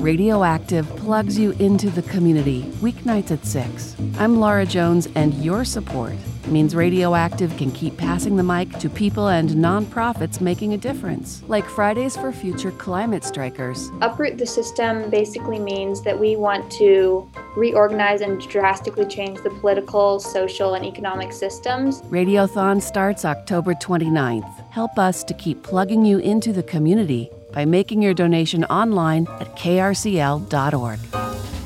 Radioactive 0.00 0.88
plugs 0.96 1.38
you 1.38 1.50
into 1.58 1.90
the 1.90 2.00
community 2.00 2.62
weeknights 2.80 3.32
at 3.32 3.44
6. 3.44 3.96
I'm 4.18 4.40
Laura 4.40 4.64
Jones, 4.64 5.08
and 5.14 5.34
your 5.34 5.62
support 5.62 6.14
means 6.46 6.74
Radioactive 6.74 7.54
can 7.58 7.70
keep 7.70 7.98
passing 7.98 8.36
the 8.36 8.42
mic 8.42 8.70
to 8.78 8.88
people 8.88 9.28
and 9.28 9.50
nonprofits 9.50 10.40
making 10.40 10.72
a 10.72 10.78
difference, 10.78 11.42
like 11.48 11.66
Fridays 11.66 12.16
for 12.16 12.32
Future 12.32 12.70
Climate 12.70 13.24
Strikers. 13.24 13.90
Uproot 14.00 14.38
the 14.38 14.46
system 14.46 15.10
basically 15.10 15.58
means 15.58 16.00
that 16.00 16.18
we 16.18 16.34
want 16.34 16.72
to 16.72 17.30
reorganize 17.54 18.22
and 18.22 18.40
drastically 18.48 19.04
change 19.04 19.42
the 19.42 19.50
political, 19.50 20.18
social, 20.18 20.76
and 20.76 20.86
economic 20.86 21.30
systems. 21.30 22.00
Radiothon 22.04 22.80
starts 22.80 23.26
October 23.26 23.74
29th. 23.74 24.70
Help 24.70 24.98
us 24.98 25.22
to 25.24 25.34
keep 25.34 25.62
plugging 25.62 26.06
you 26.06 26.16
into 26.20 26.54
the 26.54 26.62
community 26.62 27.30
by 27.52 27.64
making 27.64 28.02
your 28.02 28.14
donation 28.14 28.64
online 28.64 29.26
at 29.40 29.56
krcl.org. 29.56 31.00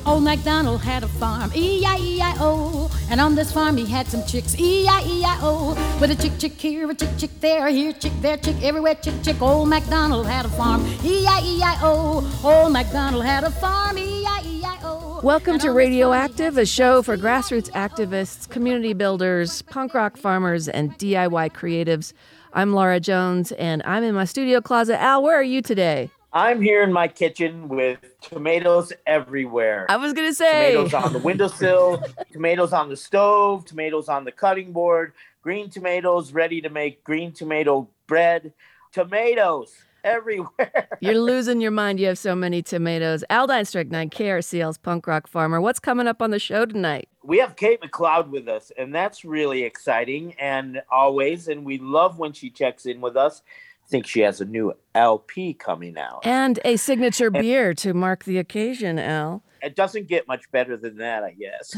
Old 0.07 0.23
MacDonald 0.23 0.83
had 0.83 1.03
a 1.03 1.09
farm, 1.09 1.51
E-I-E-I-O. 1.55 2.91
And 3.11 3.23
on 3.23 3.35
this 3.35 3.51
farm 3.51 3.77
he 3.79 3.87
had 3.87 4.07
some 4.07 4.23
chicks, 4.27 4.55
E-I-E-I-O. 4.59 5.99
With 5.99 6.11
a 6.11 6.15
chick, 6.15 6.33
chick 6.39 6.61
here, 6.61 6.91
a 6.91 6.95
chick, 6.95 7.09
chick 7.17 7.31
there, 7.41 7.69
here, 7.69 7.95
chick, 7.95 8.13
there, 8.21 8.37
chick, 8.37 8.57
everywhere, 8.63 8.97
chick, 8.97 9.15
chick. 9.23 9.41
Old 9.41 9.71
MacDonald 9.71 10.27
had 10.27 10.45
a 10.45 10.51
farm, 10.51 10.85
E-I-E-I-O. 11.03 12.41
Old 12.45 12.73
MacDonald 12.73 13.25
had 13.25 13.45
a 13.45 13.51
farm, 13.51 13.97
E-I-E-I-O. 13.97 15.21
Welcome 15.23 15.59
to 15.61 15.71
Radioactive, 15.71 16.59
a 16.59 16.67
show 16.67 17.01
for 17.01 17.17
grassroots 17.17 17.71
activists, 17.71 18.47
community 18.47 18.93
builders, 18.93 19.63
punk 19.63 19.95
rock 19.95 20.19
farmers, 20.19 20.69
and 20.69 20.93
DIY 20.99 21.51
creatives. 21.53 22.13
I'm 22.57 22.73
Laura 22.73 23.01
Jones, 23.01 23.51
and 23.51 23.83
I'm 23.85 24.05
in 24.05 24.15
my 24.15 24.25
studio 24.25 24.61
closet. 24.61 25.03
Al, 25.03 25.25
where 25.25 25.37
are 25.37 25.43
you 25.43 25.61
today? 25.61 26.11
I'm 26.33 26.63
here 26.63 26.85
in 26.85 26.93
my 26.93 27.09
kitchen 27.09 27.67
with 27.67 27.99
tomatoes 28.21 28.93
everywhere. 29.09 29.87
I 29.89 29.97
was 29.97 30.13
going 30.13 30.29
to 30.29 30.35
say 30.35 30.71
tomatoes 30.71 30.95
on 30.95 31.13
the 31.13 31.19
windowsill, 31.19 32.01
tomatoes 32.33 32.73
on 32.73 32.89
the 32.89 32.97
stove, 32.97 33.65
tomatoes 33.65 34.09
on 34.09 34.23
the 34.23 34.31
cutting 34.31 34.71
board, 34.71 35.15
green 35.43 35.69
tomatoes 35.69 36.33
ready 36.33 36.61
to 36.61 36.71
make 36.71 37.03
green 37.03 37.33
tomato 37.33 37.89
bread, 38.07 38.53
tomatoes 38.93 39.75
everywhere. 40.05 40.89
You're 41.01 41.19
losing 41.19 41.61
your 41.61 41.71
mind. 41.71 41.99
You 41.99 42.07
have 42.07 42.19
so 42.19 42.37
many 42.37 42.63
tomatoes. 42.63 43.25
Aldine 43.31 43.67
Strychnine, 43.67 44.11
KRCL's 44.11 44.79
punk 44.79 45.07
rock 45.07 45.27
farmer. 45.27 45.61
What's 45.61 45.81
coming 45.81 46.07
up 46.07 46.23
on 46.23 46.31
the 46.31 46.39
show 46.39 46.67
tonight? 46.67 47.09
We 47.23 47.39
have 47.39 47.57
Kate 47.57 47.81
McLeod 47.81 48.29
with 48.29 48.49
us, 48.49 48.71
and 48.79 48.95
that's 48.95 49.25
really 49.25 49.65
exciting 49.65 50.35
and 50.39 50.83
always. 50.93 51.49
And 51.49 51.65
we 51.65 51.79
love 51.79 52.19
when 52.19 52.33
she 52.33 52.51
checks 52.51 52.87
in 52.87 53.01
with 53.01 53.17
us 53.17 53.43
I 53.85 53.89
think 53.89 54.07
she 54.07 54.21
has 54.21 54.41
a 54.41 54.47
new 54.47 54.73
LP 54.95 55.53
coming 55.53 55.99
out. 55.99 56.21
And 56.25 56.59
a 56.65 56.77
signature 56.77 57.27
and 57.27 57.35
beer 57.35 57.75
to 57.75 57.93
mark 57.93 58.25
the 58.25 58.39
occasion, 58.39 58.99
Al. 58.99 59.43
It 59.63 59.77
doesn't 59.77 60.09
get 60.09 60.27
much 60.27 60.51
better 60.51 60.77
than 60.77 60.97
that, 60.99 61.23
I 61.23 61.33
guess. 61.33 61.75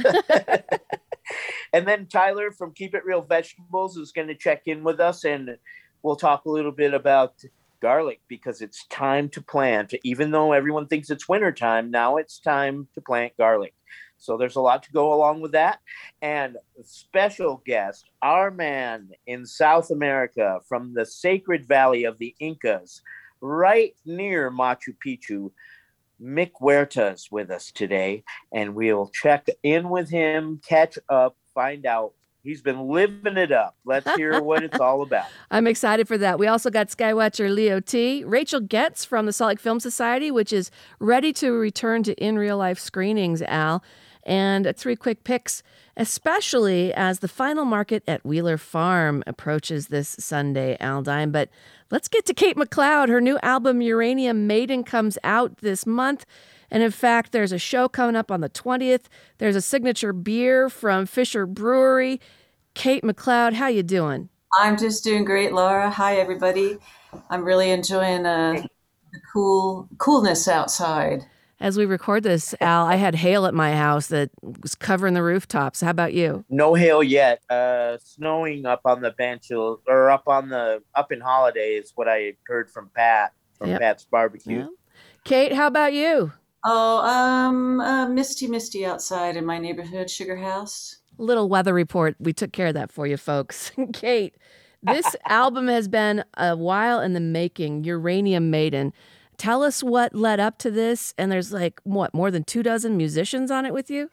and 1.72 1.86
then 1.86 2.06
Tyler 2.06 2.52
from 2.52 2.72
Keep 2.74 2.94
It 2.94 3.04
Real 3.04 3.22
Vegetables 3.22 3.96
is 3.96 4.12
going 4.12 4.28
to 4.28 4.36
check 4.36 4.62
in 4.66 4.84
with 4.84 5.00
us 5.00 5.24
and 5.24 5.58
we'll 6.02 6.16
talk 6.16 6.44
a 6.44 6.50
little 6.50 6.72
bit 6.72 6.94
about 6.94 7.42
garlic 7.80 8.20
because 8.28 8.60
it's 8.60 8.86
time 8.86 9.28
to 9.30 9.42
plant. 9.42 9.94
Even 10.04 10.30
though 10.30 10.52
everyone 10.52 10.86
thinks 10.86 11.10
it's 11.10 11.28
wintertime, 11.28 11.90
now 11.90 12.16
it's 12.16 12.38
time 12.38 12.88
to 12.94 13.00
plant 13.00 13.32
garlic. 13.36 13.74
So 14.18 14.36
there's 14.36 14.56
a 14.56 14.60
lot 14.60 14.82
to 14.84 14.92
go 14.92 15.12
along 15.12 15.40
with 15.40 15.52
that. 15.52 15.80
And 16.22 16.56
special 16.82 17.62
guest, 17.66 18.08
our 18.22 18.50
man 18.50 19.10
in 19.26 19.44
South 19.44 19.90
America 19.90 20.60
from 20.68 20.94
the 20.94 21.04
sacred 21.04 21.66
valley 21.66 22.04
of 22.04 22.18
the 22.18 22.34
Incas, 22.40 23.02
right 23.40 23.94
near 24.04 24.50
Machu 24.50 24.96
Picchu. 25.04 25.50
Mick 26.20 26.52
Huerta 26.58 27.12
is 27.12 27.28
with 27.30 27.50
us 27.50 27.70
today, 27.70 28.24
and 28.52 28.74
we'll 28.74 29.08
check 29.08 29.48
in 29.62 29.90
with 29.90 30.08
him, 30.08 30.60
catch 30.66 30.98
up, 31.10 31.36
find 31.54 31.84
out 31.84 32.14
He's 32.46 32.62
been 32.62 32.88
living 32.88 33.36
it 33.36 33.50
up. 33.50 33.76
Let's 33.84 34.08
hear 34.14 34.40
what 34.42 34.62
it's 34.62 34.78
all 34.78 35.02
about. 35.02 35.26
I'm 35.50 35.66
excited 35.66 36.06
for 36.06 36.16
that. 36.18 36.38
We 36.38 36.46
also 36.46 36.70
got 36.70 36.88
Skywatcher 36.88 37.52
Leo 37.52 37.80
T, 37.80 38.22
Rachel 38.24 38.60
Getz 38.60 39.04
from 39.04 39.26
the 39.26 39.32
Salt 39.32 39.48
Lake 39.48 39.60
Film 39.60 39.80
Society, 39.80 40.30
which 40.30 40.52
is 40.52 40.70
ready 41.00 41.32
to 41.34 41.50
return 41.50 42.04
to 42.04 42.14
in 42.14 42.38
real 42.38 42.56
life 42.56 42.78
screenings, 42.78 43.42
Al 43.42 43.82
and 44.26 44.72
three 44.76 44.96
quick 44.96 45.22
picks, 45.22 45.62
especially 45.96 46.92
as 46.92 47.20
the 47.20 47.28
final 47.28 47.64
market 47.64 48.02
at 48.08 48.24
Wheeler 48.26 48.58
Farm 48.58 49.22
approaches 49.26 49.86
this 49.86 50.16
Sunday, 50.18 50.76
Aldine. 50.80 51.30
But 51.30 51.48
let's 51.90 52.08
get 52.08 52.26
to 52.26 52.34
Kate 52.34 52.56
McLeod. 52.56 53.08
Her 53.08 53.20
new 53.20 53.38
album, 53.42 53.80
Uranium 53.80 54.48
Maiden, 54.48 54.82
comes 54.82 55.16
out 55.22 55.58
this 55.58 55.86
month. 55.86 56.26
And 56.70 56.82
in 56.82 56.90
fact, 56.90 57.32
there's 57.32 57.52
a 57.52 57.58
show 57.58 57.88
coming 57.88 58.16
up 58.16 58.30
on 58.30 58.40
the 58.40 58.50
20th. 58.50 59.04
There's 59.38 59.56
a 59.56 59.60
signature 59.60 60.12
beer 60.12 60.68
from 60.68 61.06
Fisher 61.06 61.46
Brewery. 61.46 62.20
Kate 62.74 63.02
McLeod, 63.02 63.54
how 63.54 63.68
you 63.68 63.82
doing? 63.82 64.28
I'm 64.58 64.76
just 64.76 65.04
doing 65.04 65.24
great, 65.24 65.52
Laura. 65.52 65.90
Hi, 65.90 66.16
everybody. 66.16 66.78
I'm 67.30 67.44
really 67.44 67.70
enjoying 67.70 68.26
uh, 68.26 68.62
the 69.12 69.20
cool 69.32 69.88
coolness 69.98 70.48
outside 70.48 71.24
as 71.60 71.78
we 71.78 71.86
record 71.86 72.22
this, 72.22 72.54
Al, 72.60 72.86
I 72.86 72.96
had 72.96 73.14
hail 73.14 73.46
at 73.46 73.54
my 73.54 73.74
house 73.74 74.08
that 74.08 74.30
was 74.42 74.74
covering 74.74 75.14
the 75.14 75.22
rooftops. 75.22 75.80
How 75.80 75.90
about 75.90 76.12
you? 76.12 76.44
No 76.50 76.74
hail 76.74 77.02
yet. 77.02 77.40
Uh, 77.48 77.96
snowing 78.02 78.66
up 78.66 78.82
on 78.84 79.00
the 79.00 79.12
bench 79.12 79.50
or 79.50 80.10
up 80.10 80.24
on 80.26 80.50
the 80.50 80.82
up 80.94 81.12
in 81.12 81.20
Holladay 81.20 81.80
is 81.80 81.92
what 81.94 82.08
I 82.08 82.34
heard 82.46 82.70
from 82.70 82.90
Pat 82.94 83.32
from 83.54 83.70
yep. 83.70 83.80
Pat's 83.80 84.04
Barbecue. 84.04 84.58
Yeah. 84.58 84.66
Kate, 85.24 85.52
how 85.52 85.66
about 85.66 85.94
you? 85.94 86.32
Oh, 86.68 86.98
um, 86.98 87.80
uh, 87.80 88.08
misty, 88.08 88.48
misty 88.48 88.84
outside 88.84 89.36
in 89.36 89.46
my 89.46 89.56
neighborhood, 89.56 90.10
Sugar 90.10 90.36
House. 90.36 90.96
Little 91.16 91.48
weather 91.48 91.72
report. 91.72 92.16
We 92.18 92.32
took 92.32 92.52
care 92.52 92.66
of 92.66 92.74
that 92.74 92.90
for 92.90 93.06
you, 93.06 93.16
folks. 93.16 93.70
Kate, 93.92 94.36
this 94.82 95.14
album 95.28 95.68
has 95.68 95.86
been 95.86 96.24
a 96.36 96.56
while 96.56 97.00
in 97.00 97.12
the 97.12 97.20
making. 97.20 97.84
Uranium 97.84 98.50
Maiden. 98.50 98.92
Tell 99.38 99.62
us 99.62 99.82
what 99.82 100.12
led 100.12 100.40
up 100.40 100.58
to 100.58 100.70
this. 100.72 101.14
And 101.16 101.30
there's 101.30 101.52
like, 101.52 101.80
what, 101.84 102.12
more 102.12 102.32
than 102.32 102.42
two 102.42 102.64
dozen 102.64 102.96
musicians 102.96 103.52
on 103.52 103.64
it 103.64 103.72
with 103.72 103.88
you? 103.88 104.10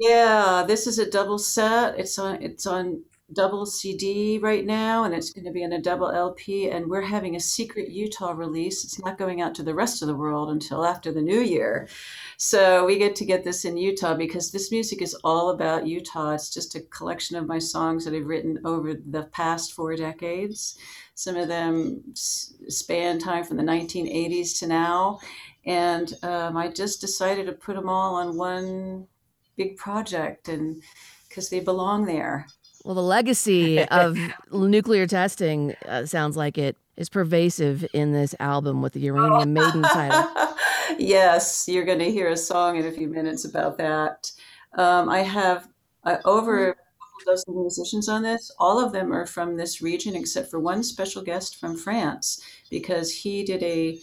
Yeah, 0.00 0.64
this 0.66 0.88
is 0.88 0.98
a 0.98 1.08
double 1.08 1.38
set. 1.38 1.96
It's 1.98 2.18
on 2.18 2.42
it's 2.42 2.66
on 2.66 3.04
double 3.32 3.66
CD 3.66 4.38
right 4.38 4.64
now, 4.64 5.04
and 5.04 5.14
it's 5.14 5.32
going 5.32 5.44
to 5.44 5.52
be 5.52 5.62
in 5.62 5.72
a 5.72 5.80
double 5.80 6.10
LP. 6.10 6.70
And 6.70 6.88
we're 6.88 7.02
having 7.02 7.36
a 7.36 7.40
secret 7.40 7.90
Utah 7.90 8.32
release. 8.32 8.84
It's 8.84 9.02
not 9.02 9.18
going 9.18 9.40
out 9.40 9.54
to 9.56 9.62
the 9.62 9.74
rest 9.74 10.02
of 10.02 10.08
the 10.08 10.14
world 10.14 10.50
until 10.50 10.84
after 10.84 11.12
the 11.12 11.22
new 11.22 11.40
year. 11.40 11.88
So 12.36 12.84
we 12.84 12.98
get 12.98 13.16
to 13.16 13.24
get 13.24 13.44
this 13.44 13.64
in 13.64 13.76
Utah 13.76 14.14
because 14.14 14.50
this 14.50 14.70
music 14.70 15.02
is 15.02 15.14
all 15.24 15.50
about 15.50 15.86
Utah. 15.86 16.32
It's 16.32 16.50
just 16.50 16.74
a 16.74 16.80
collection 16.80 17.36
of 17.36 17.46
my 17.46 17.58
songs 17.58 18.04
that 18.04 18.14
I've 18.14 18.26
written 18.26 18.58
over 18.64 18.94
the 18.94 19.24
past 19.32 19.72
four 19.72 19.96
decades. 19.96 20.78
Some 21.14 21.36
of 21.36 21.48
them 21.48 22.02
span 22.14 23.18
time 23.18 23.44
from 23.44 23.56
the 23.56 23.62
1980s 23.62 24.58
to 24.60 24.66
now. 24.66 25.20
And 25.64 26.12
um, 26.22 26.56
I 26.56 26.68
just 26.68 27.00
decided 27.00 27.46
to 27.46 27.52
put 27.52 27.76
them 27.76 27.88
all 27.88 28.16
on 28.16 28.36
one 28.36 29.06
big 29.56 29.76
project 29.76 30.48
and 30.48 30.82
because 31.28 31.48
they 31.48 31.60
belong 31.60 32.04
there. 32.04 32.46
Well, 32.84 32.94
the 32.94 33.02
legacy 33.02 33.80
of 33.88 34.18
nuclear 34.50 35.06
testing 35.06 35.74
uh, 35.86 36.06
sounds 36.06 36.36
like 36.36 36.58
it 36.58 36.76
is 36.96 37.08
pervasive 37.08 37.86
in 37.94 38.12
this 38.12 38.34
album 38.38 38.82
with 38.82 38.92
the 38.92 39.00
Uranium 39.00 39.52
Maiden 39.52 39.82
title. 39.82 40.30
yes, 40.98 41.66
you're 41.68 41.84
going 41.84 41.98
to 42.00 42.10
hear 42.10 42.28
a 42.28 42.36
song 42.36 42.76
in 42.76 42.86
a 42.86 42.92
few 42.92 43.08
minutes 43.08 43.44
about 43.44 43.78
that. 43.78 44.30
Um, 44.76 45.08
I 45.08 45.20
have 45.20 45.68
uh, 46.04 46.18
over 46.24 46.70
a 46.70 46.74
dozen 47.24 47.54
musicians 47.54 48.08
on 48.08 48.22
this. 48.22 48.50
All 48.58 48.84
of 48.84 48.92
them 48.92 49.12
are 49.12 49.26
from 49.26 49.56
this 49.56 49.80
region, 49.80 50.14
except 50.14 50.50
for 50.50 50.60
one 50.60 50.82
special 50.82 51.22
guest 51.22 51.56
from 51.56 51.76
France, 51.76 52.42
because 52.70 53.12
he 53.12 53.44
did 53.44 53.62
a 53.62 53.98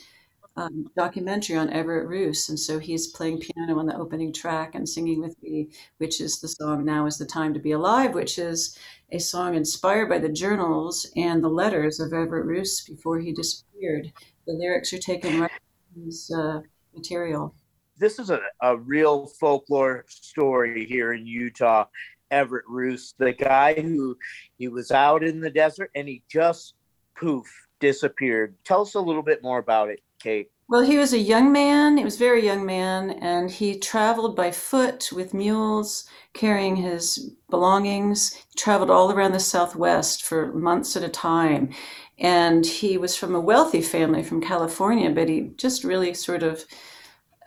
um, 0.60 0.92
documentary 0.96 1.56
on 1.56 1.70
Everett 1.70 2.08
Ruess, 2.08 2.50
and 2.50 2.60
so 2.60 2.80
he's 2.80 3.08
playing 3.08 3.40
piano 3.40 3.80
on 3.80 3.86
the 3.86 3.98
opening 3.98 4.34
track 4.34 4.76
and 4.76 4.88
singing 4.88 5.22
with 5.22 5.42
me, 5.42 5.70
which 6.00 6.20
is 6.20 6.40
the 6.40 6.50
song 6.50 6.84
"Now 6.84 7.06
Is 7.06 7.18
the 7.18 7.26
Time 7.26 7.54
to 7.54 7.60
Be 7.60 7.72
Alive," 7.72 8.14
which 8.14 8.38
is 8.38 8.78
a 9.12 9.20
song 9.20 9.56
inspired 9.56 10.10
by 10.10 10.20
the 10.20 10.30
journals 10.30 11.10
and 11.16 11.42
the 11.42 11.50
letters 11.50 12.00
of 12.00 12.12
Everett 12.12 12.46
Ruess 12.46 12.82
before 12.82 13.20
he 13.20 13.32
disappeared. 13.32 14.12
The 14.46 14.54
lyrics 14.54 14.92
are 14.92 15.00
taken 15.00 15.40
right 15.40 15.52
from 15.94 16.06
his 16.06 16.30
uh, 16.36 16.60
material. 16.94 17.56
This 17.98 18.20
is 18.20 18.30
a, 18.30 18.42
a 18.62 18.78
real 18.78 19.28
folklore 19.40 20.06
story 20.10 20.86
here 20.86 21.14
in 21.14 21.26
Utah. 21.26 21.86
Everett 22.32 22.66
Ruess, 22.68 23.16
the 23.18 23.34
guy 23.34 23.74
who 23.74 24.16
he 24.58 24.68
was 24.68 24.92
out 24.92 25.24
in 25.24 25.40
the 25.40 25.50
desert 25.50 25.90
and 25.96 26.08
he 26.08 26.22
just 26.30 26.76
poof 27.18 27.48
disappeared. 27.80 28.56
Tell 28.66 28.82
us 28.82 28.96
a 28.96 29.02
little 29.02 29.24
bit 29.24 29.42
more 29.42 29.58
about 29.58 29.90
it, 29.90 30.02
Kate. 30.20 30.52
Well, 30.68 30.82
he 30.82 30.98
was 30.98 31.14
a 31.14 31.18
young 31.18 31.52
man. 31.52 31.98
He 31.98 32.04
was 32.04 32.16
a 32.16 32.20
very 32.20 32.46
young 32.46 32.64
man, 32.64 33.10
and 33.10 33.50
he 33.50 33.80
traveled 33.80 34.36
by 34.36 34.52
foot 34.52 35.10
with 35.12 35.34
mules, 35.34 36.06
carrying 36.34 36.76
his 36.76 37.32
belongings. 37.50 38.34
He 38.34 38.56
traveled 38.56 38.92
all 38.92 39.12
around 39.12 39.32
the 39.32 39.40
Southwest 39.40 40.24
for 40.24 40.54
months 40.54 40.96
at 40.96 41.04
a 41.04 41.10
time. 41.10 41.72
And 42.20 42.66
he 42.66 42.98
was 42.98 43.16
from 43.16 43.34
a 43.34 43.40
wealthy 43.40 43.82
family 43.82 44.22
from 44.22 44.42
California, 44.42 45.10
but 45.10 45.28
he 45.28 45.52
just 45.58 45.84
really 45.84 46.14
sort 46.14 46.44
of 46.44 46.66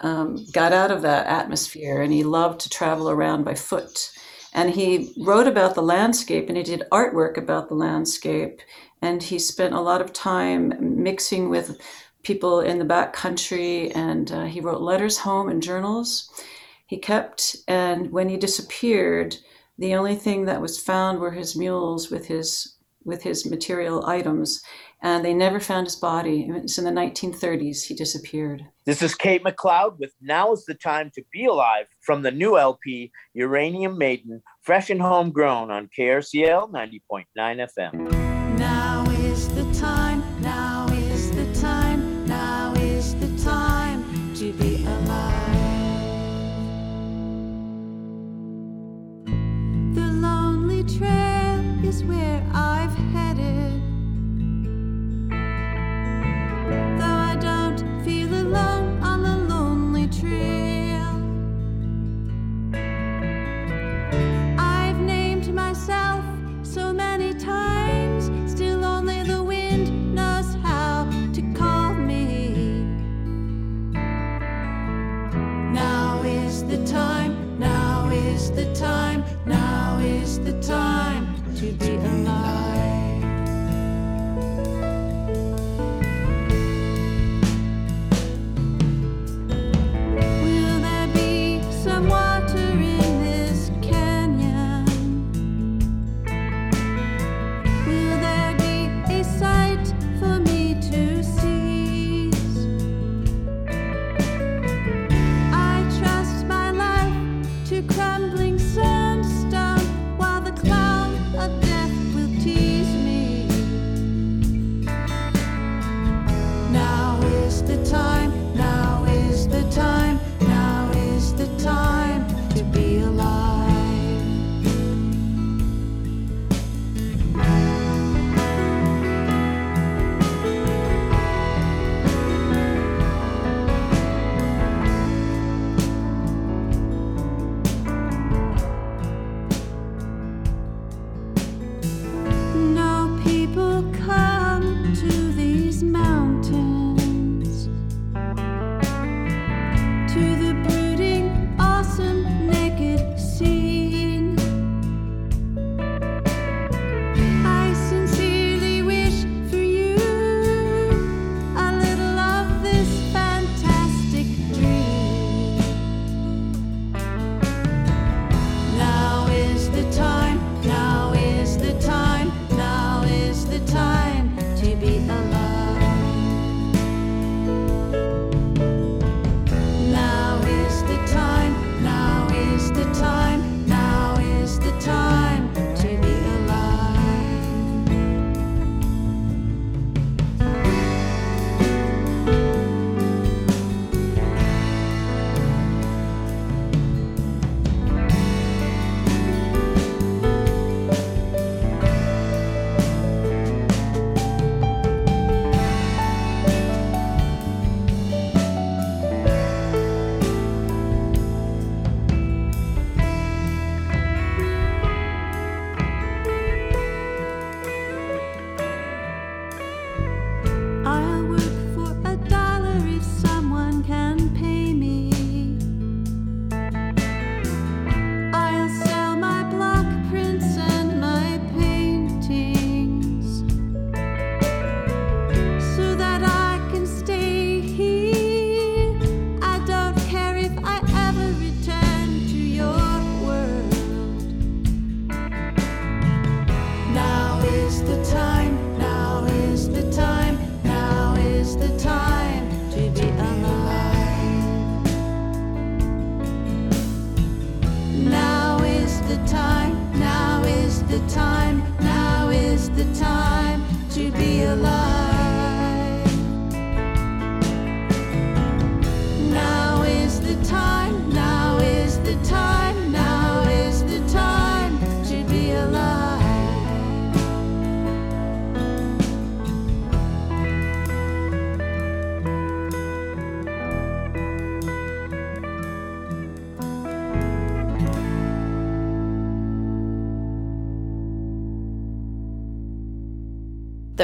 um, 0.01 0.45
got 0.53 0.73
out 0.73 0.91
of 0.91 1.03
that 1.03 1.27
atmosphere 1.27 2.03
and 2.03 2.13
he 2.13 2.25
loved 2.25 2.61
to 2.61 2.69
travel 2.69 3.09
around 3.09 3.45
by 3.45 3.55
foot. 3.55 4.11
And 4.53 4.71
he 4.71 5.15
wrote 5.17 5.47
about 5.47 5.75
the 5.75 5.83
landscape 5.83 6.49
and 6.49 6.57
he 6.57 6.63
did 6.63 6.85
artwork 6.91 7.39
about 7.39 7.69
the 7.69 7.75
landscape. 7.75 8.61
And 9.01 9.23
he 9.23 9.39
spent 9.39 9.75
a 9.75 9.81
lot 9.81 10.01
of 10.01 10.13
time 10.13 10.75
mixing 10.81 11.49
with 11.49 11.81
people 12.23 12.61
in 12.61 12.79
the 12.79 12.85
back 12.85 13.13
country 13.13 13.91
and 13.93 14.31
uh, 14.33 14.45
he 14.45 14.61
wrote 14.61 14.81
letters 14.81 15.19
home 15.19 15.49
and 15.49 15.63
journals 15.63 16.31
he 16.87 16.99
kept. 16.99 17.57
And 17.69 18.13
when 18.13 18.29
he 18.29 18.37
disappeared, 18.37 19.37
the 19.79 19.95
only 19.95 20.15
thing 20.15 20.45
that 20.45 20.61
was 20.61 20.79
found 20.79 21.21
were 21.21 21.31
his 21.31 21.57
mules 21.57 22.11
with 22.11 22.27
his 22.27 22.77
with 23.05 23.23
his 23.23 23.51
material 23.51 24.07
items 24.07 24.63
and 25.03 25.25
they 25.25 25.35
never 25.35 25.59
found 25.59 25.87
his 25.89 25.97
body. 25.97 26.49
It's 26.49 26.79
in 26.79 26.85
the 26.85 26.91
1930s 26.91 27.85
he 27.85 27.95
disappeared. 27.95 28.65
This 28.85 29.03
is 29.03 29.17
Kate 29.17 29.43
McLeod 29.43 29.99
with 29.99 30.13
Now 30.21 30.53
is 30.53 30.65
the 30.65 30.75
Time 30.75 31.11
to 31.15 31.25
Be 31.33 31.47
Alive 31.47 31.87
from 32.01 32.23
the 32.23 32.31
new 32.31 32.57
LP 32.57 33.11
Uranium 33.35 33.99
Maiden, 33.99 34.41
fresh 34.61 34.91
and 34.91 35.03
homegrown 35.03 35.73
on 35.73 35.91
KRCL 35.99 36.71
90.9 36.71 37.27
FM. 37.37 38.22
Where 52.07 52.43
I've 52.53 52.62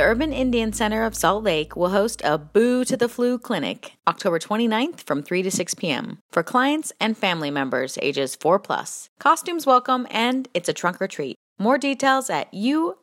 Urban 0.08 0.32
Indian 0.32 0.72
Center 0.72 1.04
of 1.04 1.14
Salt 1.14 1.44
Lake 1.44 1.76
will 1.76 1.90
host 1.90 2.22
a 2.24 2.38
Boo 2.38 2.82
to 2.86 2.96
the 2.96 3.10
Flu 3.10 3.38
clinic 3.38 3.92
October 4.06 4.38
29th 4.38 5.00
from 5.02 5.22
3 5.22 5.42
to 5.42 5.50
6 5.50 5.74
p.m. 5.74 6.16
for 6.30 6.42
clients 6.42 6.94
and 6.98 7.14
family 7.14 7.50
members 7.50 7.98
ages 8.00 8.34
4 8.34 8.58
plus. 8.58 9.10
Costumes 9.18 9.66
welcome 9.66 10.06
and 10.10 10.48
it's 10.54 10.70
a 10.70 10.72
trunk 10.72 11.02
or 11.02 11.08
treat. 11.08 11.36
More 11.58 11.76
details 11.76 12.30
at 12.30 12.50
uicsl.org. 12.54 12.94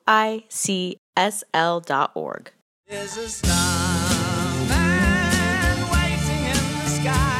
There's 2.87 3.17
a 3.17 3.29
waiting 5.91 6.41
in 6.43 6.57
the 6.57 6.87
sky. 6.89 7.34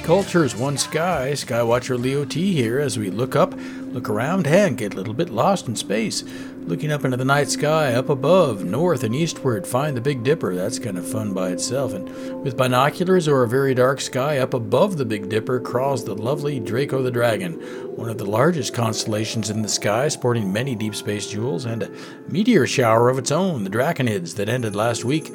Cultures, 0.00 0.56
one 0.56 0.76
sky. 0.76 1.32
Skywatcher 1.32 1.98
Leo 1.98 2.24
T 2.24 2.52
here 2.52 2.78
as 2.78 2.98
we 2.98 3.10
look 3.10 3.36
up, 3.36 3.54
look 3.92 4.08
around, 4.08 4.46
and 4.46 4.76
get 4.76 4.94
a 4.94 4.96
little 4.96 5.14
bit 5.14 5.30
lost 5.30 5.68
in 5.68 5.76
space. 5.76 6.24
Looking 6.60 6.92
up 6.92 7.04
into 7.04 7.16
the 7.16 7.24
night 7.24 7.48
sky, 7.48 7.94
up 7.94 8.08
above, 8.08 8.64
north 8.64 9.02
and 9.02 9.14
eastward, 9.14 9.66
find 9.66 9.96
the 9.96 10.00
Big 10.00 10.22
Dipper. 10.22 10.54
That's 10.54 10.78
kind 10.78 10.98
of 10.98 11.08
fun 11.08 11.32
by 11.32 11.50
itself. 11.50 11.92
And 11.92 12.42
with 12.42 12.56
binoculars 12.56 13.28
or 13.28 13.42
a 13.42 13.48
very 13.48 13.74
dark 13.74 14.00
sky, 14.00 14.38
up 14.38 14.54
above 14.54 14.96
the 14.96 15.04
Big 15.04 15.28
Dipper 15.28 15.60
crawls 15.60 16.04
the 16.04 16.14
lovely 16.14 16.60
Draco 16.60 17.02
the 17.02 17.10
Dragon, 17.10 17.54
one 17.96 18.08
of 18.08 18.18
the 18.18 18.26
largest 18.26 18.74
constellations 18.74 19.50
in 19.50 19.62
the 19.62 19.68
sky, 19.68 20.08
sporting 20.08 20.52
many 20.52 20.74
deep 20.74 20.94
space 20.94 21.28
jewels, 21.28 21.64
and 21.64 21.82
a 21.82 21.90
meteor 22.28 22.66
shower 22.66 23.08
of 23.08 23.18
its 23.18 23.30
own, 23.30 23.64
the 23.64 23.70
Draconids, 23.70 24.34
that 24.36 24.48
ended 24.48 24.76
last 24.76 25.04
week 25.04 25.32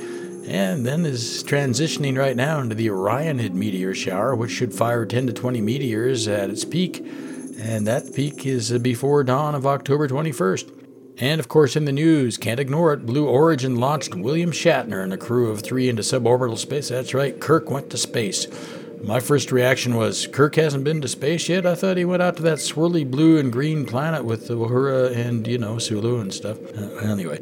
and 0.47 0.85
then 0.85 1.05
is 1.05 1.43
transitioning 1.43 2.17
right 2.17 2.35
now 2.35 2.59
into 2.59 2.75
the 2.75 2.87
Orionid 2.87 3.53
meteor 3.53 3.95
shower, 3.95 4.35
which 4.35 4.51
should 4.51 4.73
fire 4.73 5.05
10 5.05 5.27
to 5.27 5.33
20 5.33 5.61
meteors 5.61 6.27
at 6.27 6.49
its 6.49 6.65
peak, 6.65 6.99
and 7.59 7.87
that 7.87 8.13
peak 8.13 8.45
is 8.45 8.77
before 8.79 9.23
dawn 9.23 9.55
of 9.55 9.65
October 9.65 10.07
21st. 10.07 10.71
And 11.17 11.39
of 11.39 11.47
course, 11.47 11.75
in 11.75 11.85
the 11.85 11.91
news, 11.91 12.37
can't 12.37 12.59
ignore 12.59 12.93
it, 12.93 13.05
Blue 13.05 13.27
Origin 13.27 13.77
launched 13.77 14.13
William 14.13 14.51
Shatner 14.51 15.01
and 15.01 15.13
a 15.13 15.17
crew 15.17 15.49
of 15.49 15.61
three 15.61 15.87
into 15.87 16.01
suborbital 16.01 16.57
space. 16.57 16.89
That's 16.89 17.13
right, 17.13 17.39
Kirk 17.39 17.69
went 17.69 17.89
to 17.91 17.97
space. 17.97 18.47
My 19.03 19.19
first 19.19 19.51
reaction 19.51 19.95
was, 19.95 20.27
Kirk 20.27 20.55
hasn't 20.55 20.83
been 20.83 21.01
to 21.01 21.07
space 21.07 21.47
yet? 21.47 21.65
I 21.65 21.75
thought 21.75 21.97
he 21.97 22.05
went 22.05 22.23
out 22.23 22.37
to 22.37 22.43
that 22.43 22.57
swirly 22.57 23.09
blue 23.09 23.37
and 23.37 23.51
green 23.51 23.85
planet 23.85 24.25
with 24.25 24.47
the 24.47 24.55
Uhura 24.55 25.15
and, 25.15 25.45
you 25.47 25.57
know, 25.57 25.77
Sulu 25.77 26.19
and 26.19 26.33
stuff. 26.33 26.57
Uh, 26.75 26.97
anyway. 26.97 27.39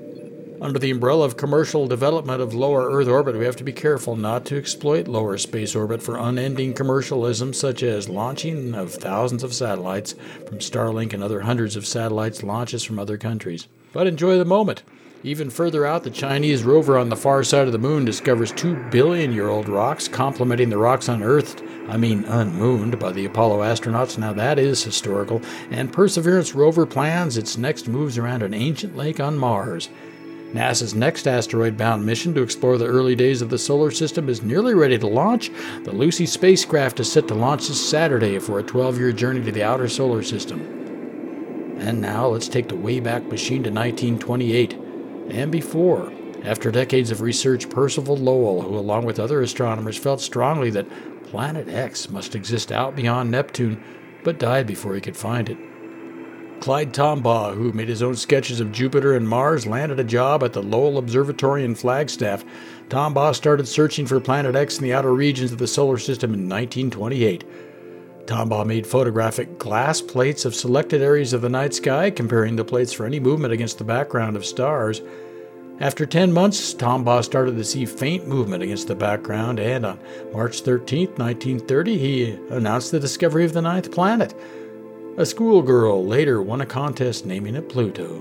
Under 0.64 0.80
the 0.80 0.92
umbrella 0.92 1.26
of 1.26 1.36
commercial 1.36 1.88
development 1.88 2.42
of 2.42 2.54
lower 2.54 2.90
Earth 2.90 3.10
orbit, 3.10 3.38
we 3.38 3.44
have 3.44 3.58
to 3.58 3.66
be 3.66 3.74
careful 3.74 4.16
not 4.16 4.46
to 4.46 4.58
exploit 4.58 5.10
lower 5.10 5.38
space 5.38 5.76
orbit 5.76 6.02
for 6.02 6.16
unending 6.16 6.74
commercialism, 6.74 7.52
such 7.52 7.84
as 7.84 8.08
launching 8.08 8.74
of 8.74 8.94
thousands 8.94 9.44
of 9.44 9.54
satellites 9.54 10.16
from 10.48 10.60
Starlink 10.60 11.12
and 11.12 11.22
other 11.22 11.42
hundreds 11.42 11.76
of 11.76 11.86
satellites 11.86 12.44
launches 12.44 12.82
from 12.82 12.98
other 12.98 13.18
countries. 13.18 13.68
But 13.92 14.08
enjoy 14.08 14.38
the 14.38 14.46
moment. 14.46 14.84
Even 15.22 15.50
further 15.50 15.86
out, 15.86 16.06
the 16.06 16.10
Chinese 16.10 16.64
rover 16.64 16.98
on 16.98 17.10
the 17.10 17.18
far 17.18 17.44
side 17.44 17.66
of 17.66 17.74
the 17.74 17.78
moon 17.78 18.06
discovers 18.06 18.54
2 18.54 18.86
billion 18.90 19.34
year 19.34 19.50
old 19.50 19.68
rocks, 19.68 20.08
complementing 20.08 20.70
the 20.70 20.78
rocks 20.78 21.10
unearthed, 21.10 21.62
I 21.90 21.98
mean 21.98 22.24
unmooned, 22.24 23.00
by 23.00 23.12
the 23.12 23.26
Apollo 23.26 23.60
astronauts. 23.60 24.18
Now 24.18 24.32
that 24.32 24.58
is 24.58 24.82
historical. 24.82 25.42
And 25.72 25.92
Perseverance 25.92 26.56
rover 26.56 26.86
plans 26.86 27.36
its 27.36 27.58
next 27.58 27.90
moves 27.90 28.18
around 28.18 28.44
an 28.44 28.54
ancient 28.54 28.96
lake 28.96 29.20
on 29.20 29.38
Mars. 29.38 29.90
NASA's 30.54 30.94
next 30.94 31.28
asteroid 31.28 31.78
bound 31.78 32.06
mission 32.06 32.36
to 32.36 32.44
explore 32.44 32.78
the 32.78 32.86
early 32.86 33.16
days 33.16 33.42
of 33.42 33.50
the 33.50 33.58
solar 33.58 33.90
system 33.90 34.30
is 34.30 34.44
nearly 34.44 34.76
ready 34.76 35.00
to 35.00 35.08
launch. 35.08 35.50
The 35.84 35.92
Lucy 35.92 36.28
spacecraft 36.28 37.00
is 37.00 37.12
set 37.12 37.28
to 37.30 37.34
launch 37.34 37.68
this 37.68 37.90
Saturday 37.90 38.38
for 38.38 38.60
a 38.60 38.64
12 38.64 39.00
year 39.00 39.12
journey 39.12 39.44
to 39.44 39.52
the 39.52 39.64
outer 39.64 39.90
solar 39.90 40.22
system. 40.22 40.62
And 41.80 42.00
now 42.00 42.28
let's 42.28 42.48
take 42.48 42.68
the 42.68 42.76
Wayback 42.76 43.30
Machine 43.32 43.64
to 43.64 43.72
1928 43.72 44.74
and 45.32 45.52
before. 45.52 46.14
After 46.44 46.70
decades 46.70 47.10
of 47.10 47.22
research, 47.22 47.70
Percival 47.70 48.18
Lowell, 48.18 48.62
who 48.62 48.78
along 48.78 49.06
with 49.06 49.20
other 49.20 49.42
astronomers 49.42 49.98
felt 49.98 50.22
strongly 50.22 50.70
that 50.70 50.88
Planet 51.24 51.68
X 51.68 52.12
must 52.12 52.36
exist 52.36 52.72
out 52.72 52.96
beyond 52.96 53.32
Neptune, 53.32 53.84
but 54.24 54.40
died 54.40 54.68
before 54.68 54.94
he 54.94 55.02
could 55.02 55.18
find 55.18 55.50
it. 55.50 55.58
Clyde 56.64 56.94
Tombaugh, 56.94 57.54
who 57.54 57.74
made 57.74 57.90
his 57.90 58.02
own 58.02 58.16
sketches 58.16 58.62
of 58.62 58.72
Jupiter 58.72 59.18
and 59.18 59.28
Mars, 59.28 59.68
landed 59.68 60.00
a 60.00 60.04
job 60.06 60.46
at 60.46 60.54
the 60.54 60.64
Lowell 60.64 60.98
Observatory 60.98 61.66
in 61.66 61.76
Flagstaff. 61.76 62.46
Tombaugh 62.88 63.36
started 63.36 63.68
searching 63.68 64.06
for 64.06 64.18
Planet 64.22 64.56
X 64.56 64.78
in 64.78 64.86
the 64.86 64.94
outer 64.94 65.14
regions 65.14 65.52
of 65.52 65.58
the 65.58 65.68
solar 65.68 65.98
system 65.98 66.34
in 66.34 66.48
1928. 66.48 67.44
Tombaugh 68.28 68.66
made 68.66 68.88
photographic 68.88 69.60
glass 69.60 70.00
plates 70.00 70.46
of 70.46 70.56
selected 70.56 71.02
areas 71.02 71.34
of 71.34 71.42
the 71.42 71.50
night 71.50 71.74
sky, 71.74 72.10
comparing 72.10 72.56
the 72.56 72.64
plates 72.64 72.94
for 72.94 73.06
any 73.06 73.20
movement 73.20 73.52
against 73.52 73.78
the 73.78 73.84
background 73.84 74.38
of 74.38 74.46
stars. 74.46 75.02
After 75.82 76.06
10 76.06 76.32
months, 76.32 76.74
Tombaugh 76.74 77.26
started 77.26 77.58
to 77.58 77.66
see 77.66 77.86
faint 77.86 78.26
movement 78.26 78.64
against 78.64 78.88
the 78.88 78.96
background, 78.96 79.60
and 79.60 79.86
on 79.86 80.00
March 80.32 80.62
13, 80.62 81.08
1930, 81.08 81.98
he 81.98 82.32
announced 82.52 82.92
the 82.92 83.02
discovery 83.02 83.44
of 83.44 83.52
the 83.52 83.62
ninth 83.62 83.92
planet. 83.92 84.34
A 85.16 85.28
schoolgirl 85.28 86.08
later 86.08 86.42
won 86.42 86.62
a 86.62 86.66
contest 86.66 87.24
naming 87.24 87.54
it 87.54 87.70
Pluto. 87.70 88.20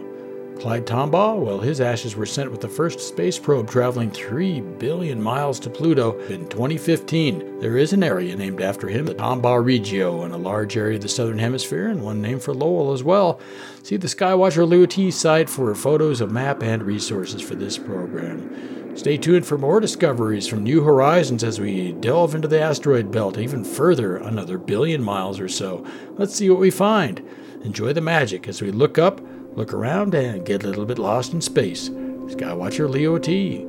Clyde 0.61 0.85
Tombaugh, 0.85 1.41
well, 1.43 1.59
his 1.59 1.81
ashes 1.81 2.15
were 2.15 2.27
sent 2.27 2.51
with 2.51 2.61
the 2.61 2.69
first 2.69 3.01
space 3.01 3.39
probe 3.39 3.71
traveling 3.71 4.11
3 4.11 4.61
billion 4.61 5.21
miles 5.21 5.59
to 5.61 5.71
Pluto 5.71 6.19
in 6.27 6.47
2015. 6.51 7.61
There 7.61 7.79
is 7.79 7.95
an 7.95 8.03
area 8.03 8.37
named 8.37 8.61
after 8.61 8.89
him, 8.89 9.07
the 9.07 9.15
Tombaugh 9.15 9.65
Regio, 9.65 10.25
in 10.25 10.33
a 10.33 10.37
large 10.37 10.77
area 10.77 10.97
of 10.97 11.03
the 11.03 11.09
southern 11.09 11.39
hemisphere, 11.39 11.89
and 11.89 12.03
one 12.03 12.21
named 12.21 12.43
for 12.43 12.53
Lowell 12.53 12.93
as 12.93 13.03
well. 13.03 13.41
See 13.83 13.97
the 13.97 14.07
Skywatcher 14.07 14.69
Leo 14.69 14.85
T 14.85 15.11
site 15.11 15.49
for 15.49 15.75
photos, 15.75 16.21
a 16.21 16.27
map, 16.27 16.63
and 16.63 16.83
resources 16.83 17.41
for 17.41 17.55
this 17.55 17.79
program. 17.79 18.82
Stay 18.95 19.17
tuned 19.17 19.47
for 19.47 19.57
more 19.57 19.81
discoveries 19.81 20.47
from 20.47 20.63
New 20.63 20.83
Horizons 20.83 21.43
as 21.43 21.59
we 21.59 21.93
delve 21.93 22.35
into 22.35 22.47
the 22.47 22.61
asteroid 22.61 23.11
belt 23.11 23.39
even 23.39 23.65
further, 23.65 24.19
another 24.19 24.59
billion 24.59 25.03
miles 25.03 25.41
or 25.41 25.49
so. 25.49 25.85
Let's 26.19 26.35
see 26.35 26.51
what 26.51 26.61
we 26.61 26.71
find. 26.71 27.27
Enjoy 27.65 27.95
the 27.95 28.03
magic 28.03 28.47
as 28.49 28.61
we 28.61 28.71
look 28.71 28.99
up, 28.99 29.21
look 29.57 29.73
around, 29.73 30.15
and 30.15 30.45
get 30.45 30.63
a 30.63 30.67
little 30.67 30.85
bit 30.85 30.99
lost 30.99 31.33
in 31.33 31.41
space. 31.41 31.89
Skywatcher 31.89 32.89
Leo 32.89 33.17
T. 33.19 33.67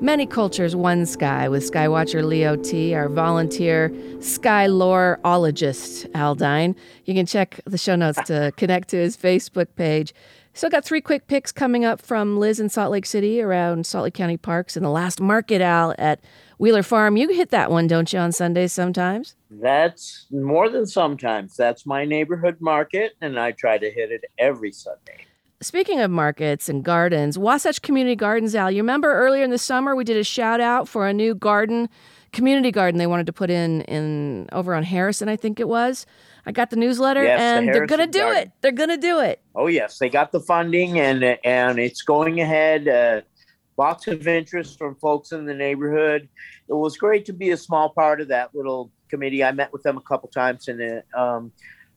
Many 0.00 0.26
cultures, 0.26 0.76
one 0.76 1.06
sky 1.06 1.48
with 1.48 1.68
Skywatcher 1.68 2.22
Leo 2.22 2.54
T, 2.54 2.94
our 2.94 3.08
volunteer 3.08 3.90
sky 4.20 4.66
loreologist, 4.66 6.06
Aldine. 6.12 6.76
You 7.06 7.14
can 7.14 7.24
check 7.24 7.60
the 7.64 7.78
show 7.78 7.96
notes 7.96 8.20
to 8.26 8.52
connect 8.58 8.88
to 8.88 8.98
his 8.98 9.16
Facebook 9.16 9.68
page. 9.74 10.12
Still 10.56 10.70
got 10.70 10.86
three 10.86 11.02
quick 11.02 11.26
picks 11.26 11.52
coming 11.52 11.84
up 11.84 12.00
from 12.00 12.38
Liz 12.38 12.58
in 12.58 12.70
Salt 12.70 12.90
Lake 12.90 13.04
City 13.04 13.42
around 13.42 13.84
Salt 13.84 14.04
Lake 14.04 14.14
County 14.14 14.38
Parks 14.38 14.74
and 14.74 14.82
the 14.82 14.90
last 14.90 15.20
market 15.20 15.60
Al 15.60 15.94
at 15.98 16.18
Wheeler 16.56 16.82
Farm. 16.82 17.18
You 17.18 17.28
hit 17.28 17.50
that 17.50 17.70
one, 17.70 17.86
don't 17.86 18.10
you, 18.10 18.18
on 18.18 18.32
Sundays 18.32 18.72
sometimes? 18.72 19.34
That's 19.50 20.24
more 20.30 20.70
than 20.70 20.86
sometimes. 20.86 21.58
That's 21.58 21.84
my 21.84 22.06
neighborhood 22.06 22.56
market, 22.58 23.12
and 23.20 23.38
I 23.38 23.52
try 23.52 23.76
to 23.76 23.90
hit 23.90 24.10
it 24.10 24.24
every 24.38 24.72
Sunday. 24.72 25.26
Speaking 25.60 26.00
of 26.00 26.10
markets 26.10 26.70
and 26.70 26.82
gardens, 26.82 27.36
Wasatch 27.36 27.82
Community 27.82 28.16
Gardens, 28.16 28.54
Al, 28.54 28.70
you 28.70 28.78
remember 28.78 29.12
earlier 29.12 29.44
in 29.44 29.50
the 29.50 29.58
summer 29.58 29.94
we 29.94 30.04
did 30.04 30.16
a 30.16 30.24
shout 30.24 30.62
out 30.62 30.88
for 30.88 31.06
a 31.06 31.12
new 31.12 31.34
garden, 31.34 31.90
community 32.32 32.70
garden 32.70 32.96
they 32.96 33.06
wanted 33.06 33.26
to 33.26 33.32
put 33.32 33.50
in 33.50 33.82
in 33.82 34.48
over 34.52 34.74
on 34.74 34.84
Harrison, 34.84 35.28
I 35.28 35.36
think 35.36 35.60
it 35.60 35.68
was. 35.68 36.06
I 36.46 36.52
got 36.52 36.70
the 36.70 36.76
newsletter 36.76 37.24
Yes, 37.24 37.40
the 37.40 37.44
and 37.44 37.68
they're 37.74 37.86
going 37.86 38.00
to 38.00 38.06
do 38.06 38.20
Garden. 38.20 38.42
it. 38.42 38.52
They're 38.60 38.72
going 38.72 38.90
to 38.90 38.96
do 38.96 39.20
it. 39.20 39.40
Oh 39.54 39.66
yes, 39.66 39.98
they 39.98 40.08
got 40.08 40.32
the 40.32 40.40
funding 40.40 41.00
and 41.00 41.24
and 41.44 41.78
it's 41.78 42.02
going 42.02 42.40
ahead. 42.40 42.86
Uh, 42.88 43.22
lots 43.76 44.06
of 44.06 44.26
interest 44.26 44.78
from 44.78 44.94
folks 44.96 45.32
in 45.32 45.44
the 45.44 45.54
neighborhood. 45.54 46.28
It 46.68 46.74
was 46.74 46.96
great 46.96 47.24
to 47.26 47.32
be 47.32 47.50
a 47.50 47.56
small 47.56 47.90
part 47.90 48.20
of 48.20 48.28
that 48.28 48.54
little 48.54 48.90
committee. 49.08 49.42
I 49.44 49.52
met 49.52 49.72
with 49.72 49.82
them 49.82 49.96
a 49.96 50.00
couple 50.02 50.28
times 50.28 50.68
and 50.68 50.80
it, 50.80 51.06
um, 51.14 51.52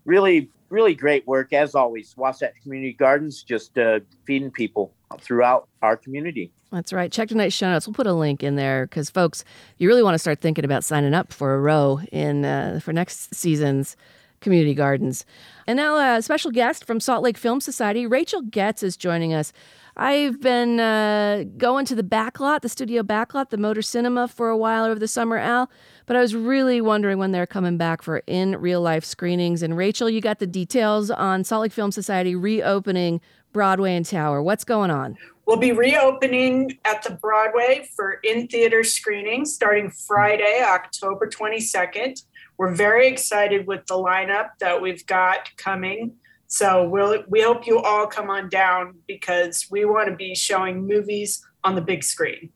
really 0.05 0.49
really 0.69 0.93
great 0.93 1.25
work 1.27 1.51
as 1.53 1.75
always. 1.75 2.15
Wasatch 2.15 2.53
Community 2.61 2.93
Gardens 2.93 3.43
just 3.43 3.77
uh, 3.77 3.99
feeding 4.25 4.51
people 4.51 4.93
throughout 5.19 5.67
our 5.81 5.97
community. 5.97 6.51
That's 6.71 6.93
right. 6.93 7.11
Check 7.11 7.29
tonight's 7.29 7.55
show 7.55 7.69
notes. 7.69 7.87
We'll 7.87 7.95
put 7.95 8.05
a 8.05 8.13
link 8.13 8.43
in 8.43 8.55
there 8.55 8.85
because, 8.85 9.09
folks, 9.09 9.43
you 9.79 9.87
really 9.87 10.03
want 10.03 10.13
to 10.13 10.19
start 10.19 10.39
thinking 10.39 10.65
about 10.65 10.83
signing 10.83 11.15
up 11.15 11.33
for 11.33 11.55
a 11.55 11.59
row 11.59 11.99
in 12.11 12.45
uh, 12.45 12.79
for 12.83 12.93
next 12.93 13.33
season's 13.33 13.97
community 14.41 14.73
gardens. 14.73 15.25
And 15.67 15.77
now, 15.77 16.17
a 16.17 16.21
special 16.21 16.51
guest 16.51 16.85
from 16.85 16.99
Salt 16.99 17.23
Lake 17.23 17.37
Film 17.37 17.61
Society, 17.61 18.05
Rachel 18.05 18.41
Getz, 18.41 18.83
is 18.83 18.97
joining 18.97 19.33
us. 19.33 19.53
I've 19.97 20.39
been 20.39 20.79
uh, 20.79 21.43
going 21.57 21.85
to 21.87 21.95
the 21.95 22.03
backlot, 22.03 22.61
the 22.61 22.69
studio 22.69 23.03
backlot, 23.03 23.49
the 23.49 23.57
Motor 23.57 23.81
Cinema 23.81 24.29
for 24.29 24.49
a 24.49 24.57
while 24.57 24.85
over 24.85 24.97
the 24.97 25.09
summer, 25.09 25.37
Al. 25.37 25.69
But 26.05 26.15
I 26.15 26.21
was 26.21 26.33
really 26.33 26.79
wondering 26.79 27.17
when 27.17 27.33
they're 27.33 27.45
coming 27.45 27.77
back 27.77 28.01
for 28.01 28.23
in 28.25 28.55
real 28.61 28.81
life 28.81 29.03
screenings. 29.03 29.61
And 29.61 29.75
Rachel, 29.75 30.09
you 30.09 30.21
got 30.21 30.39
the 30.39 30.47
details 30.47 31.11
on 31.11 31.43
Salt 31.43 31.63
Lake 31.63 31.73
Film 31.73 31.91
Society 31.91 32.33
reopening 32.33 33.19
Broadway 33.51 33.95
and 33.95 34.05
Tower. 34.05 34.41
What's 34.41 34.63
going 34.63 34.89
on? 34.89 35.17
We'll 35.45 35.57
be 35.57 35.71
reopening 35.71 36.77
at 36.85 37.03
the 37.03 37.15
Broadway 37.15 37.89
for 37.95 38.19
in 38.23 38.47
theater 38.47 38.83
screenings 38.83 39.53
starting 39.53 39.89
Friday, 39.89 40.63
October 40.63 41.27
22nd. 41.27 42.23
We're 42.59 42.75
very 42.75 43.07
excited 43.07 43.67
with 43.67 43.87
the 43.87 43.93
lineup 43.93 44.49
that 44.59 44.81
we've 44.81 45.05
got 45.05 45.49
coming. 45.55 46.17
So 46.47 46.89
we'll, 46.89 47.23
we 47.29 47.41
hope 47.41 47.65
you 47.65 47.79
all 47.79 48.05
come 48.05 48.29
on 48.29 48.49
down 48.49 48.95
because 49.07 49.67
we 49.71 49.85
want 49.85 50.09
to 50.09 50.15
be 50.15 50.35
showing 50.35 50.85
movies 50.85 51.41
on 51.63 51.75
the 51.75 51.81
big 51.81 52.03
screen. 52.03 52.49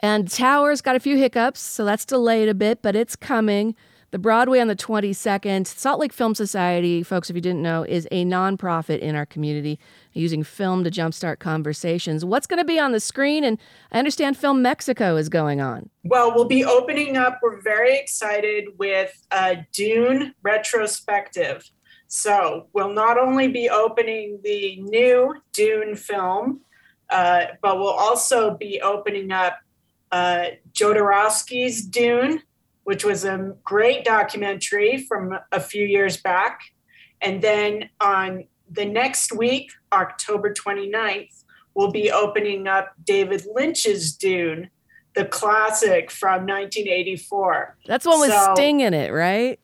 And 0.00 0.30
Tower's 0.30 0.80
got 0.80 0.94
a 0.94 1.00
few 1.00 1.16
hiccups, 1.16 1.58
so 1.58 1.84
that's 1.84 2.04
delayed 2.04 2.48
a 2.48 2.54
bit, 2.54 2.80
but 2.80 2.94
it's 2.94 3.16
coming. 3.16 3.74
The 4.12 4.18
Broadway 4.18 4.58
on 4.58 4.66
the 4.66 4.74
22nd. 4.74 5.68
Salt 5.68 6.00
Lake 6.00 6.12
Film 6.12 6.34
Society, 6.34 7.04
folks, 7.04 7.30
if 7.30 7.36
you 7.36 7.42
didn't 7.42 7.62
know, 7.62 7.84
is 7.84 8.08
a 8.10 8.24
nonprofit 8.24 8.98
in 8.98 9.14
our 9.14 9.24
community 9.24 9.78
using 10.12 10.42
film 10.42 10.82
to 10.82 10.90
jumpstart 10.90 11.38
conversations. 11.38 12.24
What's 12.24 12.48
going 12.48 12.58
to 12.58 12.64
be 12.64 12.80
on 12.80 12.90
the 12.90 12.98
screen? 12.98 13.44
And 13.44 13.56
I 13.92 14.00
understand 14.00 14.36
Film 14.36 14.62
Mexico 14.62 15.14
is 15.14 15.28
going 15.28 15.60
on. 15.60 15.90
Well, 16.02 16.34
we'll 16.34 16.48
be 16.48 16.64
opening 16.64 17.16
up. 17.16 17.38
We're 17.40 17.60
very 17.60 17.96
excited 17.96 18.64
with 18.78 19.12
a 19.30 19.64
Dune 19.70 20.34
retrospective. 20.42 21.70
So 22.08 22.66
we'll 22.72 22.92
not 22.92 23.16
only 23.16 23.46
be 23.46 23.70
opening 23.70 24.40
the 24.42 24.80
new 24.80 25.36
Dune 25.52 25.94
film, 25.94 26.62
uh, 27.10 27.44
but 27.62 27.78
we'll 27.78 27.86
also 27.88 28.56
be 28.56 28.80
opening 28.80 29.30
up 29.30 29.60
uh, 30.10 30.46
Jodorowsky's 30.72 31.84
Dune, 31.86 32.42
which 32.84 33.04
was 33.04 33.24
a 33.24 33.54
great 33.64 34.04
documentary 34.04 34.98
from 34.98 35.38
a 35.52 35.60
few 35.60 35.84
years 35.86 36.16
back. 36.16 36.60
And 37.20 37.42
then 37.42 37.90
on 38.00 38.44
the 38.70 38.84
next 38.84 39.32
week, 39.32 39.72
October 39.92 40.52
29th, 40.54 41.44
we'll 41.74 41.90
be 41.90 42.10
opening 42.10 42.66
up 42.66 42.92
David 43.04 43.44
Lynch's 43.54 44.16
Dune, 44.16 44.70
the 45.14 45.24
classic 45.24 46.10
from 46.10 46.46
1984. 46.46 47.76
That's 47.86 48.06
one 48.06 48.20
with 48.20 48.30
So- 48.30 48.54
Sting 48.54 48.80
in 48.80 48.94
it, 48.94 49.12
right? 49.12 49.58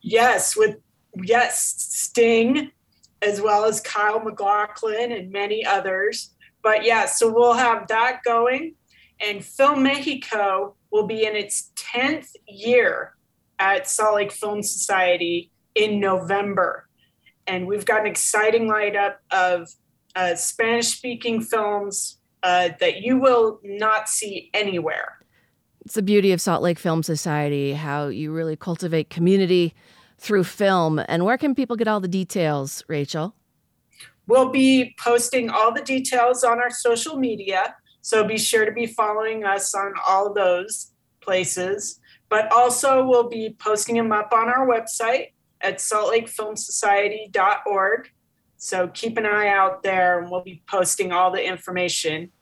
Yes, 0.00 0.56
with 0.56 0.76
yes, 1.22 1.74
Sting, 1.78 2.70
as 3.20 3.40
well 3.40 3.64
as 3.64 3.80
Kyle 3.80 4.20
MacLachlan 4.20 5.12
and 5.12 5.30
many 5.30 5.64
others. 5.64 6.34
But 6.62 6.84
yeah, 6.84 7.06
so 7.06 7.32
we'll 7.32 7.54
have 7.54 7.88
that 7.88 8.20
going. 8.24 8.74
And 9.20 9.44
Film 9.44 9.82
Mexico 9.82 10.76
will 10.90 11.06
be 11.06 11.24
in 11.24 11.36
its 11.36 11.70
10th 11.76 12.30
year 12.46 13.14
at 13.58 13.88
Salt 13.88 14.16
Lake 14.16 14.32
Film 14.32 14.62
Society 14.62 15.50
in 15.74 16.00
November. 16.00 16.88
And 17.46 17.66
we've 17.66 17.84
got 17.84 18.00
an 18.00 18.06
exciting 18.06 18.68
lineup 18.68 19.16
of 19.30 19.68
uh, 20.14 20.34
Spanish 20.34 20.88
speaking 20.88 21.40
films 21.40 22.18
uh, 22.42 22.70
that 22.80 23.02
you 23.02 23.18
will 23.18 23.60
not 23.62 24.08
see 24.08 24.50
anywhere. 24.54 25.18
It's 25.84 25.94
the 25.94 26.02
beauty 26.02 26.32
of 26.32 26.40
Salt 26.40 26.62
Lake 26.62 26.78
Film 26.78 27.02
Society, 27.02 27.72
how 27.72 28.08
you 28.08 28.32
really 28.32 28.56
cultivate 28.56 29.10
community 29.10 29.74
through 30.18 30.44
film. 30.44 31.00
And 31.08 31.24
where 31.24 31.38
can 31.38 31.54
people 31.54 31.76
get 31.76 31.88
all 31.88 32.00
the 32.00 32.08
details, 32.08 32.84
Rachel? 32.88 33.34
We'll 34.26 34.50
be 34.50 34.94
posting 34.98 35.48
all 35.48 35.72
the 35.72 35.80
details 35.80 36.44
on 36.44 36.58
our 36.58 36.70
social 36.70 37.16
media. 37.16 37.74
So 38.08 38.24
be 38.24 38.38
sure 38.38 38.64
to 38.64 38.72
be 38.72 38.86
following 38.86 39.44
us 39.44 39.74
on 39.74 39.92
all 40.06 40.32
those 40.32 40.92
places. 41.20 42.00
But 42.30 42.50
also, 42.50 43.06
we'll 43.06 43.28
be 43.28 43.54
posting 43.58 43.96
them 43.96 44.12
up 44.12 44.32
on 44.32 44.48
our 44.48 44.66
website 44.66 45.32
at 45.60 45.76
saltlakefilmsociety.org. 45.76 48.10
So 48.56 48.88
keep 48.88 49.18
an 49.18 49.26
eye 49.26 49.48
out 49.48 49.82
there 49.82 50.22
and 50.22 50.30
we'll 50.30 50.42
be 50.42 50.62
posting 50.66 51.12
all 51.12 51.30
the 51.30 51.44
information. 51.44 52.32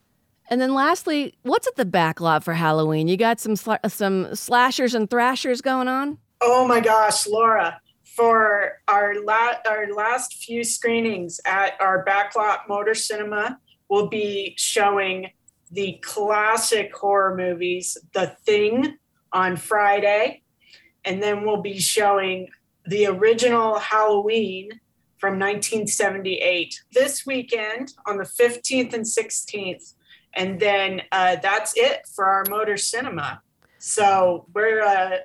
And 0.49 0.61
then 0.61 0.73
lastly, 0.73 1.35
what's 1.43 1.67
at 1.67 1.75
the 1.75 1.85
back 1.85 2.21
lot 2.21 2.45
for 2.45 2.55
Halloween? 2.55 3.09
You 3.09 3.17
got 3.17 3.41
some 3.41 3.55
sla- 3.55 3.91
some 3.91 4.37
slashers 4.37 4.95
and 4.95 5.11
thrashers 5.11 5.63
going 5.63 5.89
on? 5.89 6.19
Oh 6.43 6.69
my 6.69 6.79
gosh, 6.79 7.27
Laura, 7.27 7.81
for 8.05 8.75
our, 8.87 9.21
la- 9.21 9.57
our 9.69 9.93
last 9.93 10.35
few 10.35 10.63
screenings 10.63 11.41
at 11.45 11.73
our 11.81 12.05
backlot 12.05 12.69
motor 12.69 12.95
cinema, 12.95 13.59
we'll 13.89 14.07
be 14.07 14.55
showing 14.57 15.33
the 15.71 15.99
classic 16.03 16.95
horror 16.95 17.37
movies, 17.37 17.97
The 18.15 18.37
Thing 18.45 18.99
on 19.33 19.57
Friday, 19.57 20.43
and 21.05 21.23
then 21.23 21.45
we'll 21.45 21.63
be 21.63 21.79
showing 21.79 22.49
the 22.85 23.07
original 23.07 23.79
Halloween 23.79 24.71
from 25.19 25.35
1978 25.35 26.83
this 26.93 27.27
weekend 27.27 27.93
on 28.07 28.19
the 28.19 28.25
15th 28.25 28.93
and 28.93 29.05
16th. 29.05 29.95
And 30.35 30.61
then 30.61 31.03
uh, 31.13 31.37
that's 31.43 31.73
it 31.77 32.07
for 32.15 32.27
our 32.27 32.45
motor 32.49 32.77
cinema. 32.77 33.41
So 33.79 34.47
we're 34.55 34.83
uh, 34.83 35.19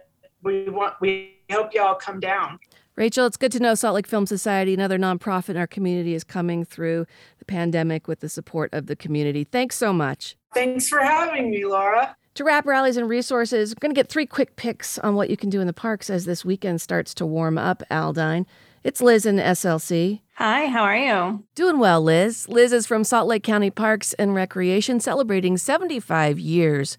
we 0.43 0.69
want 0.69 0.95
we 1.01 1.37
hope 1.51 1.73
y'all 1.73 1.95
come 1.95 2.19
down. 2.19 2.59
Rachel, 2.95 3.25
it's 3.25 3.37
good 3.37 3.53
to 3.53 3.59
know 3.59 3.73
Salt 3.73 3.95
Lake 3.95 4.07
Film 4.07 4.25
Society, 4.25 4.73
another 4.73 4.99
nonprofit 4.99 5.49
in 5.49 5.57
our 5.57 5.67
community, 5.67 6.13
is 6.13 6.23
coming 6.25 6.65
through 6.65 7.05
the 7.39 7.45
pandemic 7.45 8.07
with 8.07 8.19
the 8.19 8.27
support 8.27 8.73
of 8.73 8.87
the 8.87 8.97
community. 8.97 9.45
Thanks 9.45 9.77
so 9.77 9.93
much. 9.93 10.35
Thanks 10.53 10.89
for 10.89 10.99
having 10.99 11.51
me, 11.51 11.65
Laura. 11.65 12.15
To 12.35 12.43
wrap 12.43 12.65
rallies 12.65 12.97
and 12.97 13.09
resources, 13.09 13.71
we're 13.71 13.79
going 13.79 13.93
to 13.93 13.99
get 13.99 14.09
three 14.09 14.25
quick 14.25 14.55
picks 14.57 14.99
on 14.99 15.15
what 15.15 15.29
you 15.29 15.37
can 15.37 15.49
do 15.49 15.61
in 15.61 15.67
the 15.67 15.73
parks 15.73 16.09
as 16.09 16.25
this 16.25 16.43
weekend 16.43 16.81
starts 16.81 17.13
to 17.15 17.25
warm 17.25 17.57
up, 17.57 17.81
Aldine. 17.89 18.45
It's 18.83 19.01
Liz 19.01 19.25
in 19.25 19.37
SLC. 19.37 20.21
Hi, 20.35 20.65
how 20.65 20.83
are 20.83 20.97
you? 20.97 21.43
Doing 21.55 21.79
well, 21.79 22.01
Liz. 22.01 22.47
Liz 22.49 22.73
is 22.73 22.87
from 22.87 23.03
Salt 23.03 23.27
Lake 23.27 23.43
County 23.43 23.69
Parks 23.69 24.13
and 24.13 24.33
Recreation, 24.33 24.99
celebrating 24.99 25.57
75 25.57 26.39
years 26.39 26.97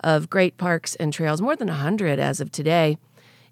of 0.00 0.30
great 0.30 0.58
parks 0.58 0.94
and 0.96 1.12
trails, 1.12 1.42
more 1.42 1.56
than 1.56 1.68
100 1.68 2.18
as 2.18 2.40
of 2.40 2.52
today. 2.52 2.98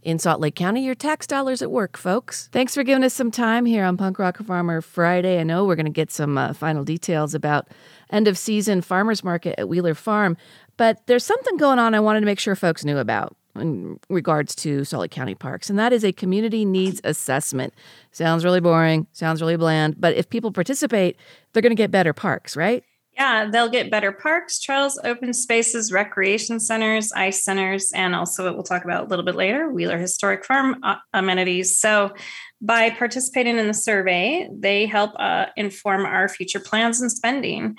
In 0.03 0.19
Salt 0.19 0.41
Lake 0.41 0.57
County, 0.57 0.85
your 0.85 0.97
tax 0.97 1.29
dollars 1.29 1.63
at 1.63 1.71
work, 1.71 1.97
folks. 1.97 2.49
Thanks 2.51 2.75
for 2.75 2.83
giving 2.83 3.05
us 3.05 3.15
some 3.15 3.31
time 3.31 3.65
here 3.65 3.85
on 3.85 3.97
Punk 3.97 4.19
Rock 4.19 4.37
Farmer 4.39 4.81
Friday. 4.81 5.39
I 5.39 5.45
know 5.45 5.65
we're 5.65 5.77
going 5.77 5.87
to 5.87 5.93
get 5.93 6.11
some 6.11 6.37
uh, 6.37 6.53
final 6.55 6.83
details 6.83 7.35
about 7.35 7.69
end 8.11 8.27
of 8.27 8.37
season 8.37 8.81
farmers 8.81 9.23
market 9.23 9.55
at 9.61 9.69
Wheeler 9.69 9.95
Farm, 9.95 10.37
but 10.77 11.07
there's 11.07 11.25
something 11.25 11.57
going 11.57 11.79
on 11.79 11.95
I 11.95 12.01
wanted 12.01 12.19
to 12.19 12.27
make 12.27 12.41
sure 12.41 12.57
folks 12.57 12.85
knew 12.85 12.99
about 12.99 13.37
in 13.55 14.01
regards 14.09 14.57
to 14.57 14.85
Salt 14.85 15.03
Lake 15.03 15.13
County 15.13 15.37
Parks, 15.37 15.71
and 15.71 15.79
that 15.79 15.93
is 15.93 16.05
a 16.05 16.13
community 16.13 16.65
needs 16.65 17.01
assessment. 17.05 17.73
Sounds 18.11 18.45
really 18.45 18.61
boring, 18.61 19.07
sounds 19.13 19.41
really 19.41 19.57
bland, 19.57 20.01
but 20.01 20.17
if 20.17 20.29
people 20.29 20.51
participate, 20.51 21.17
they're 21.53 21.63
going 21.63 21.71
to 21.71 21.77
get 21.77 21.93
better 21.93 22.13
parks, 22.13 22.57
right? 22.57 22.83
Yeah, 23.15 23.51
they'll 23.51 23.69
get 23.69 23.91
better 23.91 24.11
parks, 24.11 24.59
trails, 24.59 24.99
open 25.05 25.35
spaces, 25.35 25.93
recreation 25.93 26.59
centers, 26.59 27.13
ice 27.13 27.45
centers, 27.45 27.93
and 27.93 28.15
also 28.15 28.45
what 28.45 28.55
we'll 28.55 28.63
talk 28.63 28.85
about 28.85 29.05
a 29.05 29.07
little 29.09 29.25
bit 29.25 29.35
later 29.35 29.69
Wheeler 29.71 29.99
Historic 29.99 30.47
Farm 30.47 30.77
uh, 30.83 30.97
amenities. 31.13 31.77
So, 31.79 32.15
by 32.63 32.91
participating 32.91 33.59
in 33.59 33.67
the 33.67 33.75
survey, 33.75 34.49
they 34.51 34.87
help 34.87 35.13
uh, 35.17 35.47
inform 35.57 36.07
our 36.07 36.29
future 36.29 36.61
plans 36.61 37.01
and 37.01 37.11
spending. 37.13 37.77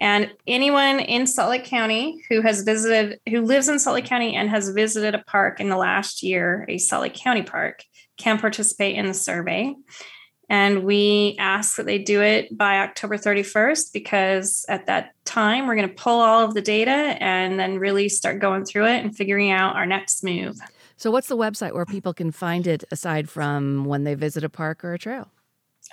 And 0.00 0.32
anyone 0.46 1.00
in 1.00 1.26
Salt 1.26 1.50
Lake 1.50 1.64
County 1.64 2.22
who 2.30 2.40
has 2.40 2.62
visited, 2.62 3.20
who 3.28 3.42
lives 3.42 3.68
in 3.68 3.78
Salt 3.78 3.96
Lake 3.96 4.06
County 4.06 4.34
and 4.34 4.48
has 4.48 4.70
visited 4.70 5.14
a 5.14 5.24
park 5.24 5.60
in 5.60 5.68
the 5.68 5.76
last 5.76 6.22
year, 6.22 6.64
a 6.68 6.78
Salt 6.78 7.02
Lake 7.02 7.14
County 7.14 7.42
park, 7.42 7.84
can 8.16 8.38
participate 8.38 8.96
in 8.96 9.06
the 9.06 9.14
survey. 9.14 9.74
And 10.50 10.82
we 10.82 11.36
ask 11.38 11.76
that 11.76 11.86
they 11.86 11.98
do 11.98 12.20
it 12.20 12.58
by 12.58 12.80
October 12.80 13.16
31st 13.16 13.92
because 13.92 14.66
at 14.68 14.86
that 14.86 15.14
time, 15.24 15.68
we're 15.68 15.76
going 15.76 15.88
to 15.88 15.94
pull 15.94 16.20
all 16.20 16.44
of 16.44 16.54
the 16.54 16.60
data 16.60 16.90
and 16.90 17.58
then 17.58 17.78
really 17.78 18.08
start 18.08 18.40
going 18.40 18.64
through 18.64 18.86
it 18.86 19.04
and 19.04 19.16
figuring 19.16 19.52
out 19.52 19.76
our 19.76 19.86
next 19.86 20.24
move. 20.24 20.56
So, 20.96 21.12
what's 21.12 21.28
the 21.28 21.36
website 21.36 21.72
where 21.72 21.86
people 21.86 22.12
can 22.12 22.32
find 22.32 22.66
it 22.66 22.82
aside 22.90 23.30
from 23.30 23.84
when 23.84 24.02
they 24.02 24.14
visit 24.14 24.42
a 24.42 24.48
park 24.48 24.84
or 24.84 24.92
a 24.92 24.98
trail? 24.98 25.30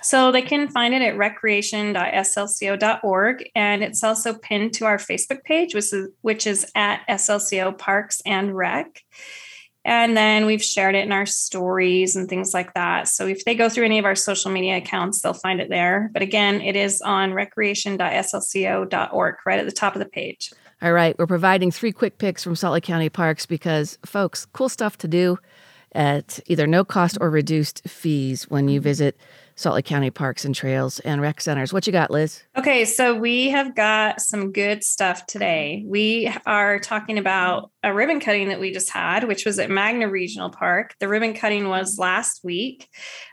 So 0.02 0.30
they 0.30 0.42
can 0.42 0.68
find 0.68 0.94
it 0.94 1.02
at 1.02 1.16
recreation.slco.org. 1.16 3.50
And 3.54 3.82
it's 3.82 4.04
also 4.04 4.34
pinned 4.34 4.74
to 4.74 4.84
our 4.84 4.98
Facebook 4.98 5.42
page, 5.44 5.74
which 5.74 5.92
is, 5.92 6.08
which 6.20 6.46
is 6.46 6.70
at 6.74 7.00
SLCO 7.08 7.76
Parks 7.76 8.22
and 8.24 8.56
Rec. 8.56 9.02
And 9.84 10.16
then 10.16 10.46
we've 10.46 10.62
shared 10.62 10.94
it 10.94 11.04
in 11.04 11.12
our 11.12 11.26
stories 11.26 12.16
and 12.16 12.28
things 12.28 12.52
like 12.52 12.74
that. 12.74 13.08
So 13.08 13.26
if 13.26 13.44
they 13.44 13.54
go 13.54 13.68
through 13.68 13.86
any 13.86 13.98
of 13.98 14.04
our 14.04 14.14
social 14.14 14.50
media 14.50 14.76
accounts, 14.76 15.22
they'll 15.22 15.32
find 15.32 15.60
it 15.60 15.70
there. 15.70 16.10
But 16.12 16.22
again, 16.22 16.60
it 16.60 16.76
is 16.76 17.00
on 17.00 17.32
recreation.slco.org 17.32 19.34
right 19.46 19.58
at 19.58 19.66
the 19.66 19.72
top 19.72 19.94
of 19.94 20.00
the 20.00 20.08
page. 20.08 20.52
All 20.80 20.92
right, 20.92 21.18
we're 21.18 21.26
providing 21.26 21.72
three 21.72 21.90
quick 21.90 22.18
picks 22.18 22.44
from 22.44 22.54
Salt 22.54 22.74
Lake 22.74 22.84
County 22.84 23.08
Parks 23.08 23.46
because, 23.46 23.98
folks, 24.04 24.46
cool 24.46 24.68
stuff 24.68 24.96
to 24.98 25.08
do 25.08 25.38
at 25.92 26.38
either 26.46 26.66
no 26.66 26.84
cost 26.84 27.18
or 27.20 27.30
reduced 27.30 27.88
fees 27.88 28.48
when 28.48 28.68
you 28.68 28.78
mm-hmm. 28.78 28.84
visit 28.84 29.16
Salt 29.58 29.74
Lake 29.74 29.86
County 29.86 30.10
Parks 30.10 30.44
and 30.44 30.54
Trails 30.54 31.00
and 31.00 31.20
Rec 31.20 31.40
Centers. 31.40 31.72
What 31.72 31.84
you 31.84 31.92
got, 31.92 32.12
Liz? 32.12 32.44
Okay, 32.56 32.84
so 32.84 33.16
we 33.16 33.50
have 33.50 33.74
got 33.74 34.20
some 34.20 34.52
good 34.52 34.84
stuff 34.84 35.26
today. 35.26 35.82
We 35.84 36.32
are 36.46 36.78
talking 36.78 37.18
about 37.18 37.72
a 37.82 37.92
ribbon 37.92 38.20
cutting 38.20 38.50
that 38.50 38.60
we 38.60 38.72
just 38.72 38.88
had, 38.88 39.24
which 39.24 39.44
was 39.44 39.58
at 39.58 39.68
Magna 39.68 40.08
Regional 40.08 40.50
Park. 40.50 40.94
The 41.00 41.08
ribbon 41.08 41.34
cutting 41.34 41.68
was 41.68 41.98
last 41.98 42.44
week 42.44 42.88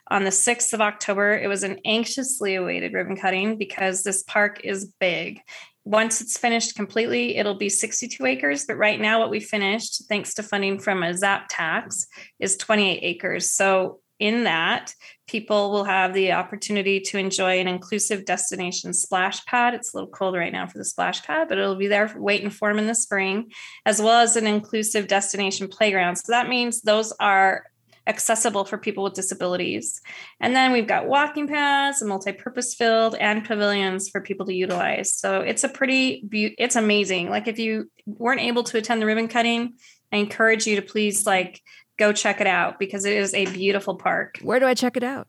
on 0.09 0.23
the 0.23 0.31
6th 0.31 0.73
of 0.73 0.81
October. 0.81 1.37
It 1.37 1.47
was 1.47 1.61
an 1.61 1.77
anxiously 1.85 2.55
awaited 2.55 2.93
ribbon 2.93 3.17
cutting 3.17 3.59
because 3.59 4.01
this 4.01 4.23
park 4.23 4.61
is 4.63 4.91
big. 4.99 5.41
Once 5.83 6.21
it's 6.21 6.39
finished 6.39 6.75
completely, 6.75 7.37
it'll 7.37 7.53
be 7.53 7.69
62 7.69 8.25
acres. 8.25 8.65
But 8.65 8.77
right 8.77 8.99
now, 8.99 9.19
what 9.19 9.29
we 9.29 9.39
finished, 9.39 10.05
thanks 10.09 10.33
to 10.33 10.41
funding 10.41 10.79
from 10.79 11.03
a 11.03 11.15
ZAP 11.15 11.45
tax, 11.51 12.07
is 12.39 12.57
28 12.57 12.99
acres. 13.03 13.51
So 13.51 13.99
in 14.19 14.45
that, 14.45 14.93
people 15.27 15.71
will 15.71 15.83
have 15.83 16.13
the 16.13 16.31
opportunity 16.31 16.99
to 16.99 17.17
enjoy 17.17 17.59
an 17.59 17.67
inclusive 17.67 18.25
destination 18.25 18.93
splash 18.93 19.43
pad. 19.45 19.73
It's 19.73 19.93
a 19.93 19.97
little 19.97 20.09
cold 20.09 20.35
right 20.35 20.51
now 20.51 20.67
for 20.67 20.77
the 20.77 20.85
splash 20.85 21.23
pad, 21.23 21.49
but 21.49 21.57
it'll 21.57 21.75
be 21.75 21.87
there 21.87 22.13
waiting 22.15 22.49
for 22.49 22.69
them 22.69 22.79
in 22.79 22.87
the 22.87 22.95
spring, 22.95 23.51
as 23.85 24.01
well 24.01 24.21
as 24.21 24.35
an 24.35 24.45
inclusive 24.45 25.07
destination 25.07 25.67
playground. 25.67 26.17
So 26.17 26.31
that 26.31 26.47
means 26.47 26.81
those 26.81 27.11
are 27.19 27.65
accessible 28.07 28.65
for 28.65 28.77
people 28.77 29.03
with 29.03 29.13
disabilities. 29.13 29.99
And 30.39 30.55
then 30.55 30.71
we've 30.71 30.87
got 30.87 31.07
walking 31.07 31.47
paths, 31.47 32.03
a 32.03 32.05
multi-purpose 32.05 32.75
field, 32.75 33.15
and 33.19 33.43
pavilions 33.43 34.09
for 34.09 34.21
people 34.21 34.45
to 34.45 34.53
utilize. 34.53 35.11
So 35.13 35.41
it's 35.41 35.63
a 35.63 35.69
pretty, 35.69 36.23
be- 36.29 36.55
it's 36.59 36.75
amazing. 36.75 37.31
Like 37.31 37.47
if 37.47 37.57
you 37.57 37.89
weren't 38.05 38.41
able 38.41 38.63
to 38.65 38.77
attend 38.77 39.01
the 39.01 39.07
ribbon 39.07 39.27
cutting, 39.27 39.73
I 40.11 40.17
encourage 40.17 40.67
you 40.67 40.75
to 40.75 40.83
please 40.83 41.25
like 41.25 41.61
go 41.97 42.11
check 42.13 42.41
it 42.41 42.47
out 42.47 42.79
because 42.79 43.05
it 43.05 43.15
is 43.15 43.33
a 43.33 43.45
beautiful 43.45 43.95
park. 43.95 44.39
Where 44.41 44.59
do 44.59 44.65
I 44.65 44.73
check 44.73 44.97
it 44.97 45.03
out? 45.03 45.27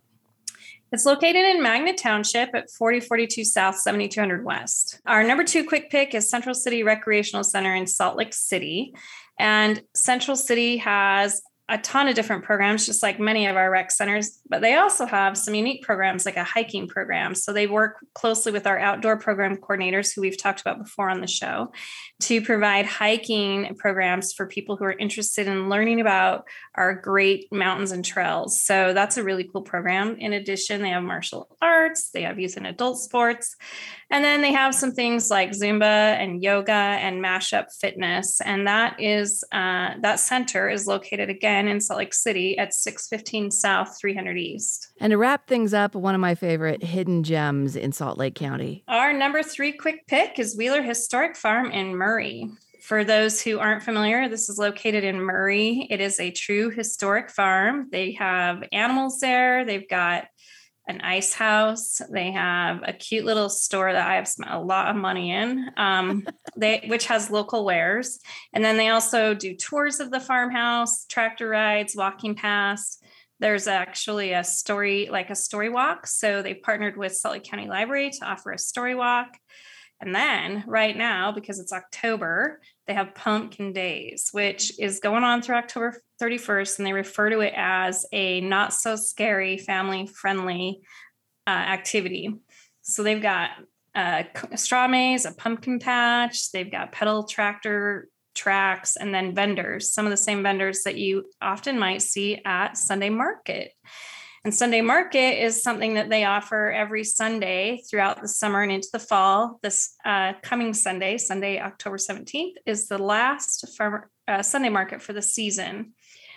It's 0.93 1.05
located 1.05 1.45
in 1.45 1.63
Magna 1.63 1.95
Township 1.95 2.55
at 2.55 2.71
4042 2.71 3.45
South, 3.45 3.77
7200 3.77 4.45
West. 4.45 5.01
Our 5.05 5.25
number 5.25 5.43
two 5.43 5.67
quick 5.67 5.91
pick 5.91 6.15
is 6.15 6.31
Central 6.31 6.55
City 6.55 6.85
Recreational 6.85 7.43
Center 7.43 7.75
in 7.75 7.87
Salt 7.87 8.17
Lake 8.17 8.33
City. 8.33 8.95
And 9.39 9.83
Central 9.95 10.37
City 10.37 10.77
has 10.79 11.43
a 11.69 11.79
ton 11.79 12.07
of 12.07 12.15
different 12.15 12.45
programs, 12.45 12.87
just 12.87 13.03
like 13.03 13.19
many 13.19 13.47
of 13.47 13.57
our 13.57 13.69
rec 13.69 13.91
centers, 13.91 14.39
but 14.49 14.61
they 14.61 14.77
also 14.77 15.05
have 15.05 15.37
some 15.37 15.53
unique 15.53 15.83
programs 15.83 16.25
like 16.25 16.37
a 16.37 16.45
hiking 16.45 16.87
program. 16.87 17.35
So 17.35 17.53
they 17.53 17.67
work 17.67 17.97
closely 18.15 18.53
with 18.53 18.69
our 18.69 18.79
outdoor 18.79 19.17
program 19.17 19.57
coordinators, 19.57 20.15
who 20.15 20.21
we've 20.21 20.41
talked 20.41 20.61
about 20.61 20.79
before 20.79 21.11
on 21.11 21.21
the 21.21 21.27
show, 21.27 21.73
to 22.21 22.41
provide 22.41 22.87
hiking 22.87 23.75
programs 23.79 24.33
for 24.33 24.47
people 24.47 24.77
who 24.77 24.85
are 24.85 24.93
interested 24.93 25.49
in 25.49 25.69
learning 25.69 26.01
about 26.01 26.47
our 26.77 26.95
great 26.95 27.53
mountains 27.53 27.91
and 27.91 28.05
trails. 28.05 28.63
So 28.63 28.93
that's 28.93 29.17
a 29.17 29.25
really 29.25 29.49
cool 29.53 29.63
program. 29.63 30.17
In 30.19 30.33
addition, 30.35 30.83
they 30.83 30.91
have 30.91 31.03
martial 31.03 31.57
arts, 31.61 32.11
they 32.11 32.23
have 32.23 32.39
youth 32.39 32.57
and 32.57 32.67
adult 32.67 33.01
sports, 33.01 33.57
and 34.09 34.25
then 34.25 34.41
they 34.41 34.53
have 34.53 34.73
some 34.73 34.93
things 34.93 35.31
like 35.31 35.51
Zumba 35.51 35.83
and 35.83 36.45
yoga 36.45 36.73
and 36.73 37.23
mashup 37.23 37.67
fitness. 37.81 38.41
And 38.41 38.69
that 38.69 39.01
is 39.01 39.43
uh, 39.51 39.95
that 40.03 40.21
center 40.21 40.69
is 40.69 40.87
located 40.87 41.29
again 41.29 41.56
in 41.57 41.81
Salt 41.81 41.99
Lake 41.99 42.15
City 42.15 42.59
at 42.59 42.75
615 42.75 43.51
South, 43.51 43.97
300 43.99 44.37
East. 44.37 44.93
And 45.01 45.11
to 45.11 45.17
wrap 45.17 45.49
things 45.49 45.73
up, 45.73 45.95
one 45.95 46.15
of 46.15 46.21
my 46.21 46.35
favorite 46.35 46.83
hidden 46.83 47.23
gems 47.23 47.77
in 47.77 47.93
Salt 47.93 48.19
Lake 48.19 48.35
County. 48.35 48.85
Our 48.89 49.13
number 49.13 49.43
three 49.43 49.73
quick 49.73 50.07
pick 50.07 50.39
is 50.39 50.57
Wheeler 50.57 50.83
Historic 50.83 51.37
Farm 51.37 51.71
in 51.71 51.97
Murray. 51.97 52.51
For 52.83 53.03
those 53.03 53.43
who 53.43 53.59
aren't 53.59 53.83
familiar, 53.83 54.29
this 54.29 54.49
is 54.49 54.59
located 54.59 55.03
in 55.03 55.21
Murray. 55.21 55.89
It 55.91 56.01
is 56.01 56.21
a 56.21 56.31
true 56.31 56.71
historic 56.71 57.31
farm. 57.31 57.89
They 57.91 58.13
have 58.13 58.63
animals 58.71 59.19
there. 59.19 59.65
They've 59.65 59.89
got 59.89 60.27
an 60.87 61.01
ice 61.01 61.33
house. 61.33 62.01
They 62.11 62.31
have 62.33 62.83
a 62.85 62.93
cute 62.93 63.25
little 63.25 63.49
store 63.49 63.93
that 63.93 64.09
I 64.09 64.15
have 64.15 64.29
spent 64.29 64.53
a 64.53 64.61
lot 64.61 64.89
of 64.89 64.97
money 64.97 65.33
in, 65.33 65.71
um, 65.77 66.27
they 66.57 66.85
which 66.87 67.07
has 67.07 67.31
local 67.31 67.65
wares. 67.65 68.19
And 68.53 68.65
then 68.65 68.77
they 68.77 68.89
also 68.89 69.35
do 69.35 69.55
tours 69.55 70.01
of 70.01 70.11
the 70.11 70.21
farmhouse, 70.21 71.05
tractor 71.07 71.49
rides, 71.49 71.97
walking 71.97 72.35
past. 72.35 73.05
There's 73.39 73.67
actually 73.67 74.33
a 74.33 74.45
story, 74.45 75.09
like 75.11 75.29
a 75.29 75.35
story 75.35 75.69
walk. 75.69 76.07
So 76.07 76.41
they 76.41 76.55
partnered 76.55 76.97
with 76.97 77.15
Salt 77.15 77.35
Lake 77.35 77.45
County 77.45 77.69
Library 77.69 78.11
to 78.11 78.25
offer 78.25 78.53
a 78.53 78.59
story 78.59 78.95
walk. 78.95 79.37
And 80.01 80.15
then 80.15 80.65
right 80.67 80.97
now, 80.97 81.33
because 81.33 81.59
it's 81.59 81.73
October, 81.73 82.61
they 82.87 82.95
have 82.95 83.15
Pumpkin 83.15 83.73
Days, 83.73 84.29
which 84.33 84.79
is 84.79 85.01
going 85.01 85.25
on 85.25 85.41
through 85.41 85.57
October 85.57 86.01
31st. 86.21 86.79
And 86.79 86.87
they 86.87 86.93
refer 86.93 87.31
to 87.31 87.41
it 87.41 87.55
as 87.57 88.05
a 88.13 88.41
not 88.43 88.75
so 88.75 88.97
scary, 88.97 89.57
family 89.57 90.07
friendly 90.07 90.83
uh, 91.47 91.51
activity. 91.51 92.35
So 92.83 93.03
they've 93.03 93.23
got 93.23 93.51
uh, 93.95 94.25
straw 94.55 94.87
maze, 94.87 95.25
a 95.25 95.33
pumpkin 95.33 95.79
patch, 95.79 96.53
they've 96.53 96.71
got 96.71 96.93
pedal 96.93 97.25
tractor 97.25 98.09
tracks, 98.35 98.97
and 98.97 99.15
then 99.15 99.35
vendors, 99.35 99.91
some 99.91 100.05
of 100.05 100.11
the 100.11 100.17
same 100.19 100.43
vendors 100.43 100.83
that 100.83 100.97
you 100.97 101.25
often 101.41 101.79
might 101.79 102.03
see 102.03 102.43
at 102.45 102.77
Sunday 102.77 103.09
Market. 103.09 103.73
And 104.47 104.55
Sunday 104.55 104.81
Market 104.81 105.43
is 105.43 105.61
something 105.61 105.95
that 105.95 106.09
they 106.09 106.23
offer 106.23 106.71
every 106.71 107.03
Sunday 107.03 107.83
throughout 107.91 108.23
the 108.23 108.29
summer 108.29 108.63
and 108.63 108.71
into 108.71 108.87
the 108.93 109.01
fall. 109.01 109.59
This 109.61 109.97
uh, 110.05 110.35
coming 110.41 110.73
Sunday, 110.73 111.19
Sunday, 111.19 111.59
October 111.61 111.97
17th, 111.97 112.53
is 112.65 112.87
the 112.87 112.97
last 112.97 113.77
farmer, 113.77 114.09
uh, 114.29 114.43
Sunday 114.43 114.69
Market 114.69 115.03
for 115.03 115.13
the 115.13 115.21
season. 115.21 115.95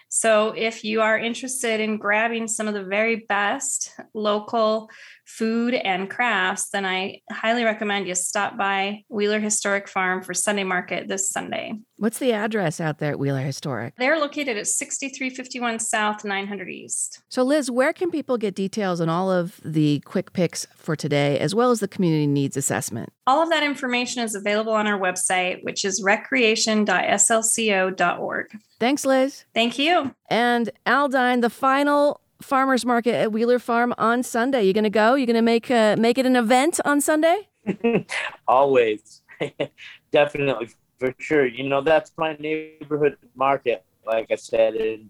So 0.07 0.55
if 0.57 0.83
you 0.83 1.01
are 1.01 1.19
interested 1.19 1.79
in 1.79 1.97
grabbing 1.97 2.47
some 2.47 2.67
of 2.67 2.73
the 2.73 2.83
very 2.83 3.17
best 3.29 3.91
local 4.15 4.89
food 5.29 5.75
and 5.75 6.09
crafts, 6.09 6.69
then 6.69 6.85
I 6.85 7.21
highly 7.31 7.63
recommend 7.63 8.07
you 8.07 8.15
stop 8.15 8.57
by 8.57 9.03
Wheeler 9.09 9.39
Historic 9.39 9.87
Farm 9.87 10.23
for 10.23 10.33
Sunday 10.33 10.63
Market 10.63 11.07
this 11.07 11.29
Sunday. 11.29 11.75
What's 11.97 12.17
the 12.17 12.33
address 12.33 12.81
out 12.81 12.97
there 12.97 13.11
at 13.11 13.19
Wheeler 13.19 13.41
Historic? 13.41 13.93
They're 13.97 14.17
located 14.17 14.57
at 14.57 14.65
6351 14.65 15.77
South, 15.79 16.25
900 16.25 16.69
East. 16.69 17.21
So, 17.29 17.43
Liz, 17.43 17.69
where 17.69 17.93
can 17.93 18.09
people 18.09 18.37
get 18.37 18.55
details 18.55 18.99
on 18.99 19.07
all 19.07 19.31
of 19.31 19.61
the 19.63 19.99
quick 19.99 20.33
picks 20.33 20.65
for 20.75 20.95
today, 20.95 21.37
as 21.37 21.53
well 21.53 21.69
as 21.69 21.79
the 21.79 21.87
community 21.87 22.25
needs 22.25 22.57
assessment? 22.57 23.13
All 23.27 23.43
of 23.43 23.49
that 23.49 23.61
information 23.61 24.23
is 24.23 24.33
available 24.33 24.73
on 24.73 24.87
our 24.87 24.99
website, 24.99 25.63
which 25.63 25.85
is 25.85 26.01
recreation.slco.org. 26.01 28.45
Thanks, 28.79 29.05
Liz. 29.05 29.45
Thank 29.53 29.77
you. 29.77 30.15
And 30.29 30.71
Aldine, 30.87 31.41
the 31.41 31.49
final 31.49 32.21
farmers 32.41 32.85
market 32.85 33.13
at 33.13 33.31
Wheeler 33.31 33.59
Farm 33.59 33.93
on 33.97 34.23
Sunday. 34.23 34.63
You 34.63 34.73
going 34.73 34.83
to 34.83 34.89
go? 34.89 35.15
You 35.15 35.25
going 35.25 35.35
to 35.35 35.41
make 35.41 35.69
uh, 35.69 35.95
make 35.97 36.17
it 36.17 36.25
an 36.25 36.35
event 36.35 36.79
on 36.85 37.01
Sunday? 37.01 37.47
Always, 38.47 39.21
definitely 40.11 40.69
for 40.97 41.13
sure. 41.19 41.45
You 41.45 41.67
know 41.67 41.81
that's 41.81 42.11
my 42.17 42.35
neighborhood 42.39 43.17
market, 43.35 43.83
like 44.05 44.27
I 44.31 44.35
said, 44.35 44.75
and 44.75 45.09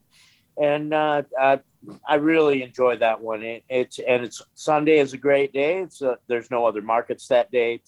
and 0.58 0.94
uh, 0.94 1.24
uh, 1.40 1.58
I 2.08 2.16
really 2.16 2.64
enjoy 2.64 2.98
that 2.98 3.22
one. 3.22 3.44
It, 3.44 3.64
it's 3.70 4.00
and 4.00 4.24
it's 4.24 4.42
Sunday 4.56 5.00
is 5.00 5.14
a 5.14 5.18
great 5.18 5.54
day. 5.54 5.80
It's 5.80 6.02
uh 6.02 6.16
there's 6.28 6.52
no 6.52 6.66
other 6.66 6.82
markets 6.82 7.28
that 7.28 7.52
day. 7.52 7.82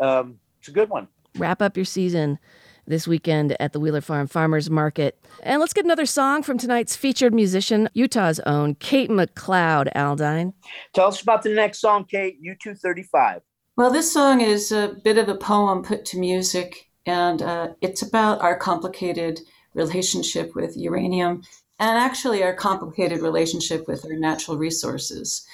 Um, 0.00 0.38
it's 0.58 0.68
a 0.68 0.72
good 0.72 0.88
one. 0.88 1.08
Wrap 1.38 1.62
up 1.62 1.76
your 1.76 1.86
season 1.86 2.38
this 2.86 3.06
weekend 3.06 3.56
at 3.60 3.72
the 3.72 3.80
Wheeler 3.80 4.00
Farm 4.00 4.26
Farmers 4.26 4.70
Market. 4.70 5.18
And 5.42 5.60
let's 5.60 5.72
get 5.72 5.84
another 5.84 6.06
song 6.06 6.42
from 6.42 6.58
tonight's 6.58 6.96
featured 6.96 7.34
musician, 7.34 7.88
Utah's 7.94 8.40
own 8.40 8.74
Kate 8.76 9.10
McLeod, 9.10 9.92
Aldine. 9.94 10.52
Tell 10.92 11.08
us 11.08 11.22
about 11.22 11.42
the 11.42 11.50
next 11.50 11.80
song, 11.80 12.04
Kate. 12.04 12.38
U235. 12.42 13.40
Well, 13.76 13.90
this 13.90 14.12
song 14.12 14.40
is 14.40 14.72
a 14.72 14.96
bit 15.02 15.18
of 15.18 15.28
a 15.28 15.34
poem 15.34 15.82
put 15.82 16.04
to 16.06 16.18
music, 16.18 16.90
and 17.06 17.40
uh, 17.40 17.68
it's 17.80 18.02
about 18.02 18.40
our 18.42 18.56
complicated 18.56 19.40
relationship 19.74 20.54
with 20.54 20.76
uranium 20.76 21.42
and 21.78 21.98
actually 21.98 22.42
our 22.44 22.54
complicated 22.54 23.20
relationship 23.20 23.88
with 23.88 24.04
our 24.04 24.14
natural 24.14 24.56
resources. 24.56 25.46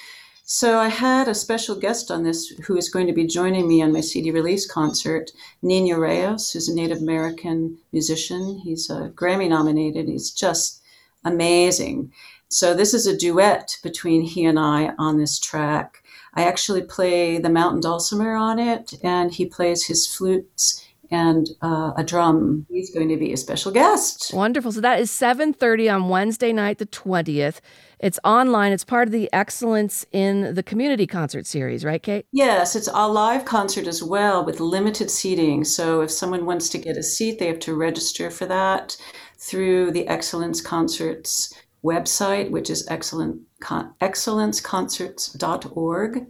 So 0.51 0.79
I 0.79 0.89
had 0.89 1.29
a 1.29 1.35
special 1.35 1.75
guest 1.75 2.11
on 2.11 2.23
this 2.23 2.49
who 2.65 2.79
is 2.79 2.89
going 2.89 3.07
to 3.07 3.13
be 3.13 3.27
joining 3.27 3.69
me 3.69 3.83
on 3.83 3.93
my 3.93 4.01
CD 4.01 4.31
release 4.31 4.67
concert, 4.67 5.31
Nino 5.61 5.99
Reyes, 5.99 6.51
who's 6.51 6.71
a 6.71 6.75
Native 6.75 7.03
American 7.03 7.77
musician. 7.93 8.59
He's 8.65 8.89
a 8.89 9.13
Grammy 9.15 9.51
nominated. 9.51 10.09
He's 10.09 10.31
just 10.31 10.81
amazing. 11.23 12.15
So 12.49 12.73
this 12.73 12.95
is 12.95 13.07
a 13.07 13.15
duet 13.15 13.77
between 13.83 14.23
he 14.23 14.47
and 14.47 14.59
I 14.59 14.95
on 14.99 15.19
this 15.19 15.39
track. 15.39 16.03
I 16.33 16.45
actually 16.45 16.81
play 16.81 17.37
the 17.37 17.51
mountain 17.51 17.83
dulcimer 17.83 18.35
on 18.35 18.59
it, 18.59 18.95
and 19.03 19.31
he 19.31 19.45
plays 19.45 19.85
his 19.85 20.07
flutes 20.07 20.83
and 21.11 21.49
uh, 21.63 21.93
a 21.97 22.05
drum. 22.05 22.67
He's 22.69 22.95
going 22.95 23.09
to 23.09 23.17
be 23.17 23.33
a 23.33 23.37
special 23.37 23.73
guest. 23.73 24.33
Wonderful. 24.35 24.73
So 24.73 24.81
that 24.81 25.01
is 25.01 25.11
7:30 25.11 25.95
on 25.95 26.09
Wednesday 26.09 26.53
night 26.53 26.79
the 26.79 26.87
20th. 26.87 27.61
It's 28.01 28.21
online. 28.23 28.73
It's 28.73 28.85
part 28.85 29.09
of 29.09 29.13
the 29.13 29.29
Excellence 29.33 30.07
in 30.13 30.55
the 30.55 30.63
Community 30.63 31.07
concert 31.07 31.47
series, 31.47 31.85
right, 31.85 32.03
Kate? 32.03 32.27
Yes, 32.31 32.77
it's 32.77 32.89
a 32.93 33.09
live 33.09 33.45
concert 33.45 33.89
as 33.89 34.03
well 34.03 34.45
with 34.45 34.61
limited 34.61 35.11
seating. 35.11 35.65
So 35.65 36.03
if 36.03 36.11
someone 36.11 36.47
wants 36.47 36.69
to 36.71 36.79
get 36.79 36.97
a 36.97 37.03
seat, 37.03 37.41
they 37.41 37.49
have 37.49 37.59
to 37.61 37.75
register 37.75 38.31
for 38.31 38.47
that 38.47 38.97
through 39.37 39.91
the 39.91 40.07
Excellence 40.07 40.61
Concerts 40.61 41.53
website, 41.85 42.51
which 42.51 42.71
is 42.71 42.87
excellent, 42.89 43.43
con- 43.61 43.93
excellenceconcerts.org. 44.01 46.27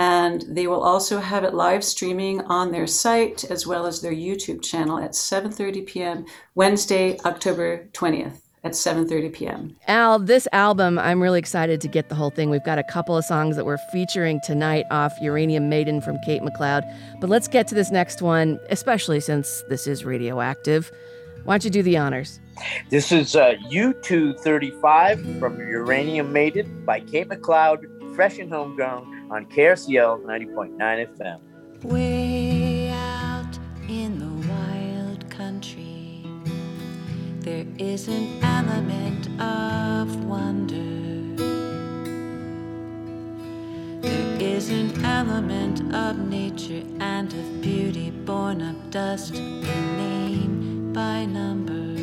And 0.00 0.46
they 0.48 0.66
will 0.66 0.82
also 0.82 1.20
have 1.20 1.44
it 1.44 1.52
live 1.52 1.84
streaming 1.84 2.40
on 2.46 2.72
their 2.72 2.86
site 2.86 3.44
as 3.50 3.66
well 3.66 3.84
as 3.84 4.00
their 4.00 4.14
YouTube 4.14 4.62
channel 4.62 4.98
at 4.98 5.10
7:30 5.10 5.86
p.m. 5.86 6.24
Wednesday, 6.54 7.18
October 7.26 7.86
20th 7.92 8.40
at 8.64 8.72
7:30 8.72 9.30
p.m. 9.30 9.76
Al, 9.88 10.18
this 10.18 10.48
album, 10.52 10.98
I'm 10.98 11.22
really 11.22 11.38
excited 11.38 11.82
to 11.82 11.88
get 11.88 12.08
the 12.08 12.14
whole 12.14 12.30
thing. 12.30 12.48
We've 12.48 12.64
got 12.64 12.78
a 12.78 12.82
couple 12.82 13.14
of 13.14 13.26
songs 13.26 13.56
that 13.56 13.66
we're 13.66 13.76
featuring 13.92 14.40
tonight 14.42 14.86
off 14.90 15.12
Uranium 15.20 15.68
Maiden 15.68 16.00
from 16.00 16.16
Kate 16.24 16.40
McLeod. 16.40 16.82
But 17.20 17.28
let's 17.28 17.46
get 17.46 17.68
to 17.68 17.74
this 17.74 17.90
next 17.90 18.22
one, 18.22 18.58
especially 18.70 19.20
since 19.20 19.62
this 19.68 19.86
is 19.86 20.06
radioactive. 20.06 20.90
Why 21.44 21.58
don't 21.58 21.64
you 21.64 21.70
do 21.70 21.82
the 21.82 21.98
honors? 21.98 22.40
This 22.88 23.12
is 23.12 23.36
uh, 23.36 23.52
U235 23.70 25.38
from 25.38 25.58
Uranium 25.58 26.32
Maiden 26.32 26.86
by 26.86 27.00
Kate 27.00 27.28
McLeod, 27.28 28.14
fresh 28.14 28.38
and 28.38 28.50
homegrown 28.50 29.19
on 29.30 29.46
KRCL 29.46 30.24
90.9 30.24 31.16
FM. 31.16 31.40
Way 31.84 32.90
out 32.90 33.58
in 33.88 34.18
the 34.18 34.48
wild 34.48 35.30
country, 35.30 36.26
there 37.38 37.66
is 37.78 38.08
an 38.08 38.42
element 38.42 39.28
of 39.40 40.24
wonder. 40.24 40.76
There 44.02 44.40
is 44.40 44.70
an 44.70 45.04
element 45.04 45.94
of 45.94 46.18
nature 46.18 46.82
and 46.98 47.32
of 47.32 47.62
beauty 47.62 48.10
born 48.10 48.60
of 48.60 48.90
dust 48.90 49.34
in 49.34 49.96
name 49.96 50.92
by 50.92 51.24
number. 51.24 51.99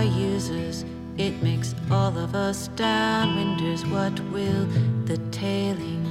Are 0.00 0.04
users. 0.04 0.84
It 1.18 1.42
makes 1.42 1.74
all 1.90 2.16
of 2.16 2.34
us 2.34 2.68
downwinders. 2.68 3.82
What 3.90 4.18
will 4.32 4.64
the 5.04 5.18
tailings 5.30 6.09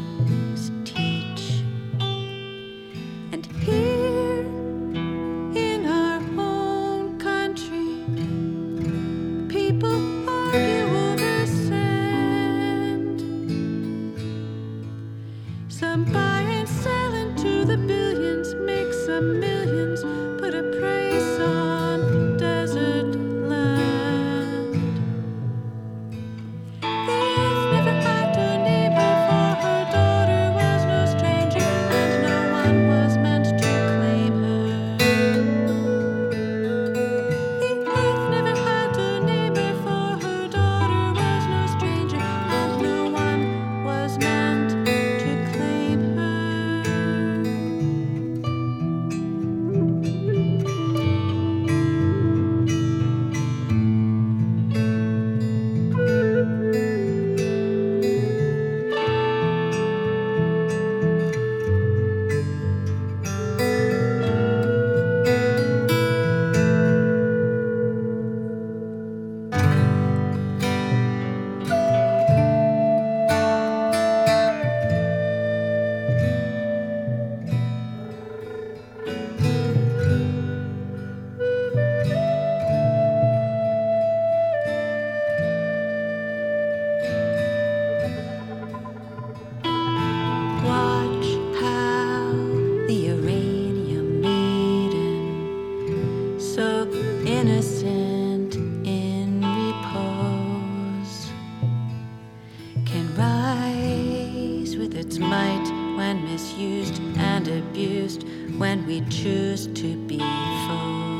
its 104.99 105.17
might 105.17 105.65
when 105.95 106.25
misused 106.25 107.01
and 107.17 107.47
abused, 107.47 108.25
when 108.57 108.85
we 108.85 108.99
choose 109.09 109.67
to 109.67 109.95
be 110.07 110.19
foes. 110.19 111.18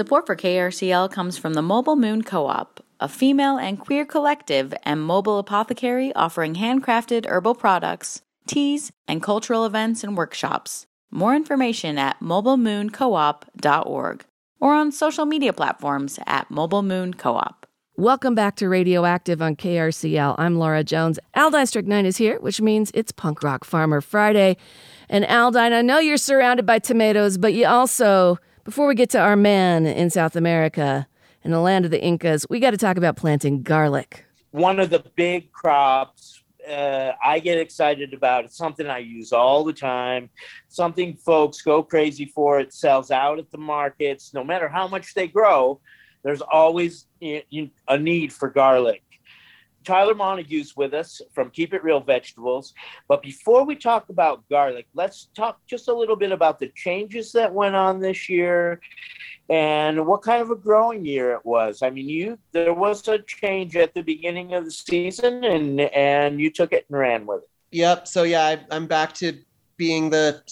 Support 0.00 0.24
for 0.24 0.34
KRCL 0.34 1.12
comes 1.12 1.36
from 1.36 1.52
the 1.52 1.60
Mobile 1.60 1.94
Moon 1.94 2.22
Co 2.22 2.46
op, 2.46 2.82
a 3.00 3.06
female 3.06 3.58
and 3.58 3.78
queer 3.78 4.06
collective 4.06 4.72
and 4.82 5.02
mobile 5.02 5.38
apothecary 5.38 6.10
offering 6.14 6.54
handcrafted 6.54 7.26
herbal 7.26 7.54
products, 7.54 8.22
teas, 8.46 8.90
and 9.06 9.22
cultural 9.22 9.66
events 9.66 10.02
and 10.02 10.16
workshops. 10.16 10.86
More 11.10 11.36
information 11.36 11.98
at 11.98 12.18
mobilemooncoop.org 12.20 14.24
or 14.58 14.72
on 14.72 14.90
social 14.90 15.26
media 15.26 15.52
platforms 15.52 16.18
at 16.26 16.50
Mobile 16.50 16.82
Moon 16.82 17.12
Co 17.12 17.34
op. 17.34 17.66
Welcome 17.98 18.34
back 18.34 18.56
to 18.56 18.70
Radioactive 18.70 19.42
on 19.42 19.54
KRCL. 19.54 20.36
I'm 20.38 20.56
Laura 20.56 20.82
Jones. 20.82 21.18
Aldine 21.36 21.68
Strychnine 21.68 22.06
is 22.06 22.16
here, 22.16 22.40
which 22.40 22.62
means 22.62 22.90
it's 22.94 23.12
Punk 23.12 23.42
Rock 23.42 23.64
Farmer 23.64 24.00
Friday. 24.00 24.56
And 25.10 25.26
Aldine, 25.26 25.74
I 25.74 25.82
know 25.82 25.98
you're 25.98 26.16
surrounded 26.16 26.64
by 26.64 26.78
tomatoes, 26.78 27.36
but 27.36 27.52
you 27.52 27.66
also, 27.66 28.38
before 28.64 28.86
we 28.86 28.94
get 28.94 29.10
to 29.10 29.18
our 29.18 29.36
man 29.36 29.86
in 29.86 30.10
South 30.10 30.36
America, 30.36 31.06
in 31.42 31.50
the 31.50 31.60
land 31.60 31.84
of 31.84 31.90
the 31.90 32.02
Incas, 32.02 32.46
we 32.50 32.60
got 32.60 32.72
to 32.72 32.76
talk 32.76 32.96
about 32.96 33.16
planting 33.16 33.62
garlic. 33.62 34.24
One 34.50 34.78
of 34.80 34.90
the 34.90 35.04
big 35.16 35.52
crops 35.52 36.42
uh, 36.68 37.12
I 37.24 37.38
get 37.38 37.58
excited 37.58 38.12
about. 38.12 38.44
It's 38.44 38.56
something 38.56 38.86
I 38.86 38.98
use 38.98 39.32
all 39.32 39.64
the 39.64 39.72
time. 39.72 40.30
Something 40.68 41.16
folks 41.16 41.62
go 41.62 41.82
crazy 41.82 42.26
for. 42.26 42.60
It 42.60 42.72
sells 42.72 43.10
out 43.10 43.38
at 43.38 43.50
the 43.50 43.58
markets. 43.58 44.34
No 44.34 44.44
matter 44.44 44.68
how 44.68 44.86
much 44.86 45.14
they 45.14 45.26
grow, 45.26 45.80
there's 46.22 46.42
always 46.42 47.06
a 47.22 47.98
need 47.98 48.32
for 48.32 48.50
garlic. 48.50 49.02
Tyler 49.84 50.14
Montague's 50.14 50.76
with 50.76 50.94
us 50.94 51.20
from 51.32 51.50
Keep 51.50 51.74
It 51.74 51.82
Real 51.82 52.00
Vegetables. 52.00 52.74
But 53.08 53.22
before 53.22 53.64
we 53.64 53.76
talk 53.76 54.08
about 54.08 54.48
garlic, 54.48 54.86
let's 54.94 55.28
talk 55.34 55.58
just 55.66 55.88
a 55.88 55.94
little 55.94 56.16
bit 56.16 56.32
about 56.32 56.58
the 56.58 56.68
changes 56.74 57.32
that 57.32 57.52
went 57.52 57.74
on 57.74 58.00
this 58.00 58.28
year 58.28 58.80
and 59.48 60.06
what 60.06 60.22
kind 60.22 60.42
of 60.42 60.50
a 60.50 60.56
growing 60.56 61.04
year 61.04 61.32
it 61.32 61.44
was. 61.44 61.82
I 61.82 61.90
mean, 61.90 62.08
you 62.08 62.38
there 62.52 62.74
was 62.74 63.06
a 63.08 63.18
change 63.18 63.76
at 63.76 63.94
the 63.94 64.02
beginning 64.02 64.54
of 64.54 64.64
the 64.64 64.70
season 64.70 65.44
and 65.44 65.80
and 65.80 66.40
you 66.40 66.50
took 66.50 66.72
it 66.72 66.86
and 66.88 66.98
ran 66.98 67.26
with 67.26 67.42
it. 67.42 67.48
Yep. 67.72 68.08
So 68.08 68.22
yeah, 68.24 68.44
I, 68.44 68.60
I'm 68.70 68.86
back 68.86 69.14
to 69.14 69.38
being 69.76 70.10
the 70.10 70.42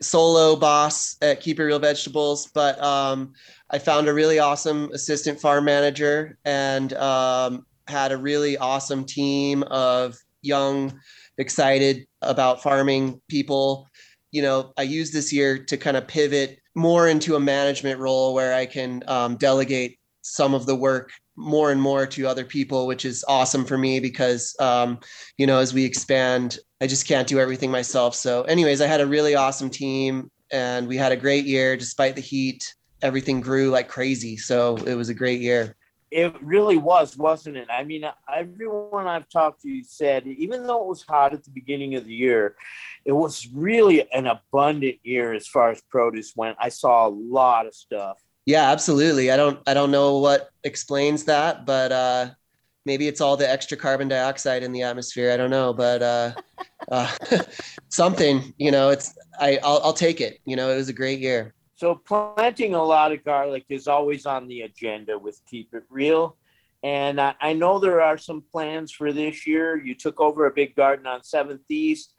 solo 0.00 0.56
boss 0.56 1.18
at 1.20 1.42
Keep 1.42 1.60
It 1.60 1.64
Real 1.64 1.78
Vegetables, 1.78 2.46
but 2.46 2.82
um, 2.82 3.34
I 3.70 3.78
found 3.78 4.08
a 4.08 4.14
really 4.14 4.38
awesome 4.38 4.90
assistant 4.94 5.38
farm 5.38 5.66
manager 5.66 6.38
and 6.46 6.94
um, 6.94 7.66
had 7.88 8.12
a 8.12 8.16
really 8.16 8.56
awesome 8.58 9.04
team 9.04 9.62
of 9.64 10.16
young, 10.42 10.98
excited 11.38 12.06
about 12.22 12.62
farming 12.62 13.20
people. 13.28 13.88
You 14.30 14.42
know, 14.42 14.72
I 14.76 14.82
used 14.82 15.12
this 15.12 15.32
year 15.32 15.58
to 15.64 15.76
kind 15.76 15.96
of 15.96 16.06
pivot 16.06 16.58
more 16.74 17.08
into 17.08 17.34
a 17.34 17.40
management 17.40 17.98
role 17.98 18.34
where 18.34 18.54
I 18.54 18.66
can 18.66 19.02
um, 19.08 19.36
delegate 19.36 19.98
some 20.22 20.54
of 20.54 20.66
the 20.66 20.76
work 20.76 21.10
more 21.36 21.70
and 21.70 21.80
more 21.80 22.06
to 22.06 22.26
other 22.26 22.44
people, 22.44 22.86
which 22.86 23.04
is 23.04 23.24
awesome 23.28 23.64
for 23.64 23.78
me 23.78 24.00
because, 24.00 24.54
um, 24.60 24.98
you 25.38 25.46
know, 25.46 25.58
as 25.58 25.72
we 25.72 25.84
expand, 25.84 26.58
I 26.80 26.86
just 26.86 27.06
can't 27.06 27.28
do 27.28 27.38
everything 27.38 27.70
myself. 27.70 28.14
So, 28.14 28.42
anyways, 28.42 28.80
I 28.80 28.86
had 28.86 29.00
a 29.00 29.06
really 29.06 29.34
awesome 29.34 29.70
team 29.70 30.30
and 30.50 30.86
we 30.86 30.96
had 30.96 31.12
a 31.12 31.16
great 31.16 31.44
year 31.44 31.76
despite 31.76 32.14
the 32.14 32.20
heat. 32.20 32.74
Everything 33.02 33.40
grew 33.40 33.70
like 33.70 33.88
crazy. 33.88 34.36
So, 34.36 34.76
it 34.78 34.94
was 34.94 35.08
a 35.08 35.14
great 35.14 35.40
year. 35.40 35.76
It 36.10 36.34
really 36.42 36.78
was, 36.78 37.16
wasn't 37.16 37.56
it? 37.56 37.68
I 37.70 37.84
mean, 37.84 38.04
everyone 38.34 39.06
I've 39.06 39.28
talked 39.28 39.62
to 39.62 39.82
said, 39.84 40.26
even 40.26 40.66
though 40.66 40.82
it 40.82 40.88
was 40.88 41.02
hot 41.02 41.34
at 41.34 41.44
the 41.44 41.50
beginning 41.50 41.94
of 41.96 42.06
the 42.06 42.14
year, 42.14 42.56
it 43.04 43.12
was 43.12 43.48
really 43.52 44.10
an 44.12 44.26
abundant 44.26 44.96
year 45.02 45.34
as 45.34 45.46
far 45.46 45.70
as 45.70 45.82
produce 45.82 46.34
went. 46.34 46.56
I 46.60 46.70
saw 46.70 47.06
a 47.06 47.10
lot 47.10 47.66
of 47.66 47.74
stuff. 47.74 48.18
Yeah, 48.46 48.70
absolutely. 48.70 49.30
I 49.30 49.36
don't 49.36 49.60
I 49.66 49.74
don't 49.74 49.90
know 49.90 50.18
what 50.18 50.50
explains 50.64 51.24
that, 51.24 51.66
but 51.66 51.92
uh 51.92 52.30
maybe 52.86 53.06
it's 53.06 53.20
all 53.20 53.36
the 53.36 53.48
extra 53.48 53.76
carbon 53.76 54.08
dioxide 54.08 54.62
in 54.62 54.72
the 54.72 54.82
atmosphere. 54.82 55.30
I 55.30 55.36
don't 55.36 55.50
know, 55.50 55.74
but 55.74 56.02
uh, 56.02 56.32
uh 56.90 57.14
something, 57.90 58.54
you 58.56 58.70
know, 58.70 58.88
it's 58.88 59.14
I 59.38 59.58
I'll, 59.62 59.80
I'll 59.84 59.92
take 59.92 60.22
it. 60.22 60.40
You 60.46 60.56
know, 60.56 60.70
it 60.70 60.76
was 60.76 60.88
a 60.88 60.94
great 60.94 61.20
year. 61.20 61.54
So 61.78 61.94
planting 61.94 62.74
a 62.74 62.82
lot 62.82 63.12
of 63.12 63.24
garlic 63.24 63.64
is 63.68 63.86
always 63.86 64.26
on 64.26 64.48
the 64.48 64.62
agenda 64.62 65.16
with 65.16 65.40
Keep 65.48 65.74
It 65.74 65.84
Real. 65.88 66.36
And 66.82 67.20
I, 67.20 67.36
I 67.40 67.52
know 67.52 67.78
there 67.78 68.02
are 68.02 68.18
some 68.18 68.42
plans 68.50 68.90
for 68.90 69.12
this 69.12 69.46
year. 69.46 69.76
You 69.76 69.94
took 69.94 70.20
over 70.20 70.46
a 70.46 70.50
big 70.50 70.74
garden 70.74 71.06
on 71.06 71.20
7th 71.20 71.60
East. 71.68 72.14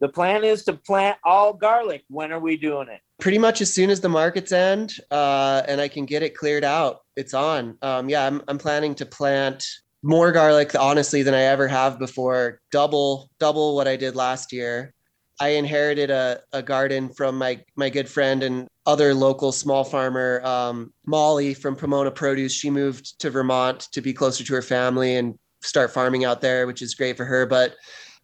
The 0.00 0.08
plan 0.08 0.44
is 0.44 0.64
to 0.64 0.72
plant 0.72 1.18
all 1.24 1.52
garlic. 1.52 2.04
When 2.08 2.32
are 2.32 2.40
we 2.40 2.56
doing 2.56 2.88
it? 2.88 3.02
Pretty 3.20 3.36
much 3.36 3.60
as 3.60 3.70
soon 3.70 3.90
as 3.90 4.00
the 4.00 4.08
markets 4.08 4.50
end 4.50 4.94
uh, 5.10 5.60
and 5.68 5.78
I 5.78 5.88
can 5.88 6.06
get 6.06 6.22
it 6.22 6.34
cleared 6.34 6.64
out, 6.64 7.00
it's 7.14 7.34
on. 7.34 7.76
Um, 7.82 8.08
yeah, 8.08 8.26
I'm, 8.26 8.42
I'm 8.48 8.56
planning 8.56 8.94
to 8.94 9.04
plant 9.04 9.62
more 10.02 10.32
garlic, 10.32 10.74
honestly, 10.74 11.22
than 11.22 11.34
I 11.34 11.42
ever 11.42 11.68
have 11.68 11.98
before. 11.98 12.62
Double, 12.70 13.28
double 13.38 13.76
what 13.76 13.86
I 13.86 13.96
did 13.96 14.16
last 14.16 14.54
year. 14.54 14.94
I 15.42 15.48
inherited 15.48 16.08
a, 16.08 16.40
a 16.52 16.62
garden 16.62 17.08
from 17.08 17.36
my 17.36 17.58
my 17.74 17.90
good 17.90 18.08
friend 18.08 18.44
and 18.44 18.68
other 18.86 19.12
local 19.12 19.50
small 19.50 19.82
farmer, 19.82 20.40
um, 20.44 20.92
Molly 21.04 21.52
from 21.52 21.74
Pomona 21.74 22.12
Produce. 22.12 22.52
She 22.52 22.70
moved 22.70 23.18
to 23.18 23.28
Vermont 23.28 23.88
to 23.90 24.00
be 24.00 24.12
closer 24.12 24.44
to 24.44 24.54
her 24.54 24.62
family 24.62 25.16
and 25.16 25.36
start 25.60 25.90
farming 25.90 26.24
out 26.24 26.42
there, 26.42 26.68
which 26.68 26.80
is 26.80 26.94
great 26.94 27.16
for 27.16 27.24
her. 27.24 27.44
But 27.44 27.74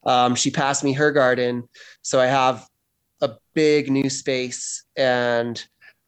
um, 0.07 0.37
she 0.37 0.53
passed 0.53 0.85
me 0.85 0.93
her 0.93 1.11
garden, 1.11 1.69
so 2.03 2.21
I 2.21 2.27
have 2.27 2.65
a 3.21 3.31
big 3.53 3.91
new 3.91 4.09
space, 4.09 4.85
and 4.97 5.61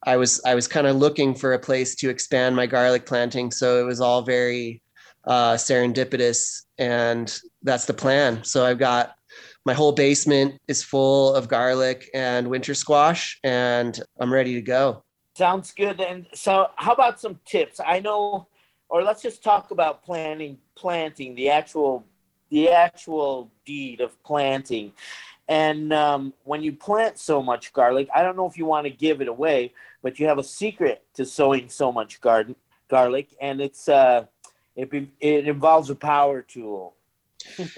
I 0.05 0.17
was 0.17 0.41
I 0.47 0.55
was 0.55 0.69
kind 0.69 0.87
of 0.87 0.95
looking 0.95 1.35
for 1.35 1.55
a 1.55 1.59
place 1.59 1.97
to 1.97 2.09
expand 2.09 2.55
my 2.55 2.67
garlic 2.67 3.05
planting. 3.05 3.51
So 3.51 3.81
it 3.81 3.85
was 3.85 4.01
all 4.01 4.23
very 4.23 4.81
uh, 5.25 5.55
serendipitous, 5.55 6.67
and 6.79 7.37
that's 7.65 7.87
the 7.87 7.95
plan. 7.95 8.45
So 8.45 8.65
I've 8.65 8.79
got 8.79 9.17
my 9.65 9.75
whole 9.75 9.93
basement 9.93 10.59
is 10.69 10.83
full 10.83 11.35
of 11.35 11.49
garlic 11.49 12.09
and 12.15 12.49
winter 12.49 12.75
squash, 12.75 13.39
and 13.45 14.01
I'm 14.19 14.33
ready 14.33 14.55
to 14.55 14.63
go. 14.63 15.03
Sounds 15.37 15.73
good. 15.73 16.01
And 16.01 16.27
so, 16.35 16.69
how 16.77 16.93
about 16.93 17.21
some 17.21 17.39
tips? 17.45 17.81
I 17.85 18.01
know, 18.01 18.49
or 18.89 19.03
let's 19.03 19.23
just 19.23 19.43
talk 19.43 19.71
about 19.71 20.03
planting, 20.03 20.59
planting 20.77 21.35
the 21.35 21.51
actual, 21.51 22.05
the 22.51 22.71
actual 22.71 23.51
deed 23.65 24.01
of 24.01 24.21
planting. 24.23 24.93
And 25.49 25.93
um, 25.93 26.33
when 26.45 26.63
you 26.63 26.73
plant 26.73 27.19
so 27.19 27.43
much 27.43 27.73
garlic, 27.73 28.09
I 28.15 28.23
don't 28.23 28.37
know 28.37 28.47
if 28.47 28.57
you 28.57 28.67
want 28.67 28.87
to 28.87 28.91
give 28.91 29.21
it 29.21 29.29
away, 29.29 29.73
but 30.03 30.19
you 30.19 30.27
have 30.27 30.39
a 30.39 30.45
secret 30.45 31.03
to 31.15 31.25
sowing 31.25 31.69
so 31.69 31.91
much 31.91 32.21
garden 32.21 32.55
garlic, 32.89 33.35
and 33.41 33.61
it's 33.61 33.89
uh, 33.89 34.25
it 34.77 34.91
be, 34.91 35.11
it 35.21 35.47
involves 35.47 35.91
a 35.91 35.95
power 35.95 36.43
tool. 36.43 36.95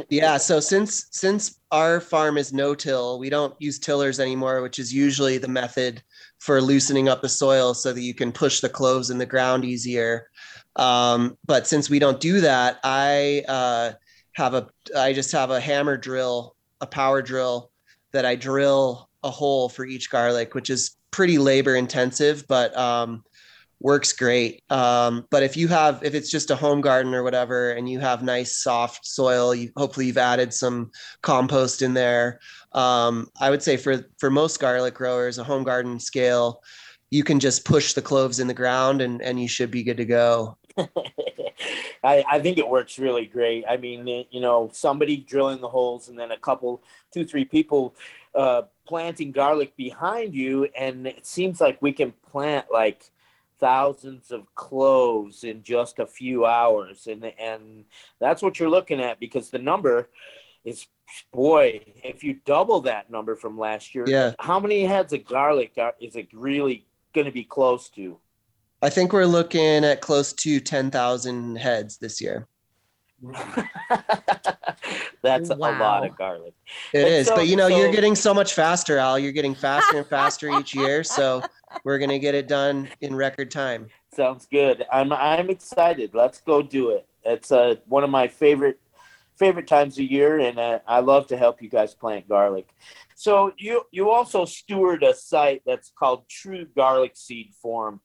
Yeah 0.09 0.37
so 0.37 0.61
since 0.61 1.07
since 1.11 1.61
our 1.71 2.01
farm 2.01 2.37
is 2.37 2.53
no 2.53 2.75
till 2.75 3.19
we 3.19 3.31
don't 3.31 3.55
use 3.61 3.79
tillers 3.79 4.21
anymore 4.21 4.63
which 4.63 4.79
is 4.79 4.93
usually 4.93 5.39
the 5.39 5.49
method 5.49 6.03
for 6.39 6.61
loosening 6.61 7.09
up 7.09 7.23
the 7.23 7.29
soil 7.29 7.75
so 7.75 7.93
that 7.93 8.03
you 8.03 8.15
can 8.15 8.33
push 8.33 8.61
the 8.61 8.69
cloves 8.69 9.11
in 9.11 9.19
the 9.19 9.27
ground 9.27 9.65
easier. 9.65 10.29
Um, 10.75 11.39
but 11.47 11.67
since 11.67 11.89
we 11.89 11.99
don't 11.99 12.19
do 12.19 12.41
that 12.41 12.81
i 12.83 13.45
uh, 13.47 13.93
have 14.33 14.55
a 14.55 14.69
i 14.97 15.13
just 15.13 15.31
have 15.33 15.51
a 15.51 15.61
hammer 15.61 15.97
drill 15.97 16.57
a 16.81 16.87
power 16.87 17.21
drill 17.21 17.71
that 18.13 18.25
i 18.25 18.35
drill 18.35 19.11
a 19.23 19.31
hole 19.31 19.69
for 19.69 19.85
each 19.85 20.11
garlic 20.11 20.55
which 20.55 20.71
is 20.71 20.97
pretty 21.11 21.37
labor 21.37 21.77
intensive 21.77 22.47
but 22.49 22.77
um, 22.77 23.23
works 23.83 24.13
great. 24.13 24.63
Um, 24.71 25.27
but 25.31 25.43
if 25.43 25.57
you 25.57 25.69
have, 25.69 26.03
if 26.03 26.15
it's 26.15 26.31
just 26.31 26.51
a 26.51 26.57
home 26.57 26.81
garden 26.81 27.15
or 27.15 27.23
whatever, 27.23 27.73
and 27.73 27.89
you 27.89 27.99
have 27.99 28.23
nice 28.23 28.63
soft 28.63 29.05
soil, 29.05 29.55
you, 29.55 29.71
hopefully 29.77 30.07
you've 30.07 30.19
added 30.19 30.55
some 30.55 30.91
compost 31.23 31.83
in 31.83 31.93
there. 31.93 32.39
Um, 32.73 33.29
I 33.41 33.51
would 33.51 33.63
say 33.63 33.77
for 33.77 34.07
for 34.19 34.31
most 34.31 34.61
garlic 34.61 34.95
growers, 34.95 35.39
a 35.39 35.45
home 35.45 35.65
garden 35.65 35.99
scale, 35.99 36.63
you 37.11 37.25
can 37.25 37.41
just 37.41 37.65
push 37.65 37.93
the 37.93 38.03
cloves 38.03 38.39
in 38.39 38.47
the 38.47 38.55
ground, 38.55 39.03
and 39.03 39.21
and 39.21 39.41
you 39.41 39.49
should 39.49 39.71
be 39.71 39.83
good 39.83 39.97
to 39.99 40.05
go. 40.05 40.57
I, 42.05 42.25
I 42.29 42.41
think 42.41 42.59
it 42.59 42.69
works 42.69 42.99
really 42.99 43.27
great. 43.27 43.65
I 43.69 43.77
mean, 43.77 44.07
you 44.31 44.41
know, 44.41 44.71
somebody 44.73 45.19
drilling 45.19 45.61
the 45.61 45.69
holes, 45.69 46.09
and 46.09 46.19
then 46.19 46.33
a 46.33 46.39
couple, 46.39 46.83
two, 47.13 47.25
three 47.25 47.45
people 47.45 47.95
uh, 48.35 48.63
planting 48.87 49.33
garlic 49.33 49.77
behind 49.77 50.35
you, 50.35 50.69
and 50.77 51.07
it 51.07 51.27
seems 51.27 51.61
like 51.61 51.81
we 51.81 51.93
can 51.93 52.13
plant 52.31 52.67
like 52.73 53.11
thousands 53.63 54.33
of 54.33 54.53
cloves 54.57 55.45
in 55.45 55.63
just 55.63 56.01
a 56.01 56.07
few 56.07 56.45
hours 56.45 57.07
and 57.07 57.25
and 57.39 57.85
that's 58.19 58.43
what 58.43 58.59
you're 58.59 58.69
looking 58.69 59.01
at 59.01 59.21
because 59.21 59.51
the 59.51 59.59
number 59.59 60.09
is 60.65 60.89
boy 61.33 61.81
if 62.03 62.25
you 62.25 62.33
double 62.45 62.81
that 62.81 63.09
number 63.09 63.37
from 63.37 63.57
last 63.57 63.95
year 63.95 64.05
Yeah. 64.09 64.33
how 64.41 64.59
many 64.59 64.83
heads 64.85 65.13
of 65.13 65.25
garlic 65.25 65.75
are, 65.79 65.95
is 66.01 66.17
it 66.17 66.27
really 66.33 66.85
going 67.15 67.27
to 67.27 67.31
be 67.33 67.45
close 67.45 67.89
to 67.91 68.19
I 68.85 68.91
think 68.91 69.13
we're 69.13 69.27
looking 69.27 69.85
at 69.85 70.01
close 70.01 70.33
to 70.33 70.59
ten 70.59 70.91
thousand 70.91 71.55
heads 71.57 71.99
this 71.99 72.21
year. 72.21 72.49
That's 75.23 75.51
a 75.51 75.55
lot 75.55 76.05
of 76.05 76.17
garlic. 76.17 76.55
It 76.93 76.99
And 76.99 77.09
is, 77.09 77.27
so- 77.29 77.37
but 77.37 77.47
you 77.47 77.57
know, 77.57 77.69
you're 77.69 77.93
getting 77.93 78.15
so 78.15 78.35
much 78.35 78.55
faster, 78.55 78.99
Al. 78.99 79.19
You're 79.19 79.33
getting 79.33 79.55
faster 79.55 79.99
and 79.99 80.07
faster 80.07 80.51
each 80.51 80.75
year. 80.83 81.05
So 81.05 81.43
we're 81.85 81.99
gonna 81.99 82.19
get 82.19 82.35
it 82.35 82.49
done 82.49 82.89
in 83.01 83.15
record 83.15 83.51
time. 83.51 83.89
Sounds 84.15 84.47
good. 84.51 84.85
I'm 84.93 85.13
I'm 85.13 85.51
excited. 85.51 86.11
Let's 86.15 86.41
go 86.41 86.63
do 86.63 86.91
it. 86.91 87.07
It's 87.25 87.53
uh, 87.53 87.77
one 87.87 88.05
of 88.05 88.11
my 88.11 88.29
favorite 88.29 88.79
favorite 89.39 89.67
times 89.67 89.99
of 89.99 90.05
year, 90.05 90.41
and 90.41 90.59
uh, 90.59 90.81
I 90.87 91.01
love 91.01 91.27
to 91.29 91.37
help 91.37 91.63
you 91.63 91.69
guys 91.69 91.95
plant 91.95 92.29
garlic. 92.29 92.69
So 93.15 93.53
you 93.59 93.83
you 93.93 94.11
also 94.11 94.45
steward 94.45 95.03
a 95.03 95.15
site 95.15 95.63
that's 95.65 95.93
called 95.97 96.29
True 96.29 96.67
Garlic 96.77 97.13
Seed 97.15 97.53
Forum, 97.63 98.01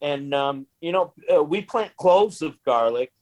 and 0.00 0.34
um, 0.34 0.66
you 0.80 0.92
know 0.92 1.12
uh, 1.32 1.42
we 1.42 1.62
plant 1.62 1.94
cloves 1.96 2.42
of 2.42 2.56
garlic, 2.64 3.12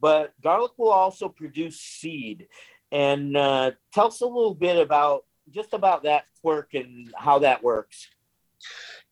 but 0.00 0.32
garlic 0.42 0.72
will 0.76 0.90
also 0.90 1.28
produce 1.28 1.80
seed. 1.80 2.48
And 2.90 3.36
uh, 3.36 3.72
tell 3.92 4.06
us 4.06 4.20
a 4.20 4.26
little 4.26 4.54
bit 4.54 4.78
about 4.78 5.24
just 5.50 5.72
about 5.74 6.04
that 6.04 6.24
quirk 6.42 6.74
and 6.74 7.12
how 7.16 7.40
that 7.40 7.62
works. 7.62 8.08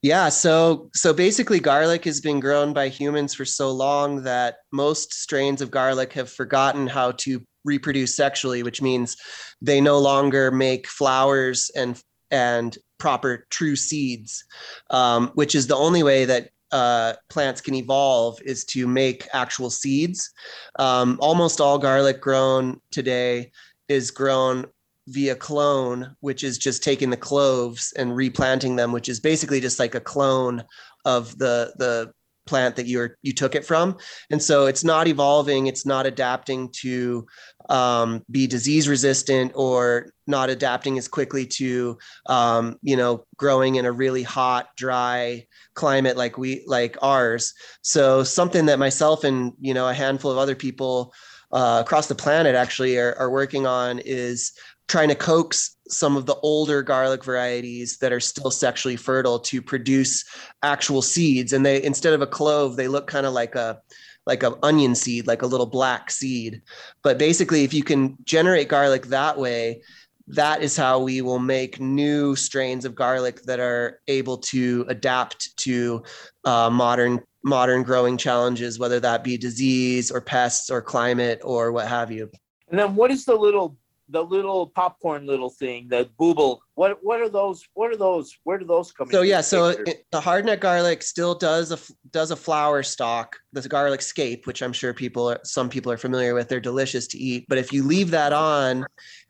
Yeah, 0.01 0.29
so 0.29 0.89
so 0.93 1.13
basically 1.13 1.59
garlic 1.59 2.05
has 2.05 2.21
been 2.21 2.39
grown 2.39 2.71
by 2.73 2.89
humans 2.89 3.33
for 3.33 3.45
so 3.45 3.71
long 3.71 4.23
that 4.23 4.57
most 4.71 5.13
strains 5.13 5.61
of 5.61 5.71
garlic 5.71 6.13
have 6.13 6.31
forgotten 6.31 6.85
how 6.85 7.11
to 7.13 7.41
reproduce 7.65 8.15
sexually, 8.15 8.61
which 8.61 8.81
means 8.81 9.17
they 9.61 9.81
no 9.81 9.97
longer 9.97 10.51
make 10.51 10.87
flowers 10.87 11.71
and 11.75 11.99
and 12.29 12.77
proper 12.99 13.47
true 13.49 13.75
seeds, 13.75 14.43
um, 14.89 15.31
which 15.33 15.55
is 15.55 15.67
the 15.67 15.75
only 15.75 16.03
way 16.03 16.25
that 16.25 16.49
uh, 16.71 17.13
plants 17.29 17.61
can 17.61 17.73
evolve 17.73 18.39
is 18.41 18.65
to 18.65 18.87
make 18.87 19.27
actual 19.33 19.69
seeds. 19.69 20.31
Um, 20.77 21.17
almost 21.21 21.61
all 21.61 21.77
garlic 21.77 22.21
grown 22.21 22.81
today 22.91 23.51
is 23.87 24.11
grown 24.11 24.65
via 25.07 25.35
clone, 25.35 26.15
which 26.19 26.43
is 26.43 26.57
just 26.57 26.83
taking 26.83 27.09
the 27.09 27.17
cloves 27.17 27.93
and 27.97 28.15
replanting 28.15 28.75
them, 28.75 28.91
which 28.91 29.09
is 29.09 29.19
basically 29.19 29.61
just 29.61 29.79
like 29.79 29.95
a 29.95 30.01
clone 30.01 30.63
of 31.05 31.37
the 31.37 31.73
the 31.77 32.13
plant 32.47 32.75
that 32.77 32.87
you're 32.87 33.17
you 33.21 33.33
took 33.33 33.55
it 33.55 33.65
from. 33.65 33.97
And 34.31 34.41
so 34.41 34.65
it's 34.65 34.83
not 34.83 35.07
evolving, 35.07 35.67
it's 35.67 35.85
not 35.85 36.05
adapting 36.05 36.69
to 36.81 37.27
um, 37.69 38.23
be 38.31 38.47
disease 38.47 38.87
resistant 38.87 39.51
or 39.55 40.11
not 40.25 40.49
adapting 40.49 40.97
as 40.97 41.07
quickly 41.07 41.45
to 41.45 41.97
um, 42.27 42.77
you 42.81 42.95
know 42.95 43.25
growing 43.37 43.75
in 43.75 43.85
a 43.85 43.91
really 43.91 44.23
hot, 44.23 44.67
dry 44.75 45.45
climate 45.73 46.17
like 46.17 46.37
we 46.37 46.63
like 46.65 46.97
ours. 47.01 47.53
So 47.81 48.23
something 48.23 48.65
that 48.67 48.79
myself 48.79 49.23
and 49.23 49.53
you 49.59 49.73
know 49.73 49.87
a 49.87 49.93
handful 49.93 50.31
of 50.31 50.37
other 50.37 50.55
people 50.55 51.13
uh, 51.51 51.81
across 51.85 52.07
the 52.07 52.15
planet 52.15 52.55
actually 52.55 52.97
are, 52.97 53.15
are 53.17 53.29
working 53.29 53.65
on 53.65 53.99
is 53.99 54.53
trying 54.87 55.09
to 55.09 55.15
coax 55.15 55.75
some 55.89 56.15
of 56.17 56.25
the 56.25 56.35
older 56.35 56.81
garlic 56.81 57.23
varieties 57.23 57.97
that 57.97 58.13
are 58.13 58.19
still 58.19 58.51
sexually 58.51 58.95
fertile 58.95 59.39
to 59.39 59.61
produce 59.61 60.25
actual 60.63 61.01
seeds. 61.01 61.53
And 61.53 61.65
they 61.65 61.81
instead 61.83 62.13
of 62.13 62.21
a 62.21 62.27
clove 62.27 62.75
they 62.75 62.87
look 62.87 63.07
kind 63.07 63.25
of 63.25 63.33
like 63.33 63.55
a 63.55 63.81
like 64.25 64.43
an 64.43 64.55
onion 64.63 64.93
seed 64.95 65.27
like 65.27 65.41
a 65.41 65.47
little 65.47 65.65
black 65.65 66.11
seed. 66.11 66.61
But 67.03 67.17
basically 67.17 67.63
if 67.63 67.73
you 67.73 67.83
can 67.83 68.17
generate 68.23 68.67
garlic 68.67 69.07
that 69.07 69.37
way 69.37 69.81
that 70.27 70.61
is 70.61 70.75
how 70.75 70.99
we 70.99 71.21
will 71.21 71.39
make 71.39 71.79
new 71.79 72.35
strains 72.35 72.83
of 72.83 72.93
garlic 72.93 73.43
that 73.43 73.59
are 73.59 74.01
able 74.07 74.37
to 74.37 74.85
adapt 74.89 75.55
to 75.57 76.03
uh, 76.43 76.69
modern 76.69 77.21
modern 77.47 77.83
growing 77.83 78.17
challenges 78.17 78.77
whether 78.77 78.99
that 78.99 79.23
be 79.23 79.37
disease 79.37 80.11
or 80.11 80.21
pests 80.21 80.69
or 80.69 80.81
climate 80.81 81.39
or 81.43 81.71
what 81.71 81.87
have 81.87 82.11
you 82.11 82.29
And 82.69 82.77
then 82.79 82.95
what 82.95 83.11
is 83.11 83.25
the 83.25 83.35
little 83.35 83.77
the 84.09 84.23
little 84.23 84.67
popcorn 84.67 85.25
little 85.25 85.49
thing, 85.49 85.87
the 85.89 86.09
booble? 86.19 86.59
What 86.75 86.99
what 87.03 87.21
are 87.21 87.29
those? 87.29 87.63
What 87.73 87.91
are 87.91 87.97
those? 87.97 88.37
Where 88.43 88.57
do 88.57 88.65
those 88.65 88.91
come 88.91 89.09
So 89.09 89.21
yeah, 89.21 89.41
so 89.41 89.69
it, 89.69 90.05
the 90.11 90.21
hardneck 90.21 90.59
garlic 90.59 91.03
still 91.03 91.35
does 91.35 91.71
a 91.71 91.79
does 92.11 92.31
a 92.31 92.35
flower 92.35 92.83
stalk, 92.83 93.35
the 93.53 93.67
garlic 93.67 94.01
scape, 94.01 94.47
which 94.47 94.61
I'm 94.61 94.73
sure 94.73 94.93
people 94.93 95.29
are, 95.31 95.39
some 95.43 95.69
people 95.69 95.91
are 95.91 95.97
familiar 95.97 96.33
with. 96.33 96.47
They're 96.47 96.59
delicious 96.59 97.07
to 97.07 97.17
eat, 97.17 97.45
but 97.49 97.57
if 97.57 97.73
you 97.73 97.83
leave 97.83 98.11
that 98.11 98.33
on, 98.33 98.85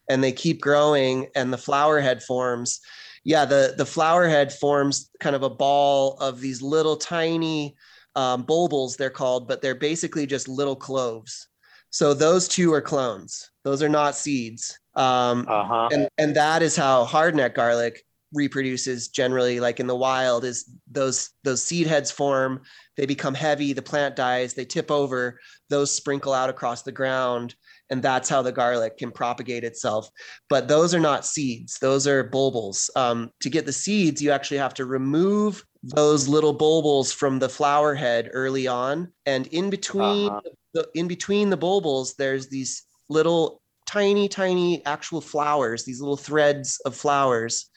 and 0.09 0.23
they 0.23 0.31
keep 0.31 0.61
growing, 0.61 1.27
and 1.35 1.51
the 1.51 1.57
flower 1.57 1.99
head 1.99 2.21
forms, 2.21 2.79
yeah, 3.23 3.45
the 3.45 3.73
the 3.77 3.85
flower 3.85 4.27
head 4.27 4.53
forms 4.53 5.09
kind 5.19 5.35
of 5.35 5.43
a 5.43 5.49
ball 5.49 6.17
of 6.19 6.39
these 6.39 6.61
little 6.61 6.97
tiny 6.97 7.75
um, 8.17 8.43
bulbils. 8.43 8.97
They're 8.97 9.09
called, 9.09 9.47
but 9.47 9.61
they're 9.61 9.75
basically 9.75 10.25
just 10.25 10.49
little 10.49 10.75
cloves. 10.75 11.47
So 11.89 12.13
those 12.13 12.47
two 12.47 12.73
are 12.73 12.81
clones. 12.81 13.49
Those 13.63 13.81
are 13.81 13.89
not 13.89 14.15
seeds. 14.15 14.77
Um, 14.95 15.45
uh-huh. 15.47 15.89
and 15.91 16.09
and 16.17 16.35
that 16.35 16.63
is 16.63 16.75
how 16.75 17.05
hardneck 17.05 17.53
garlic 17.53 18.03
reproduces 18.33 19.07
generally 19.07 19.59
like 19.59 19.79
in 19.79 19.87
the 19.87 19.95
wild 19.95 20.43
is 20.43 20.69
those 20.91 21.29
those 21.43 21.63
seed 21.63 21.87
heads 21.87 22.11
form 22.11 22.61
they 22.97 23.05
become 23.05 23.33
heavy 23.33 23.71
the 23.71 23.81
plant 23.81 24.17
dies 24.17 24.53
they 24.53 24.65
tip 24.65 24.91
over 24.91 25.39
those 25.69 25.93
sprinkle 25.93 26.33
out 26.33 26.49
across 26.49 26.81
the 26.81 26.91
ground 26.91 27.55
and 27.89 28.03
that's 28.03 28.27
how 28.27 28.41
the 28.41 28.51
garlic 28.51 28.97
can 28.97 29.11
propagate 29.11 29.63
itself 29.63 30.09
but 30.49 30.67
those 30.67 30.93
are 30.93 30.99
not 30.99 31.25
seeds 31.25 31.79
those 31.79 32.05
are 32.05 32.29
bulbils 32.29 32.89
um, 32.97 33.31
to 33.39 33.49
get 33.49 33.65
the 33.65 33.71
seeds 33.71 34.21
you 34.21 34.31
actually 34.31 34.57
have 34.57 34.73
to 34.73 34.83
remove 34.83 35.63
those 35.95 36.27
little 36.27 36.57
bulbils 36.57 37.13
from 37.13 37.39
the 37.39 37.49
flower 37.49 37.95
head 37.95 38.29
early 38.33 38.67
on. 38.67 39.11
And 39.25 39.47
in 39.47 39.69
between 39.69 40.29
Uh-huh. 40.29 40.41
the 40.73 40.87
in 40.95 41.07
between 41.07 41.49
the 41.49 41.57
bulbils 41.57 42.15
there's 42.17 42.49
these 42.49 42.83
little 43.09 43.61
tiny 43.85 44.27
tiny 44.27 44.85
actual 44.85 45.21
flowers 45.21 45.85
these 45.85 46.01
little 46.01 46.17
threads 46.17 46.79
of 46.85 46.95
flowers. 46.95 47.69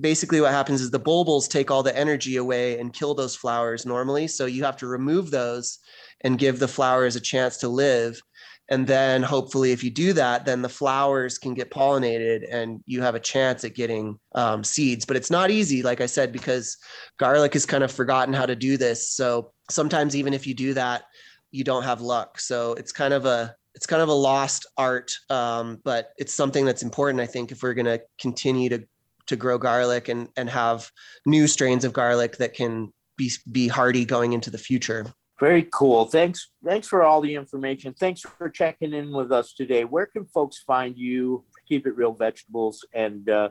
Basically 0.00 0.40
what 0.40 0.52
happens 0.52 0.80
is 0.80 0.90
the 0.90 1.00
bulbils 1.00 1.48
take 1.48 1.70
all 1.70 1.82
the 1.82 1.96
energy 1.96 2.36
away 2.36 2.78
and 2.78 2.92
kill 2.92 3.14
those 3.14 3.34
flowers 3.34 3.86
normally. 3.86 4.28
So 4.28 4.46
you 4.46 4.64
have 4.64 4.76
to 4.78 4.86
remove 4.86 5.30
those 5.30 5.78
and 6.22 6.38
give 6.38 6.58
the 6.58 6.68
flowers 6.68 7.16
a 7.16 7.20
chance 7.20 7.56
to 7.58 7.68
live 7.68 8.20
and 8.68 8.86
then 8.86 9.22
hopefully 9.22 9.72
if 9.72 9.82
you 9.82 9.90
do 9.90 10.12
that 10.12 10.44
then 10.44 10.62
the 10.62 10.68
flowers 10.68 11.38
can 11.38 11.54
get 11.54 11.70
pollinated 11.70 12.46
and 12.52 12.80
you 12.86 13.02
have 13.02 13.14
a 13.14 13.20
chance 13.20 13.64
at 13.64 13.74
getting 13.74 14.18
um, 14.34 14.62
seeds. 14.62 15.04
But 15.04 15.16
it's 15.16 15.30
not 15.30 15.50
easy 15.50 15.82
like 15.82 16.00
i 16.00 16.06
said 16.06 16.32
because 16.32 16.76
garlic 17.18 17.52
has 17.54 17.66
kind 17.66 17.84
of 17.84 17.92
forgotten 17.92 18.34
how 18.34 18.46
to 18.46 18.56
do 18.56 18.76
this. 18.76 19.10
So 19.10 19.52
sometimes 19.70 20.16
even 20.16 20.34
if 20.34 20.46
you 20.46 20.54
do 20.54 20.74
that 20.74 21.04
you 21.50 21.64
don't 21.64 21.84
have 21.84 22.02
luck. 22.02 22.38
So 22.38 22.74
it's 22.74 22.92
kind 22.92 23.14
of 23.14 23.24
a 23.24 23.54
it's 23.74 23.86
kind 23.86 24.02
of 24.02 24.08
a 24.08 24.12
lost 24.12 24.66
art 24.76 25.12
um, 25.30 25.80
but 25.84 26.10
it's 26.18 26.34
something 26.34 26.64
that's 26.64 26.82
important 26.82 27.20
i 27.20 27.26
think 27.26 27.52
if 27.52 27.62
we're 27.62 27.74
going 27.74 27.86
to 27.86 28.00
continue 28.20 28.68
to 28.68 28.84
to 29.26 29.36
grow 29.36 29.56
garlic 29.56 30.08
and 30.08 30.28
and 30.36 30.50
have 30.50 30.90
new 31.26 31.46
strains 31.46 31.84
of 31.84 31.92
garlic 31.92 32.38
that 32.38 32.54
can 32.54 32.92
be 33.16 33.30
be 33.52 33.68
hardy 33.68 34.04
going 34.04 34.32
into 34.32 34.50
the 34.50 34.58
future 34.58 35.06
Very 35.40 35.68
cool. 35.72 36.04
Thanks. 36.06 36.50
Thanks 36.64 36.88
for 36.88 37.04
all 37.04 37.20
the 37.20 37.34
information. 37.34 37.94
Thanks 37.94 38.20
for 38.20 38.48
checking 38.50 38.92
in 38.92 39.12
with 39.12 39.30
us 39.30 39.52
today. 39.52 39.84
Where 39.84 40.06
can 40.06 40.26
folks 40.26 40.58
find 40.66 40.96
you? 40.96 41.44
Keep 41.68 41.86
it 41.86 41.96
real 41.96 42.12
vegetables 42.12 42.84
and 42.92 43.28
uh, 43.30 43.50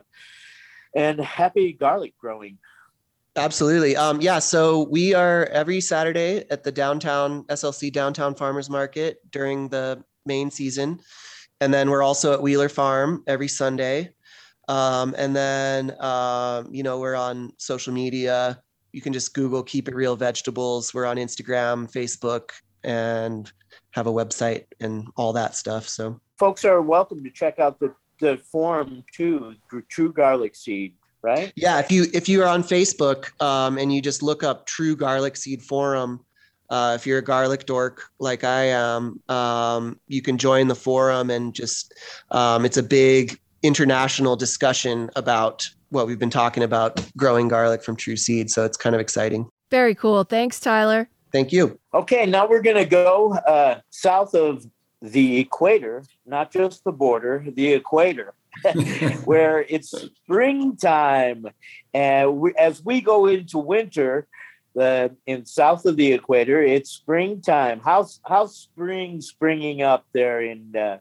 and 0.94 1.18
happy 1.20 1.72
garlic 1.72 2.14
growing. 2.18 2.58
Absolutely. 3.36 3.96
Um, 3.96 4.20
yeah. 4.20 4.38
So 4.38 4.88
we 4.90 5.14
are 5.14 5.46
every 5.46 5.80
Saturday 5.80 6.44
at 6.50 6.64
the 6.64 6.72
downtown 6.72 7.44
SLC 7.44 7.92
Downtown 7.92 8.34
Farmers 8.34 8.68
Market 8.68 9.18
during 9.30 9.68
the 9.68 10.02
main 10.26 10.50
season. 10.50 11.00
And 11.60 11.72
then 11.72 11.88
we're 11.88 12.02
also 12.02 12.32
at 12.32 12.42
Wheeler 12.42 12.68
Farm 12.68 13.22
every 13.26 13.48
Sunday. 13.48 14.12
Um, 14.68 15.14
and 15.16 15.34
then, 15.34 16.00
um, 16.02 16.68
you 16.72 16.82
know, 16.82 16.98
we're 16.98 17.14
on 17.14 17.52
social 17.56 17.92
media. 17.92 18.60
You 18.98 19.02
can 19.02 19.12
just 19.12 19.32
Google 19.32 19.62
Keep 19.62 19.86
It 19.86 19.94
Real 19.94 20.16
Vegetables. 20.16 20.92
We're 20.92 21.06
on 21.06 21.18
Instagram, 21.18 21.88
Facebook, 21.88 22.50
and 22.82 23.48
have 23.92 24.08
a 24.08 24.12
website 24.12 24.64
and 24.80 25.06
all 25.14 25.32
that 25.34 25.54
stuff. 25.54 25.88
So 25.88 26.20
Folks 26.36 26.64
are 26.64 26.82
welcome 26.82 27.22
to 27.22 27.30
check 27.30 27.60
out 27.60 27.78
the 27.78 27.94
the 28.18 28.38
forum 28.38 29.04
too. 29.14 29.54
True 29.88 30.12
Garlic 30.12 30.56
Seed, 30.56 30.94
right? 31.22 31.52
Yeah, 31.54 31.78
if 31.78 31.92
you 31.92 32.06
if 32.12 32.28
you 32.28 32.42
are 32.42 32.48
on 32.48 32.64
Facebook 32.64 33.40
um, 33.40 33.78
and 33.78 33.94
you 33.94 34.02
just 34.02 34.20
look 34.20 34.42
up 34.42 34.66
True 34.66 34.96
Garlic 34.96 35.36
Seed 35.36 35.62
Forum, 35.62 36.24
uh, 36.68 36.94
if 36.98 37.06
you're 37.06 37.18
a 37.18 37.22
garlic 37.22 37.66
dork 37.66 38.02
like 38.18 38.42
I 38.42 38.64
am, 38.64 39.22
um, 39.28 40.00
you 40.08 40.22
can 40.22 40.38
join 40.38 40.66
the 40.66 40.74
forum 40.74 41.30
and 41.30 41.54
just 41.54 41.94
um, 42.32 42.64
it's 42.64 42.78
a 42.78 42.82
big 42.82 43.38
international 43.62 44.36
discussion 44.36 45.10
about 45.16 45.68
what 45.90 46.06
we've 46.06 46.18
been 46.18 46.30
talking 46.30 46.62
about 46.62 47.00
growing 47.16 47.48
garlic 47.48 47.82
from 47.82 47.96
true 47.96 48.16
seed. 48.16 48.50
So 48.50 48.64
it's 48.64 48.76
kind 48.76 48.94
of 48.94 49.00
exciting. 49.00 49.48
Very 49.70 49.94
cool. 49.94 50.24
Thanks, 50.24 50.60
Tyler. 50.60 51.08
Thank 51.32 51.52
you. 51.52 51.78
Okay, 51.92 52.24
now 52.26 52.48
we're 52.48 52.62
going 52.62 52.76
to 52.76 52.86
go 52.86 53.32
uh, 53.32 53.80
south 53.90 54.34
of 54.34 54.66
the 55.02 55.38
equator, 55.38 56.02
not 56.26 56.50
just 56.50 56.84
the 56.84 56.92
border, 56.92 57.44
the 57.46 57.74
equator, 57.74 58.34
where 59.24 59.64
it's 59.68 59.90
springtime. 59.90 61.46
And 61.92 62.38
we, 62.38 62.54
as 62.54 62.82
we 62.84 63.00
go 63.00 63.26
into 63.26 63.58
winter, 63.58 64.26
uh, 64.78 65.08
in 65.26 65.44
south 65.44 65.84
of 65.86 65.96
the 65.96 66.12
equator, 66.12 66.62
it's 66.62 66.90
springtime. 66.90 67.80
How's 67.84 68.20
how's 68.24 68.56
spring 68.56 69.20
springing 69.20 69.82
up 69.82 70.06
there 70.12 70.40
in 70.40 70.74
uh, 70.76 70.98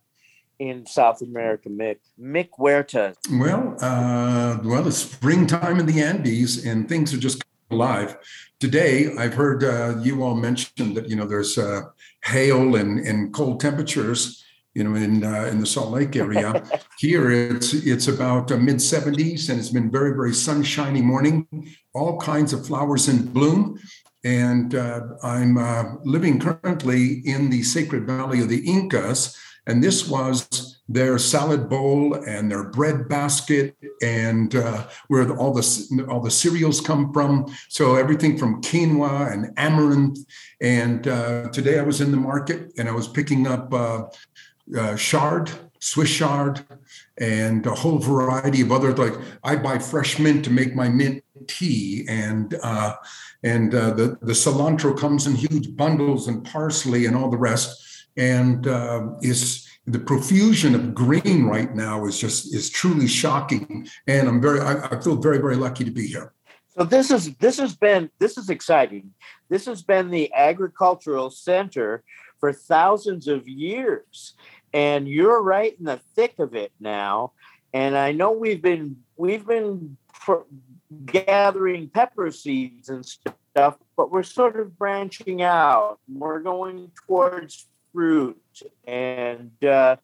in 0.60 0.86
South 0.86 1.22
America, 1.22 1.70
Mick? 1.70 1.97
Mick 2.20 2.49
Huerta. 2.58 3.16
Well, 3.32 3.76
uh, 3.82 4.58
well, 4.64 4.88
it's 4.88 4.97
springtime 4.97 5.80
in 5.80 5.86
the 5.86 6.01
Andes, 6.01 6.66
and 6.66 6.88
things 6.88 7.14
are 7.14 7.18
just 7.18 7.43
alive. 7.72 8.18
Today, 8.60 9.16
I've 9.18 9.34
heard 9.34 9.64
uh, 9.64 9.99
you 10.01 10.24
all 10.24 10.36
mention 10.36 10.93
that 10.95 11.10
you 11.10 11.16
know 11.16 11.28
there's 11.28 11.58
uh, 11.58 11.82
hail 12.24 12.76
and, 12.76 12.99
and 12.99 13.34
cold 13.34 13.60
temperatures. 13.60 14.43
You 14.74 14.84
know, 14.84 14.93
in 14.93 15.24
uh, 15.24 15.45
in 15.45 15.60
the 15.60 15.66
Salt 15.66 15.89
Lake 15.89 16.16
area. 16.16 16.64
Here, 16.99 17.32
it's 17.32 17.74
it's 17.74 18.08
about 18.08 18.51
uh, 18.51 18.58
mid 18.58 18.76
70s, 18.76 19.49
and 19.49 19.60
it's 19.60 19.72
been 19.72 19.89
very 19.89 20.12
very 20.12 20.34
sunshiny 20.34 21.01
morning. 21.01 21.47
All 21.95 22.20
kinds 22.20 22.53
of 22.53 22.68
flowers 22.68 23.08
in 23.08 23.26
bloom. 23.26 23.80
And 24.24 24.76
uh, 24.76 25.01
I'm 25.24 25.58
uh, 25.58 25.95
living 26.03 26.39
currently 26.39 27.22
in 27.26 27.49
the 27.49 27.64
Sacred 27.64 28.05
Valley 28.05 28.41
of 28.41 28.49
the 28.49 28.60
Incas, 28.60 29.38
and 29.68 29.84
this 29.84 30.07
was 30.09 30.82
their 30.89 31.18
salad 31.20 31.70
bowl 31.70 32.15
and 32.26 32.49
their 32.49 32.63
bread 32.63 33.09
basket 33.09 33.76
and 34.01 34.55
uh, 34.55 34.88
where 35.09 35.30
all 35.38 35.53
the 35.53 36.07
all 36.09 36.22
the 36.22 36.32
cereals 36.32 36.80
come 36.80 37.11
from. 37.11 37.45
So 37.68 37.95
everything 37.95 38.38
from 38.38 38.61
quinoa 38.61 39.32
and 39.32 39.51
amaranth. 39.57 40.20
And 40.61 41.07
uh, 41.07 41.49
today 41.49 41.78
i 41.80 41.84
was 41.84 42.01
in 42.01 42.11
the 42.11 42.18
market 42.18 42.72
and 42.78 42.88
i 42.89 42.91
was 42.91 43.07
picking 43.07 43.45
up 43.45 43.72
uh, 43.74 44.03
uh, 44.78 44.95
chard 44.97 45.51
swiss 45.80 46.09
chard 46.09 46.65
and 47.20 47.65
a 47.68 47.76
whole 47.76 47.99
variety 47.99 48.61
of 48.61 48.72
other 48.72 48.91
like 48.95 49.13
i 49.43 49.55
buy 49.55 49.78
fresh 49.78 50.18
mint 50.18 50.43
to 50.43 50.49
make 50.49 50.76
my 50.76 50.89
mint 50.89 51.24
tea 51.47 52.03
and 52.09 52.55
uh, 52.63 52.95
and 53.43 53.76
uh, 53.76 53.91
the 53.91 54.18
the 54.22 54.34
cilantro 54.34 54.97
comes 54.97 55.28
in 55.28 55.36
huge 55.36 55.76
bundles 55.76 56.28
and 56.28 56.43
parsley 56.43 57.05
and 57.05 57.15
all 57.15 57.30
the 57.30 57.38
rest 57.38 57.96
and 58.18 58.68
uh, 58.68 59.07
is 59.22 59.68
the 59.86 59.99
profusion 59.99 60.76
of 60.76 60.93
green 60.93 61.45
right 61.45 61.74
now 61.76 62.05
is 62.05 62.20
just 62.20 62.53
is 62.53 62.70
truly 62.70 63.07
shocking 63.07 63.88
and 64.07 64.28
i'm 64.28 64.41
very 64.41 64.59
I, 64.59 64.86
I 64.88 65.01
feel 65.01 65.15
very 65.15 65.38
very 65.38 65.55
lucky 65.55 65.84
to 65.86 65.91
be 65.91 66.07
here 66.07 66.34
So 66.78 66.84
this 66.84 67.09
is 67.09 67.36
this 67.38 67.57
has 67.57 67.76
been 67.76 68.11
this 68.20 68.38
is 68.38 68.51
exciting. 68.51 69.13
This 69.49 69.65
has 69.65 69.82
been 69.82 70.11
the 70.11 70.32
agricultural 70.32 71.32
center 71.32 72.03
for 72.39 72.53
thousands 72.53 73.28
of 73.28 73.47
years, 73.47 74.36
and 74.74 75.07
you're 75.07 75.41
right 75.41 75.76
in 75.80 75.86
the 75.86 75.99
thick 76.15 76.38
of 76.38 76.53
it 76.53 76.72
now. 76.80 77.32
And 77.74 77.97
I 77.97 78.11
know 78.11 78.32
we've 78.32 78.61
been 78.61 78.97
we've 79.15 79.47
been 79.47 79.97
gathering 81.05 81.89
pepper 81.89 82.30
seeds 82.30 82.89
and 82.89 83.03
stuff, 83.03 83.78
but 83.95 84.11
we're 84.11 84.22
sort 84.22 84.59
of 84.59 84.78
branching 84.78 85.41
out. 85.41 85.97
We're 86.07 86.41
going 86.41 86.91
towards 87.07 87.65
fruit 87.97 88.39
and 88.85 89.51
uh, 89.63 89.95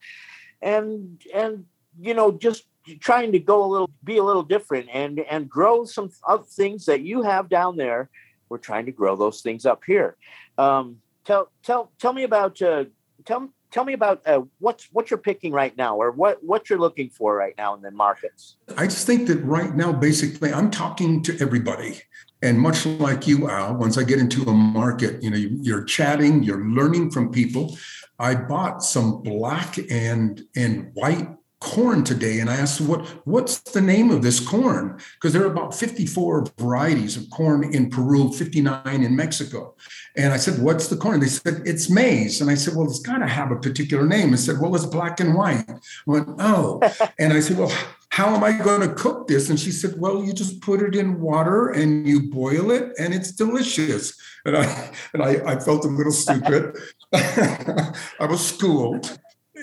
and 0.63 1.21
and 1.31 1.65
you 2.01 2.15
know 2.15 2.31
just 2.31 2.63
trying 2.99 3.31
to 3.31 3.37
go 3.37 3.63
a 3.63 3.69
little 3.73 3.91
be 4.03 4.17
a 4.17 4.23
little 4.23 4.41
different 4.41 4.89
and 4.91 5.19
and 5.19 5.47
grow 5.47 5.85
some 5.85 6.09
other 6.27 6.43
things 6.43 6.85
that 6.87 7.01
you 7.01 7.21
have 7.21 7.49
down 7.49 7.77
there. 7.77 8.09
We're 8.49 8.57
trying 8.57 8.87
to 8.87 8.91
grow 8.91 9.15
those 9.15 9.41
things 9.41 9.67
up 9.67 9.83
here. 9.85 10.17
Um, 10.57 11.01
tell 11.23 11.51
tell 11.61 11.91
tell 11.99 12.13
me 12.13 12.23
about 12.23 12.59
uh, 12.63 12.85
tell 13.25 13.53
tell 13.73 13.83
me 13.83 13.93
about 13.93 14.21
uh, 14.25 14.41
what's 14.59 14.87
what 14.91 15.09
you're 15.09 15.17
picking 15.17 15.51
right 15.51 15.75
now 15.75 15.97
or 15.97 16.11
what 16.11 16.41
what 16.43 16.69
you're 16.69 16.79
looking 16.79 17.09
for 17.09 17.35
right 17.35 17.55
now 17.57 17.73
in 17.75 17.81
the 17.81 17.91
markets 17.91 18.55
I 18.77 18.85
just 18.85 19.05
think 19.05 19.27
that 19.27 19.39
right 19.43 19.75
now, 19.75 19.91
basically, 19.91 20.51
I'm 20.53 20.71
talking 20.71 21.21
to 21.23 21.37
everybody. 21.39 22.01
And 22.41 22.59
much 22.59 22.85
like 22.85 23.27
you, 23.27 23.49
Al, 23.49 23.75
once 23.75 23.97
I 23.97 24.03
get 24.03 24.19
into 24.19 24.41
a 24.43 24.53
market, 24.53 25.21
you 25.23 25.29
know, 25.29 25.37
you- 25.37 25.57
you're 25.61 25.83
chatting, 25.83 26.43
you're 26.43 26.65
learning 26.65 27.11
from 27.11 27.31
people. 27.31 27.77
I 28.19 28.35
bought 28.35 28.83
some 28.83 29.21
black 29.21 29.77
and 29.91 30.41
and 30.55 30.91
white 30.93 31.29
corn 31.63 32.03
today, 32.03 32.39
and 32.39 32.49
I 32.49 32.55
asked 32.55 32.81
what 32.81 33.07
what's 33.25 33.59
the 33.59 33.81
name 33.81 34.11
of 34.11 34.21
this 34.21 34.39
corn 34.39 34.99
because 35.15 35.33
there 35.33 35.43
are 35.43 35.51
about 35.51 35.73
54 35.73 36.47
varieties 36.59 37.15
of 37.15 37.29
corn 37.29 37.73
in 37.73 37.89
Peru, 37.89 38.31
59 38.31 39.03
in 39.03 39.15
Mexico. 39.15 39.75
And 40.15 40.33
I 40.33 40.37
said, 40.37 40.61
"What's 40.61 40.89
the 40.89 40.97
corn?" 40.97 41.21
They 41.21 41.27
said, 41.27 41.63
"It's 41.65 41.89
maize." 41.89 42.41
And 42.41 42.49
I 42.51 42.55
said, 42.55 42.75
"Well, 42.75 42.87
it's 42.87 42.99
got 42.99 43.19
to 43.19 43.27
have 43.27 43.51
a 43.51 43.55
particular 43.55 44.05
name." 44.05 44.29
and 44.29 44.39
said, 44.39 44.59
"Well, 44.59 44.75
it's 44.75 44.85
black 44.85 45.19
and 45.19 45.35
white." 45.35 45.65
I 45.69 45.79
went, 46.05 46.27
"Oh," 46.39 46.81
and 47.19 47.33
I 47.33 47.39
said, 47.39 47.57
"Well." 47.57 47.71
how 48.13 48.35
am 48.35 48.43
I 48.43 48.51
going 48.51 48.87
to 48.87 48.93
cook 48.93 49.27
this? 49.27 49.49
And 49.49 49.59
she 49.59 49.71
said, 49.71 49.95
well, 49.97 50.23
you 50.23 50.33
just 50.33 50.61
put 50.61 50.83
it 50.83 50.95
in 50.95 51.19
water 51.19 51.69
and 51.69 52.07
you 52.07 52.29
boil 52.29 52.69
it 52.69 52.91
and 52.99 53.11
it's 53.11 53.31
delicious. 53.31 54.13
And 54.45 54.55
I, 54.55 54.91
and 55.13 55.23
I, 55.23 55.53
I 55.53 55.59
felt 55.59 55.83
a 55.83 55.87
little 55.87 56.11
stupid. 56.11 56.77
I 57.13 58.27
was 58.29 58.45
schooled. 58.45 59.17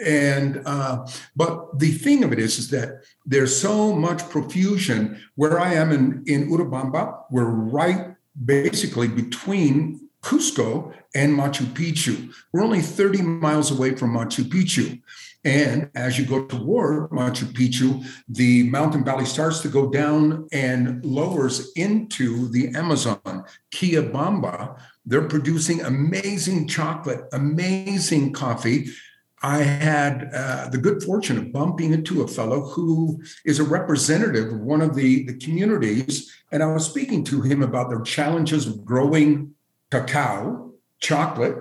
And, 0.05 0.63
uh, 0.65 1.07
but 1.37 1.79
the 1.79 1.93
thing 1.93 2.25
of 2.25 2.33
it 2.33 2.39
is, 2.39 2.59
is 2.59 2.71
that 2.71 3.05
there's 3.27 3.57
so 3.57 3.93
much 3.95 4.29
profusion 4.29 5.21
where 5.35 5.61
I 5.61 5.75
am 5.75 5.93
in, 5.93 6.25
in 6.27 6.51
Urubamba. 6.51 7.23
We're 7.31 7.45
right 7.45 8.15
basically 8.45 9.09
between 9.09 10.09
Cusco 10.23 10.93
and 11.15 11.37
Machu 11.37 11.65
Picchu. 11.67 12.33
We're 12.53 12.63
only 12.63 12.81
30 12.83 13.23
miles 13.23 13.71
away 13.71 13.95
from 13.95 14.15
Machu 14.15 14.45
Picchu. 14.45 15.01
And 15.45 15.89
as 15.95 16.19
you 16.19 16.27
go 16.27 16.45
toward 16.45 17.11
Machu 17.11 17.45
Picchu, 17.45 18.05
the 18.29 18.65
mountain 18.65 19.05
valley 19.05 19.25
starts 19.25 19.61
to 19.61 19.69
go 19.69 19.89
down 19.89 20.47
and 20.53 21.05
lowers 21.05 21.73
into 21.77 22.49
the 22.49 22.69
Amazon. 22.77 23.45
Quillabamba, 23.73 24.79
they're 25.07 25.29
producing 25.29 25.81
amazing 25.81 26.69
chocolate, 26.69 27.25
amazing 27.33 28.33
coffee. 28.35 28.89
I 29.43 29.59
had 29.59 30.31
uh, 30.35 30.69
the 30.69 30.79
good 30.79 31.03
fortune 31.03 31.39
of 31.39 31.53
bumping 31.53 31.93
into 31.93 32.23
a 32.23 32.29
fellow 32.29 32.61
who 32.61 33.23
is 33.45 33.59
a 33.59 33.65
representative 33.65 34.53
of 34.53 34.61
one 34.61 34.83
of 34.83 34.95
the, 34.95 35.25
the 35.25 35.39
communities. 35.39 36.31
And 36.53 36.63
I 36.63 36.67
was 36.67 36.85
speaking 36.85 37.25
to 37.25 37.41
him 37.41 37.63
about 37.63 37.89
their 37.89 38.03
challenges 38.03 38.67
of 38.67 38.85
growing 38.85 39.55
cacao, 39.91 40.75
chocolate, 41.01 41.57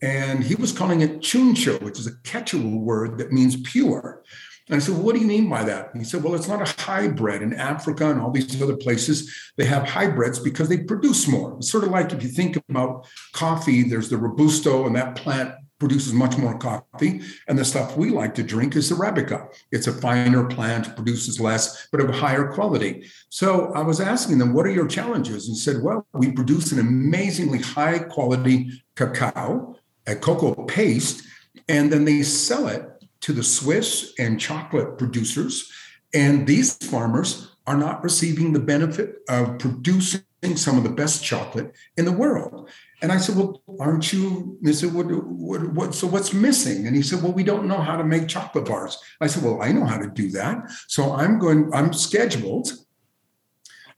and 0.00 0.42
he 0.42 0.54
was 0.54 0.72
calling 0.72 1.02
it 1.02 1.20
chuncho, 1.20 1.80
which 1.82 1.98
is 1.98 2.06
a 2.06 2.12
Quechua 2.12 2.80
word 2.80 3.18
that 3.18 3.32
means 3.32 3.60
pure. 3.60 4.22
And 4.70 4.76
I 4.76 4.78
said, 4.78 4.94
well, 4.94 5.02
what 5.02 5.14
do 5.16 5.20
you 5.20 5.26
mean 5.26 5.50
by 5.50 5.64
that? 5.64 5.90
He 5.96 6.04
said, 6.04 6.22
well, 6.22 6.36
it's 6.36 6.46
not 6.46 6.62
a 6.62 6.82
hybrid. 6.82 7.42
In 7.42 7.52
Africa 7.52 8.08
and 8.08 8.20
all 8.20 8.30
these 8.30 8.62
other 8.62 8.76
places, 8.76 9.34
they 9.56 9.64
have 9.64 9.88
hybrids 9.88 10.38
because 10.38 10.68
they 10.68 10.78
produce 10.78 11.26
more. 11.26 11.56
It's 11.56 11.70
sort 11.70 11.82
of 11.82 11.90
like 11.90 12.12
if 12.12 12.22
you 12.22 12.28
think 12.28 12.56
about 12.68 13.06
coffee, 13.32 13.82
there's 13.82 14.08
the 14.08 14.16
Robusto, 14.16 14.86
and 14.86 14.94
that 14.94 15.16
plant 15.16 15.54
produces 15.80 16.12
much 16.12 16.38
more 16.38 16.56
coffee. 16.56 17.22
And 17.48 17.58
the 17.58 17.64
stuff 17.64 17.96
we 17.96 18.10
like 18.10 18.34
to 18.36 18.44
drink 18.44 18.76
is 18.76 18.92
Arabica. 18.92 19.48
It's 19.72 19.88
a 19.88 19.92
finer 19.92 20.44
plant, 20.44 20.94
produces 20.94 21.40
less, 21.40 21.88
but 21.90 22.00
of 22.00 22.14
higher 22.14 22.52
quality. 22.52 23.10
So 23.30 23.72
I 23.72 23.80
was 23.80 24.00
asking 24.00 24.38
them, 24.38 24.52
what 24.52 24.66
are 24.66 24.70
your 24.70 24.86
challenges? 24.86 25.48
And 25.48 25.56
said, 25.56 25.82
well, 25.82 26.06
we 26.12 26.30
produce 26.30 26.70
an 26.70 26.78
amazingly 26.78 27.58
high 27.58 27.98
quality 27.98 28.70
cacao, 28.94 29.74
a 30.06 30.14
cocoa 30.14 30.54
paste, 30.66 31.26
and 31.68 31.92
then 31.92 32.04
they 32.04 32.22
sell 32.22 32.68
it 32.68 32.86
to 33.22 33.32
the 33.32 33.42
Swiss 33.42 34.12
and 34.18 34.38
chocolate 34.38 34.98
producers. 34.98 35.70
And 36.14 36.46
these 36.46 36.74
farmers 36.74 37.50
are 37.66 37.76
not 37.76 38.02
receiving 38.02 38.52
the 38.52 38.60
benefit 38.60 39.16
of 39.28 39.58
producing 39.58 40.22
some 40.56 40.76
of 40.76 40.84
the 40.84 40.90
best 40.90 41.22
chocolate 41.22 41.72
in 41.96 42.04
the 42.04 42.12
world. 42.12 42.68
And 43.02 43.10
I 43.10 43.18
said, 43.18 43.36
Well, 43.36 43.62
aren't 43.78 44.12
you? 44.12 44.58
They 44.62 44.72
said, 44.72 44.92
what, 44.92 45.06
what, 45.06 45.72
what, 45.72 45.94
So 45.94 46.06
what's 46.06 46.32
missing? 46.32 46.86
And 46.86 46.94
he 46.94 47.02
said, 47.02 47.22
Well, 47.22 47.32
we 47.32 47.44
don't 47.44 47.66
know 47.66 47.80
how 47.80 47.96
to 47.96 48.04
make 48.04 48.28
chocolate 48.28 48.66
bars. 48.66 48.98
I 49.20 49.26
said, 49.26 49.42
Well, 49.42 49.62
I 49.62 49.72
know 49.72 49.86
how 49.86 49.98
to 49.98 50.08
do 50.08 50.30
that. 50.32 50.70
So 50.88 51.12
I'm 51.14 51.38
going, 51.38 51.70
I'm 51.72 51.92
scheduled. 51.92 52.72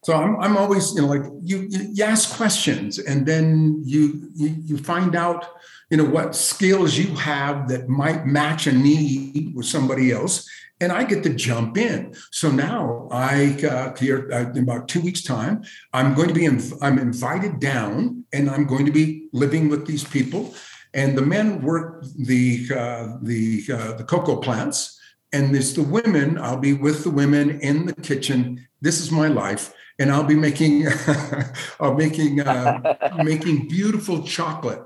So 0.05 0.15
I'm, 0.15 0.39
I'm 0.41 0.57
always, 0.57 0.95
you 0.95 1.03
know, 1.03 1.09
like 1.09 1.23
you, 1.43 1.69
you 1.71 2.03
ask 2.03 2.37
questions 2.37 2.99
and 2.99 3.25
then 3.25 3.83
you, 3.85 4.31
you, 4.35 4.49
you 4.65 4.79
find 4.79 5.15
out, 5.15 5.47
you 5.91 5.97
know, 5.97 6.05
what 6.05 6.35
skills 6.35 6.99
you 6.99 7.15
have 7.15 7.69
that 7.69 7.89
might 7.89 8.27
match 8.27 8.67
a 8.67 8.73
need 8.73 9.55
with 9.55 9.67
somebody 9.67 10.11
else. 10.11 10.49
And 10.83 10.91
I 10.91 11.05
get 11.05 11.23
to 11.23 11.33
jump 11.33 11.79
in. 11.79 12.13
So 12.33 12.51
now 12.51 13.07
I, 13.13 13.57
uh, 13.65 13.97
here 13.97 14.29
uh, 14.33 14.51
in 14.51 14.65
about 14.65 14.89
two 14.89 15.01
weeks 15.01 15.23
time, 15.23 15.63
I'm 15.93 16.13
going 16.13 16.27
to 16.27 16.35
be, 16.35 16.43
inv- 16.43 16.77
I'm 16.83 16.99
invited 16.99 17.61
down 17.61 18.25
and 18.33 18.51
I'm 18.51 18.67
going 18.67 18.85
to 18.87 18.91
be 18.91 19.29
living 19.33 19.69
with 19.69 19.87
these 19.87 20.03
people. 20.03 20.57
And 20.93 21.17
the 21.17 21.23
men 21.23 21.63
work 21.63 22.05
the, 22.19 22.67
uh, 22.75 23.17
the, 23.23 23.63
uh, 23.73 23.93
the 23.93 24.03
cocoa 24.03 24.39
plants 24.39 24.99
and 25.33 25.55
it's 25.55 25.73
the 25.73 25.85
women, 25.85 26.37
I'll 26.37 26.59
be 26.59 26.73
with 26.73 27.05
the 27.05 27.11
women 27.11 27.61
in 27.61 27.87
the 27.87 27.95
kitchen. 27.95 28.67
This 28.81 29.01
is 29.01 29.13
my 29.13 29.29
life 29.29 29.73
and 30.01 30.11
I'll 30.11 30.25
be 30.25 30.35
making, 30.35 30.89
I'll 31.81 31.95
making, 31.95 32.41
uh, 32.41 32.97
making 33.23 33.69
beautiful 33.69 34.25
chocolate, 34.25 34.83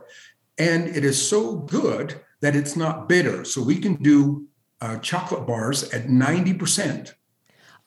and 0.59 0.89
it 0.89 1.07
is 1.07 1.29
so 1.29 1.57
good 1.57 2.21
that 2.43 2.55
it's 2.55 2.77
not 2.77 3.09
bitter. 3.09 3.45
So 3.45 3.63
we 3.63 3.79
can 3.79 3.95
do 3.95 4.47
uh, 4.81 4.99
chocolate 4.99 5.47
bars 5.47 5.85
at 5.91 6.09
ninety 6.09 6.53
percent. 6.55 7.15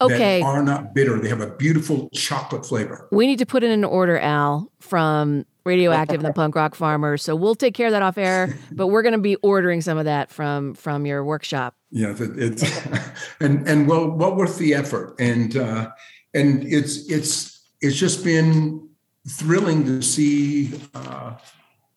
Okay. 0.01 0.39
that 0.39 0.45
are 0.45 0.63
not 0.63 0.93
bitter. 0.95 1.19
They 1.19 1.27
have 1.27 1.41
a 1.41 1.49
beautiful 1.57 2.09
chocolate 2.13 2.65
flavor. 2.65 3.09
We 3.11 3.27
need 3.27 3.39
to 3.39 3.45
put 3.45 3.63
in 3.65 3.71
an 3.71 3.83
order, 3.83 4.17
Al, 4.17 4.71
from 4.79 5.45
Radioactive 5.65 6.21
and 6.21 6.25
the 6.25 6.31
Punk 6.31 6.55
Rock 6.55 6.73
Farmers. 6.73 7.21
So 7.21 7.35
we'll 7.35 7.53
take 7.55 7.73
care 7.73 7.87
of 7.87 7.91
that 7.91 8.01
off 8.01 8.17
air, 8.17 8.57
but 8.71 8.87
we're 8.87 9.01
going 9.01 9.13
to 9.13 9.19
be 9.19 9.35
ordering 9.37 9.81
some 9.81 9.97
of 9.97 10.05
that 10.05 10.31
from 10.31 10.73
from 10.73 11.05
your 11.05 11.23
workshop. 11.25 11.75
Yeah, 11.91 12.11
it- 12.17 12.37
it's 12.39 12.87
and 13.41 13.67
and 13.67 13.87
well 13.87 14.09
well 14.09 14.35
worth 14.35 14.57
the 14.57 14.73
effort. 14.73 15.15
And 15.19 15.57
uh, 15.57 15.89
and 16.33 16.63
it's 16.63 17.09
it's 17.09 17.59
it's 17.81 17.97
just 17.97 18.23
been 18.23 18.87
thrilling 19.27 19.83
to 19.85 20.01
see 20.01 20.79
uh, 20.95 21.33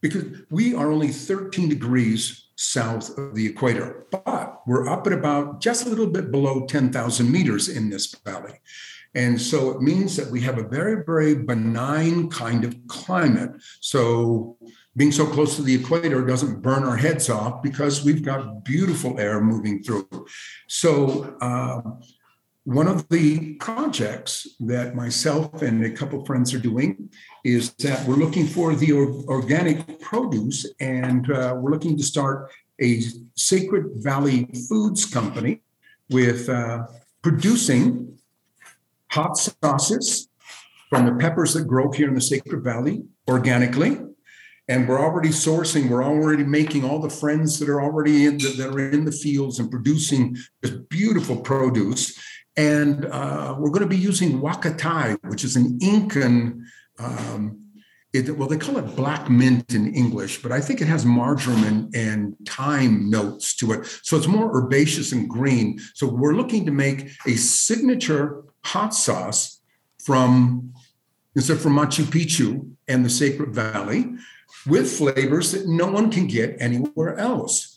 because 0.01 0.25
we 0.51 0.75
are 0.75 0.91
only 0.91 1.09
13 1.09 1.69
degrees 1.69 2.42
south 2.57 3.17
of 3.19 3.35
the 3.35 3.47
equator, 3.47 4.07
but 4.11 4.63
we're 4.67 4.89
up 4.89 5.07
at 5.07 5.13
about 5.13 5.61
just 5.61 5.87
a 5.87 5.89
little 5.89 6.07
bit 6.07 6.31
below 6.31 6.67
10,000 6.67 7.31
meters 7.31 7.69
in 7.69 7.91
this 7.91 8.15
valley. 8.25 8.61
And 9.15 9.41
so 9.41 9.71
it 9.71 9.83
means 9.83 10.17
that 10.17 10.31
we 10.31 10.41
have 10.43 10.59
a 10.59 10.67
very, 10.67 11.05
very 11.05 11.35
benign 11.35 12.31
kind 12.31 12.65
of 12.65 12.77
climate. 12.87 13.53
So 13.81 14.57
being 14.97 15.13
so 15.13 15.27
close 15.27 15.57
to 15.57 15.63
the 15.63 15.75
equator 15.75 16.25
doesn't 16.25 16.63
burn 16.63 16.85
our 16.85 16.97
heads 16.97 17.29
off 17.29 17.63
because 17.63 18.05
we've 18.05 18.25
got 18.25 18.65
beautiful 18.65 19.19
air 19.21 19.41
moving 19.41 19.83
through. 19.83 20.09
So 20.69 21.37
um, 21.41 22.01
one 22.65 22.87
of 22.87 23.09
the 23.09 23.55
projects 23.55 24.47
that 24.61 24.95
myself 24.95 25.63
and 25.63 25.85
a 25.85 25.91
couple 25.91 26.25
friends 26.25 26.55
are 26.55 26.61
doing 26.61 27.11
is 27.45 27.73
that 27.75 28.07
we're 28.07 28.15
looking 28.15 28.47
for 28.47 28.75
the 28.75 28.93
organic 28.93 30.01
produce 30.01 30.73
and 30.79 31.31
uh, 31.33 31.55
we're 31.57 31.73
looking 31.73 31.97
to 31.97 32.05
start 32.05 32.53
a 32.81 33.03
Sacred 33.35 33.87
Valley 33.97 34.49
Foods 34.69 35.05
company 35.07 35.63
with 36.11 36.49
uh, 36.49 36.87
producing 37.23 38.19
hot 39.11 39.37
sauces 39.37 40.29
from 40.89 41.07
the 41.07 41.15
peppers 41.15 41.55
that 41.55 41.67
grow 41.67 41.91
here 41.91 42.09
in 42.09 42.15
the 42.15 42.21
Sacred 42.21 42.63
Valley 42.63 43.03
organically. 43.29 43.99
And 44.69 44.89
we're 44.89 45.01
already 45.01 45.31
sourcing, 45.31 45.89
we're 45.89 46.05
already 46.05 46.45
making 46.45 46.85
all 46.85 47.01
the 47.01 47.11
friends 47.11 47.59
that 47.59 47.69
are 47.69 47.83
already 47.83 48.27
in 48.27 48.39
the, 48.39 48.55
that 48.59 48.69
are 48.69 48.91
in 48.91 49.05
the 49.05 49.13
fields 49.13 49.59
and 49.59 49.71
producing 49.71 50.37
this 50.61 50.71
beautiful 50.89 51.37
produce. 51.37 52.17
And 52.57 53.07
uh, 53.07 53.57
we're 53.59 53.71
going 53.71 53.83
to 53.83 53.89
be 53.89 53.97
using 53.97 54.41
huacatay, 54.41 55.19
which 55.25 55.45
is 55.45 55.57
an 55.57 55.79
Incan, 55.81 56.67
um, 56.99 57.59
it, 58.13 58.37
well, 58.37 58.47
they 58.47 58.59
call 58.59 58.77
it 58.77 58.95
black 58.95 59.31
mint 59.31 59.73
in 59.73 59.95
English, 59.95 60.43
but 60.43 60.53
I 60.53 60.61
think 60.61 60.83
it 60.83 60.87
has 60.87 61.07
marjoram 61.07 61.65
and, 61.65 61.97
and 61.97 62.37
thyme 62.47 63.09
notes 63.09 63.57
to 63.57 63.73
it. 63.73 63.87
So 64.03 64.19
it's 64.19 64.27
more 64.27 64.55
herbaceous 64.55 65.13
and 65.13 65.29
green. 65.29 65.81
So 65.95 66.07
we're 66.07 66.35
looking 66.35 66.67
to 66.67 66.73
make 66.73 67.11
a 67.27 67.37
signature 67.37 68.45
hot 68.65 68.95
sauce 68.95 69.63
from, 70.05 70.75
instead 71.35 71.59
from 71.59 71.75
Machu 71.75 72.05
Picchu 72.05 72.71
and 72.87 73.03
the 73.03 73.11
Sacred 73.11 73.55
Valley 73.55 74.13
with 74.67 74.93
flavors 74.93 75.53
that 75.53 75.67
no 75.67 75.87
one 75.91 76.11
can 76.11 76.27
get 76.27 76.57
anywhere 76.61 77.17
else. 77.17 77.72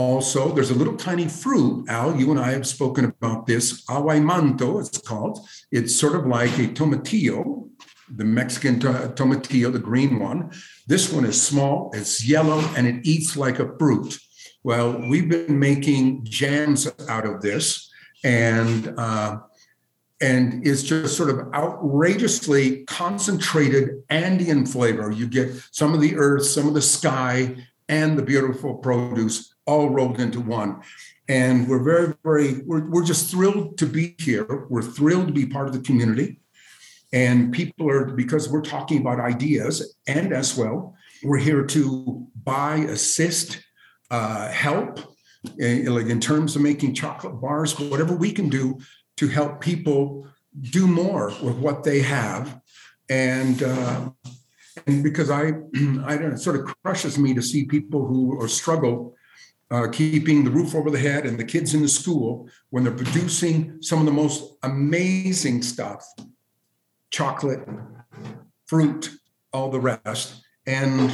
Also, 0.00 0.50
there's 0.54 0.70
a 0.70 0.74
little 0.74 0.96
tiny 0.96 1.28
fruit. 1.28 1.84
Al, 1.90 2.16
you 2.16 2.30
and 2.30 2.40
I 2.40 2.52
have 2.52 2.66
spoken 2.66 3.04
about 3.04 3.46
this. 3.46 3.84
Aguaymanto, 3.84 4.80
it's 4.80 4.96
called. 4.96 5.46
It's 5.70 5.94
sort 5.94 6.14
of 6.14 6.26
like 6.26 6.58
a 6.58 6.68
tomatillo, 6.68 7.68
the 8.08 8.24
Mexican 8.24 8.80
to- 8.80 9.12
tomatillo, 9.14 9.70
the 9.70 9.78
green 9.78 10.18
one. 10.18 10.52
This 10.86 11.12
one 11.12 11.26
is 11.26 11.40
small, 11.40 11.90
it's 11.92 12.26
yellow, 12.26 12.60
and 12.78 12.86
it 12.86 13.06
eats 13.06 13.36
like 13.36 13.58
a 13.58 13.76
fruit. 13.78 14.18
Well, 14.64 14.98
we've 15.06 15.28
been 15.28 15.58
making 15.58 16.24
jams 16.24 16.88
out 17.06 17.26
of 17.26 17.42
this, 17.42 17.90
and 18.24 18.94
uh, 18.96 19.40
and 20.22 20.66
it's 20.66 20.82
just 20.82 21.14
sort 21.14 21.28
of 21.28 21.52
outrageously 21.52 22.84
concentrated 22.86 24.02
Andean 24.08 24.64
flavor. 24.64 25.10
You 25.10 25.26
get 25.26 25.48
some 25.72 25.92
of 25.92 26.00
the 26.00 26.16
earth, 26.16 26.46
some 26.46 26.66
of 26.68 26.72
the 26.72 26.80
sky, 26.80 27.56
and 27.90 28.16
the 28.16 28.22
beautiful 28.22 28.76
produce 28.76 29.52
all 29.66 29.90
rolled 29.90 30.20
into 30.20 30.40
one. 30.40 30.80
And 31.28 31.68
we're 31.68 31.82
very, 31.82 32.14
very, 32.24 32.62
we're, 32.64 32.88
we're 32.88 33.04
just 33.04 33.30
thrilled 33.30 33.76
to 33.78 33.86
be 33.86 34.14
here. 34.18 34.66
We're 34.70 34.82
thrilled 34.82 35.26
to 35.26 35.32
be 35.32 35.46
part 35.46 35.66
of 35.66 35.74
the 35.74 35.80
community. 35.80 36.40
And 37.12 37.52
people 37.52 37.90
are, 37.90 38.04
because 38.06 38.48
we're 38.48 38.62
talking 38.62 39.00
about 39.00 39.18
ideas 39.18 39.96
and 40.06 40.32
as 40.32 40.56
well, 40.56 40.94
we're 41.24 41.38
here 41.38 41.64
to 41.66 42.26
buy, 42.44 42.76
assist, 42.76 43.60
uh, 44.12 44.48
help, 44.50 45.00
eh, 45.60 45.84
like 45.88 46.06
in 46.06 46.20
terms 46.20 46.54
of 46.54 46.62
making 46.62 46.94
chocolate 46.94 47.40
bars, 47.40 47.78
whatever 47.78 48.14
we 48.14 48.30
can 48.30 48.48
do 48.48 48.78
to 49.16 49.26
help 49.26 49.60
people 49.60 50.28
do 50.60 50.86
more 50.86 51.32
with 51.42 51.56
what 51.56 51.82
they 51.82 52.00
have. 52.00 52.60
And, 53.08 53.64
uh, 53.64 54.10
and 54.86 55.02
because 55.02 55.30
I, 55.30 55.42
I 56.04 56.16
don't 56.16 56.22
know, 56.22 56.34
it 56.34 56.38
sort 56.38 56.56
of 56.56 56.74
crushes 56.82 57.18
me 57.18 57.34
to 57.34 57.42
see 57.42 57.64
people 57.64 58.06
who 58.06 58.40
are 58.40 58.48
struggle 58.48 59.14
uh, 59.70 59.86
keeping 59.88 60.44
the 60.44 60.50
roof 60.50 60.74
over 60.74 60.90
the 60.90 60.98
head 60.98 61.26
and 61.26 61.38
the 61.38 61.44
kids 61.44 61.74
in 61.74 61.82
the 61.82 61.88
school 61.88 62.48
when 62.70 62.82
they're 62.82 62.92
producing 62.92 63.80
some 63.80 64.00
of 64.00 64.06
the 64.06 64.12
most 64.12 64.56
amazing 64.62 65.62
stuff 65.62 66.04
chocolate, 67.10 67.66
fruit, 68.66 69.10
all 69.52 69.68
the 69.68 69.80
rest. 69.80 70.44
And 70.66 71.12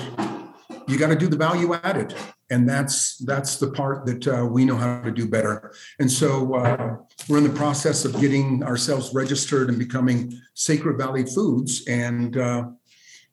you 0.87 0.99
got 0.99 1.09
to 1.09 1.17
do 1.17 1.27
the 1.27 1.37
value 1.37 1.75
added. 1.75 2.14
And 2.51 2.69
that's 2.69 3.17
that's 3.25 3.57
the 3.57 3.73
part 3.73 4.07
that 4.07 4.29
uh, 4.29 4.47
we 4.47 4.64
know 4.64 4.77
how 4.77 5.03
to 5.03 5.11
do 5.11 5.27
better. 5.27 5.73
And 5.99 6.11
so 6.11 6.55
uh, 6.55 6.97
we're 7.29 7.39
in 7.39 7.45
the 7.45 7.51
process 7.51 8.05
of 8.05 8.21
getting 8.21 8.62
ourselves 8.62 9.12
registered 9.12 9.69
and 9.69 9.79
becoming 9.79 10.33
Sacred 10.55 10.97
Valley 10.97 11.27
Foods 11.27 11.85
and 11.89 12.37
uh, 12.37 12.67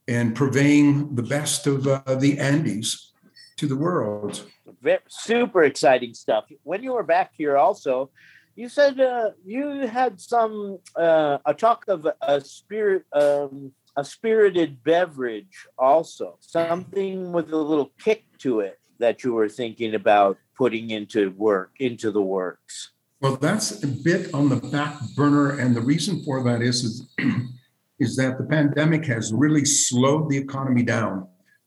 and 0.07 0.35
purveying 0.35 1.15
the 1.15 1.23
best 1.23 1.67
of 1.67 1.87
uh, 1.87 2.01
the 2.15 2.37
Andes 2.39 3.13
to 3.57 3.67
the 3.67 3.75
world. 3.75 4.43
Ve- 4.81 4.97
super 5.07 5.63
exciting 5.63 6.13
stuff. 6.13 6.45
When 6.63 6.83
you 6.83 6.93
were 6.93 7.03
back 7.03 7.31
here, 7.35 7.57
also, 7.57 8.09
you 8.55 8.69
said 8.69 8.99
uh, 8.99 9.31
you 9.45 9.87
had 9.87 10.19
some 10.19 10.79
uh, 10.95 11.37
a 11.45 11.53
talk 11.53 11.85
of 11.87 12.07
a 12.21 12.41
spirit, 12.41 13.05
um, 13.13 13.71
a 13.95 14.03
spirited 14.03 14.83
beverage, 14.83 15.67
also 15.77 16.37
something 16.39 17.31
with 17.31 17.51
a 17.51 17.57
little 17.57 17.91
kick 17.99 18.25
to 18.39 18.59
it 18.59 18.79
that 18.99 19.23
you 19.23 19.33
were 19.33 19.49
thinking 19.49 19.95
about 19.95 20.37
putting 20.55 20.91
into 20.91 21.31
work 21.31 21.71
into 21.79 22.11
the 22.11 22.21
works. 22.21 22.91
Well, 23.21 23.37
that's 23.37 23.83
a 23.83 23.87
bit 23.87 24.33
on 24.33 24.49
the 24.49 24.57
back 24.57 24.99
burner, 25.15 25.57
and 25.57 25.75
the 25.75 25.81
reason 25.81 26.21
for 26.23 26.43
that 26.43 26.61
is 26.61 26.83
is, 26.83 27.07
is 28.03 28.15
that 28.17 28.37
the 28.37 28.47
pandemic 28.57 29.03
has 29.05 29.25
really 29.43 29.65
slowed 29.65 30.29
the 30.29 30.37
economy 30.37 30.83
down. 30.83 31.15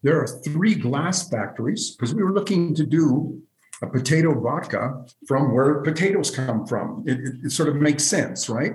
There 0.03 0.19
are 0.23 0.29
three 0.47 0.75
glass 0.75 1.29
factories 1.35 1.83
because 1.91 2.15
we 2.15 2.23
were 2.23 2.35
looking 2.39 2.75
to 2.81 2.85
do 3.01 3.41
a 3.83 3.87
potato 3.97 4.31
vodka 4.47 4.83
from 5.29 5.43
where 5.55 5.83
potatoes 5.91 6.31
come 6.31 6.67
from. 6.71 6.87
It, 7.11 7.19
it, 7.27 7.35
it 7.47 7.51
sort 7.59 7.69
of 7.69 7.77
makes 7.77 8.05
sense, 8.05 8.49
right? 8.49 8.75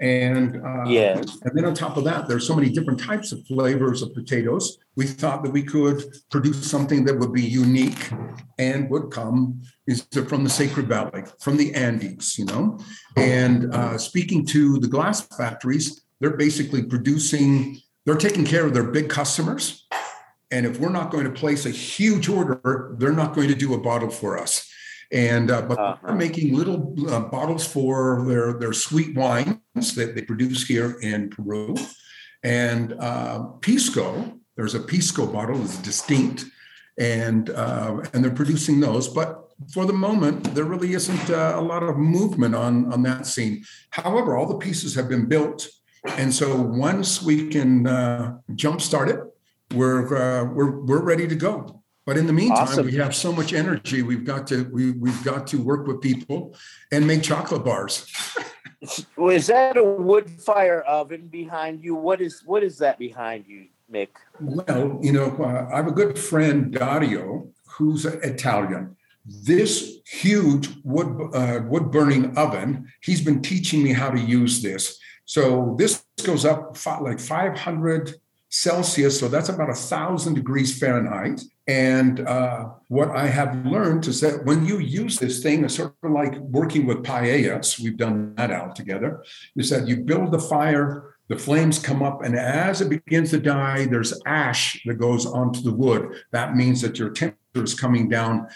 And 0.00 0.48
uh, 0.56 0.84
Yes. 0.88 1.38
and 1.44 1.52
then 1.56 1.64
on 1.64 1.74
top 1.74 1.96
of 1.96 2.04
that, 2.10 2.20
there's 2.28 2.46
so 2.50 2.56
many 2.56 2.70
different 2.76 2.98
types 3.10 3.30
of 3.34 3.38
flavors 3.46 4.02
of 4.02 4.08
potatoes. 4.20 4.64
We 4.96 5.06
thought 5.06 5.40
that 5.44 5.52
we 5.58 5.62
could 5.74 5.98
produce 6.34 6.68
something 6.74 7.04
that 7.06 7.16
would 7.20 7.32
be 7.32 7.46
unique 7.64 8.10
and 8.58 8.90
would 8.90 9.06
come 9.18 9.62
is 9.86 9.98
from 10.30 10.42
the 10.42 10.50
Sacred 10.50 10.86
Valley, 10.88 11.22
from 11.44 11.56
the 11.56 11.68
Andes, 11.86 12.36
you 12.38 12.46
know. 12.46 12.64
And 13.16 13.72
uh, 13.72 13.96
speaking 13.98 14.44
to 14.46 14.78
the 14.84 14.88
glass 14.88 15.18
factories, 15.42 15.86
they're 16.22 16.36
basically 16.36 16.84
producing. 16.84 17.80
They're 18.06 18.14
taking 18.14 18.44
care 18.44 18.64
of 18.64 18.72
their 18.72 18.84
big 18.84 19.08
customers, 19.08 19.86
and 20.52 20.64
if 20.64 20.78
we're 20.78 20.90
not 20.90 21.10
going 21.10 21.24
to 21.24 21.30
place 21.30 21.66
a 21.66 21.70
huge 21.70 22.28
order, 22.28 22.94
they're 22.98 23.12
not 23.12 23.34
going 23.34 23.48
to 23.48 23.54
do 23.54 23.74
a 23.74 23.78
bottle 23.78 24.10
for 24.10 24.38
us. 24.38 24.68
And 25.10 25.50
uh, 25.50 25.62
but 25.62 25.98
they're 26.02 26.14
making 26.14 26.54
little 26.54 26.94
uh, 27.10 27.20
bottles 27.20 27.66
for 27.66 28.24
their 28.26 28.54
their 28.54 28.72
sweet 28.72 29.14
wines 29.16 29.94
that 29.96 30.14
they 30.14 30.22
produce 30.22 30.64
here 30.66 30.96
in 31.02 31.28
Peru, 31.28 31.74
and 32.42 32.94
uh, 32.94 33.42
pisco. 33.60 34.38
There's 34.56 34.74
a 34.74 34.80
pisco 34.80 35.26
bottle 35.26 35.58
that's 35.58 35.78
distinct, 35.78 36.44
and 36.98 37.50
uh, 37.50 38.00
and 38.14 38.24
they're 38.24 38.30
producing 38.30 38.80
those. 38.80 39.08
But 39.08 39.50
for 39.74 39.86
the 39.86 39.92
moment, 39.92 40.54
there 40.54 40.64
really 40.64 40.94
isn't 40.94 41.30
uh, 41.30 41.54
a 41.56 41.60
lot 41.60 41.82
of 41.82 41.98
movement 41.98 42.54
on 42.54 42.92
on 42.92 43.02
that 43.02 43.26
scene. 43.26 43.64
However, 43.90 44.36
all 44.36 44.46
the 44.46 44.58
pieces 44.58 44.94
have 44.94 45.08
been 45.08 45.26
built, 45.26 45.68
and 46.06 46.32
so 46.34 46.56
once 46.60 47.22
we 47.22 47.48
can 47.48 47.86
uh, 47.86 48.38
jumpstart 48.52 49.08
it, 49.08 49.20
we're 49.74 50.06
uh, 50.16 50.44
we're 50.44 50.80
we're 50.80 51.02
ready 51.02 51.26
to 51.28 51.34
go. 51.34 51.82
But 52.04 52.16
in 52.18 52.26
the 52.26 52.32
meantime, 52.32 52.64
Awesome. 52.64 52.86
we 52.86 52.96
have 52.96 53.14
so 53.14 53.32
much 53.32 53.52
energy. 53.52 54.02
We've 54.02 54.24
got 54.24 54.46
to 54.48 54.64
we 54.72 54.90
we've 54.92 55.22
got 55.24 55.46
to 55.48 55.56
work 55.62 55.86
with 55.86 56.00
people 56.00 56.56
and 56.90 57.06
make 57.06 57.22
chocolate 57.22 57.64
bars. 57.64 58.06
Well, 59.16 59.30
Is 59.36 59.46
that 59.46 59.76
a 59.76 59.84
wood 59.84 60.28
fire 60.28 60.80
oven 60.82 61.28
behind 61.28 61.84
you? 61.84 61.94
What 61.94 62.20
is 62.20 62.42
what 62.44 62.64
is 62.64 62.78
that 62.78 62.98
behind 62.98 63.46
you, 63.46 63.66
Mick? 63.92 64.08
Well, 64.40 64.98
you 65.00 65.12
know, 65.12 65.36
uh, 65.38 65.68
I 65.72 65.76
have 65.76 65.86
a 65.86 65.92
good 65.92 66.18
friend, 66.18 66.72
Dario, 66.72 67.48
who's 67.78 68.04
Italian. 68.04 68.96
this 69.24 69.98
huge 70.04 70.68
wood 70.82 71.30
uh, 71.34 71.60
wood 71.68 71.92
burning 71.92 72.36
oven. 72.36 72.88
He's 73.00 73.20
been 73.20 73.40
teaching 73.40 73.80
me 73.84 73.92
how 73.92 74.10
to 74.10 74.18
use 74.18 74.60
this. 74.60 74.98
So 75.32 75.74
this 75.78 76.04
goes 76.26 76.44
up 76.44 76.76
like 77.00 77.18
500 77.18 78.16
Celsius, 78.50 79.18
so 79.18 79.28
that's 79.28 79.48
about 79.48 79.70
a 79.70 79.74
thousand 79.74 80.34
degrees 80.34 80.78
Fahrenheit. 80.78 81.40
And 81.66 82.20
uh, 82.20 82.66
what 82.88 83.08
I 83.12 83.28
have 83.28 83.64
learned 83.64 84.06
is 84.08 84.20
that 84.20 84.44
when 84.44 84.66
you 84.66 84.78
use 84.78 85.18
this 85.18 85.42
thing, 85.42 85.64
it's 85.64 85.76
sort 85.76 85.94
of 86.02 86.10
like 86.10 86.36
working 86.36 86.84
with 86.84 86.98
paellas, 86.98 87.80
we've 87.80 87.96
done 87.96 88.34
that 88.34 88.50
out 88.50 88.76
together, 88.76 89.24
is 89.56 89.70
that 89.70 89.88
you 89.88 89.96
build 90.04 90.32
the 90.32 90.38
fire, 90.38 91.14
the 91.28 91.38
flames 91.38 91.78
come 91.78 92.02
up, 92.02 92.22
and 92.22 92.36
as 92.36 92.82
it 92.82 92.90
begins 92.90 93.30
to 93.30 93.38
die, 93.38 93.86
there's 93.86 94.12
ash 94.26 94.82
that 94.84 94.96
goes 94.96 95.24
onto 95.24 95.62
the 95.62 95.72
wood. 95.72 96.14
That 96.32 96.56
means 96.56 96.82
that 96.82 96.98
your 96.98 97.08
temperature 97.08 97.64
is 97.64 97.72
coming 97.72 98.10
down. 98.10 98.48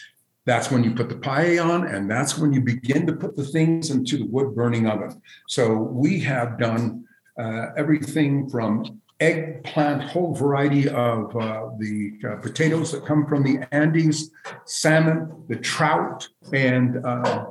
That's 0.47 0.71
when 0.71 0.85
you 0.85 0.93
put 0.95 1.09
the 1.09 1.17
pie 1.17 1.59
on, 1.59 1.89
and 1.89 2.09
that's 2.09 2.39
when 2.39 2.53
you 2.53 2.61
begin 2.61 3.05
to 3.09 3.13
put 3.13 3.37
the 3.37 3.45
things 3.45 3.91
into 3.91 4.17
the 4.17 4.27
wood 4.27 4.55
burning 4.55 4.87
oven. 4.87 5.21
So 5.49 5.75
we 5.75 6.21
have 6.21 6.57
done 6.59 7.05
uh, 7.39 7.73
everything 7.77 8.49
from 8.49 9.01
eggplant, 9.19 10.03
whole 10.03 10.35
variety 10.35 10.89
of 10.89 11.35
uh, 11.37 11.71
the 11.79 12.13
uh, 12.29 12.37
potatoes 12.37 12.93
that 12.93 13.05
come 13.05 13.27
from 13.27 13.43
the 13.43 13.67
Andes, 13.73 14.31
salmon, 14.67 15.45
the 15.49 15.57
trout, 15.57 16.29
and 16.53 17.05
uh, 17.05 17.47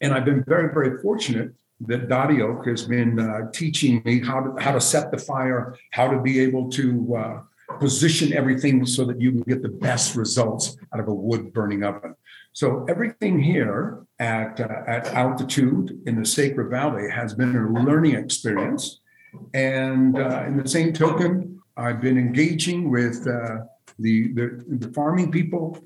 and 0.00 0.12
I've 0.14 0.24
been 0.24 0.44
very 0.44 0.72
very 0.72 1.02
fortunate 1.02 1.52
that 1.80 2.08
Dario 2.08 2.62
has 2.62 2.84
been 2.84 3.18
uh, 3.18 3.50
teaching 3.52 4.02
me 4.04 4.20
how 4.20 4.40
to 4.40 4.62
how 4.62 4.72
to 4.72 4.80
set 4.80 5.10
the 5.10 5.18
fire, 5.18 5.76
how 5.90 6.08
to 6.10 6.20
be 6.20 6.38
able 6.38 6.70
to 6.70 7.16
uh, 7.16 7.40
position 7.80 8.32
everything 8.32 8.86
so 8.86 9.04
that 9.04 9.20
you 9.20 9.32
can 9.32 9.42
get 9.42 9.62
the 9.62 9.68
best 9.68 10.16
results 10.16 10.76
out 10.92 11.00
of 11.00 11.08
a 11.08 11.14
wood 11.14 11.52
burning 11.52 11.82
oven. 11.82 12.14
So 12.52 12.84
everything 12.88 13.40
here 13.40 14.06
at 14.18 14.60
uh, 14.60 14.82
at 14.86 15.06
altitude 15.08 16.00
in 16.06 16.20
the 16.20 16.26
Sacred 16.26 16.70
Valley 16.70 17.10
has 17.10 17.34
been 17.34 17.56
a 17.56 17.68
learning 17.82 18.14
experience. 18.14 19.00
And 19.52 20.16
uh, 20.16 20.44
in 20.46 20.56
the 20.56 20.68
same 20.68 20.92
token, 20.92 21.60
I've 21.76 22.00
been 22.00 22.18
engaging 22.18 22.90
with 22.90 23.26
uh, 23.26 23.64
the, 23.98 24.32
the, 24.32 24.64
the 24.68 24.92
farming 24.92 25.32
people 25.32 25.78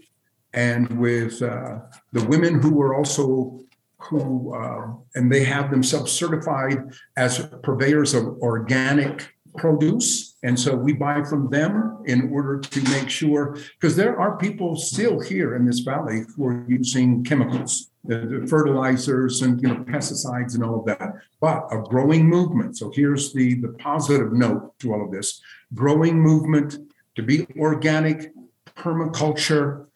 and 0.52 0.86
with 0.98 1.40
uh, 1.42 1.78
the 2.12 2.24
women 2.24 2.60
who 2.60 2.80
are 2.82 2.94
also 2.94 3.60
who 4.00 4.54
uh, 4.54 4.92
and 5.16 5.32
they 5.32 5.44
have 5.44 5.70
themselves 5.70 6.12
certified 6.12 6.92
as 7.16 7.44
purveyors 7.62 8.14
of 8.14 8.24
organic 8.40 9.28
produce. 9.56 10.36
And 10.42 10.58
so 10.58 10.74
we 10.76 10.92
buy 10.92 11.22
from 11.24 11.50
them 11.50 12.02
in 12.06 12.30
order 12.32 12.60
to 12.60 12.82
make 12.90 13.10
sure 13.10 13.58
because 13.80 13.96
there 13.96 14.18
are 14.18 14.36
people 14.36 14.76
still 14.76 15.20
here 15.20 15.56
in 15.56 15.64
this 15.64 15.80
valley 15.80 16.22
who 16.36 16.46
are 16.46 16.64
using 16.68 17.24
chemicals 17.24 17.90
uh, 18.10 18.14
the 18.14 18.46
fertilizers 18.48 19.42
and 19.42 19.60
you 19.60 19.68
know 19.68 19.84
pesticides 19.84 20.54
and 20.54 20.64
all 20.64 20.78
of 20.78 20.86
that. 20.86 21.14
But 21.40 21.66
a 21.70 21.82
growing 21.82 22.26
movement 22.26 22.76
so 22.76 22.90
here's 22.94 23.32
the 23.32 23.54
the 23.54 23.70
positive 23.70 24.32
note 24.32 24.78
to 24.78 24.92
all 24.92 25.04
of 25.04 25.10
this. 25.10 25.40
Growing 25.74 26.18
movement 26.20 26.78
to 27.16 27.22
be 27.22 27.46
organic 27.58 28.32
permaculture 28.76 29.87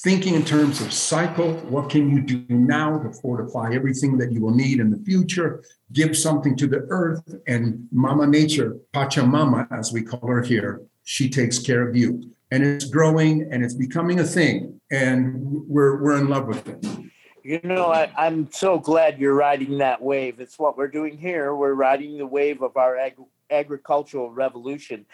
thinking 0.00 0.34
in 0.34 0.44
terms 0.44 0.80
of 0.80 0.90
cycle 0.90 1.52
what 1.68 1.90
can 1.90 2.08
you 2.08 2.22
do 2.22 2.42
now 2.48 2.98
to 2.98 3.12
fortify 3.12 3.74
everything 3.74 4.16
that 4.16 4.32
you 4.32 4.40
will 4.40 4.54
need 4.54 4.80
in 4.80 4.90
the 4.90 4.96
future 5.04 5.62
give 5.92 6.16
something 6.16 6.56
to 6.56 6.66
the 6.66 6.86
earth 6.88 7.22
and 7.46 7.86
mama 7.92 8.26
nature 8.26 8.78
pachamama 8.94 9.68
as 9.70 9.92
we 9.92 10.02
call 10.02 10.26
her 10.26 10.42
here 10.42 10.80
she 11.04 11.28
takes 11.28 11.58
care 11.58 11.86
of 11.86 11.94
you 11.94 12.22
and 12.50 12.64
it's 12.64 12.86
growing 12.86 13.46
and 13.52 13.62
it's 13.62 13.74
becoming 13.74 14.20
a 14.20 14.24
thing 14.24 14.80
and 14.90 15.36
we're 15.68 16.02
we're 16.02 16.16
in 16.16 16.28
love 16.28 16.46
with 16.46 16.66
it 16.66 16.86
You 17.44 17.60
know, 17.64 17.86
I, 17.86 18.08
I'm 18.16 18.52
so 18.52 18.78
glad 18.78 19.18
you're 19.18 19.34
riding 19.34 19.78
that 19.78 20.00
wave. 20.00 20.38
It's 20.38 20.60
what 20.60 20.76
we're 20.76 20.86
doing 20.86 21.18
here. 21.18 21.56
We're 21.56 21.74
riding 21.74 22.16
the 22.16 22.26
wave 22.26 22.62
of 22.62 22.76
our 22.76 22.96
ag- 22.96 23.16
agricultural 23.50 24.30
revolution. 24.30 25.06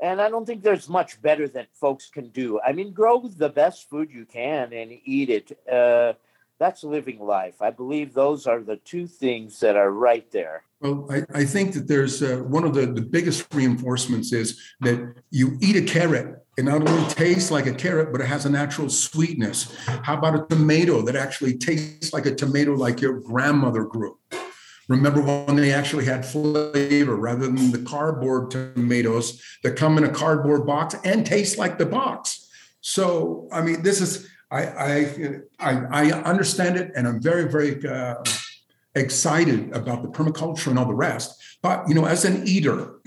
And 0.00 0.20
I 0.20 0.28
don't 0.28 0.44
think 0.44 0.62
there's 0.62 0.88
much 0.88 1.20
better 1.22 1.48
that 1.48 1.68
folks 1.74 2.10
can 2.10 2.28
do. 2.28 2.60
I 2.60 2.72
mean, 2.72 2.92
grow 2.92 3.28
the 3.28 3.48
best 3.48 3.88
food 3.88 4.10
you 4.10 4.24
can 4.26 4.72
and 4.72 4.92
eat 5.04 5.30
it. 5.30 5.58
Uh, 5.70 6.14
that's 6.58 6.84
living 6.84 7.20
life. 7.20 7.60
I 7.60 7.70
believe 7.70 8.14
those 8.14 8.46
are 8.46 8.60
the 8.60 8.76
two 8.76 9.06
things 9.06 9.60
that 9.60 9.76
are 9.76 9.90
right 9.90 10.30
there. 10.30 10.62
Well, 10.80 11.06
I, 11.10 11.24
I 11.34 11.44
think 11.44 11.74
that 11.74 11.88
there's 11.88 12.22
uh, 12.22 12.38
one 12.46 12.64
of 12.64 12.74
the, 12.74 12.86
the 12.86 13.02
biggest 13.02 13.52
reinforcements 13.52 14.32
is 14.32 14.60
that 14.80 15.14
you 15.30 15.58
eat 15.60 15.76
a 15.76 15.82
carrot. 15.82 16.44
It 16.56 16.64
not 16.64 16.88
only 16.88 17.08
tastes 17.08 17.50
like 17.50 17.66
a 17.66 17.74
carrot, 17.74 18.12
but 18.12 18.20
it 18.20 18.26
has 18.26 18.46
a 18.46 18.50
natural 18.50 18.88
sweetness. 18.88 19.74
How 19.86 20.16
about 20.16 20.36
a 20.36 20.46
tomato 20.46 21.02
that 21.02 21.16
actually 21.16 21.56
tastes 21.58 22.12
like 22.12 22.26
a 22.26 22.34
tomato 22.34 22.74
like 22.74 23.00
your 23.00 23.18
grandmother 23.18 23.84
grew? 23.84 24.18
Remember 24.88 25.20
when 25.20 25.56
they 25.56 25.72
actually 25.72 26.04
had 26.04 26.26
flavor 26.26 27.16
rather 27.16 27.46
than 27.46 27.70
the 27.70 27.78
cardboard 27.78 28.50
tomatoes 28.50 29.42
that 29.62 29.76
come 29.76 29.96
in 29.96 30.04
a 30.04 30.10
cardboard 30.10 30.66
box 30.66 30.94
and 31.04 31.24
taste 31.24 31.58
like 31.58 31.78
the 31.78 31.86
box. 31.86 32.48
So, 32.80 33.48
I 33.50 33.62
mean, 33.62 33.82
this 33.82 34.00
is 34.00 34.28
I 34.50 34.66
I 34.66 35.40
I, 35.58 35.70
I 35.90 36.22
understand 36.22 36.76
it, 36.76 36.92
and 36.94 37.08
I'm 37.08 37.20
very 37.20 37.50
very 37.50 37.86
uh, 37.86 38.16
excited 38.94 39.72
about 39.72 40.02
the 40.02 40.08
permaculture 40.08 40.68
and 40.68 40.78
all 40.78 40.86
the 40.86 40.94
rest. 40.94 41.42
But 41.62 41.88
you 41.88 41.94
know, 41.94 42.04
as 42.04 42.24
an 42.24 42.46
eater, 42.46 43.00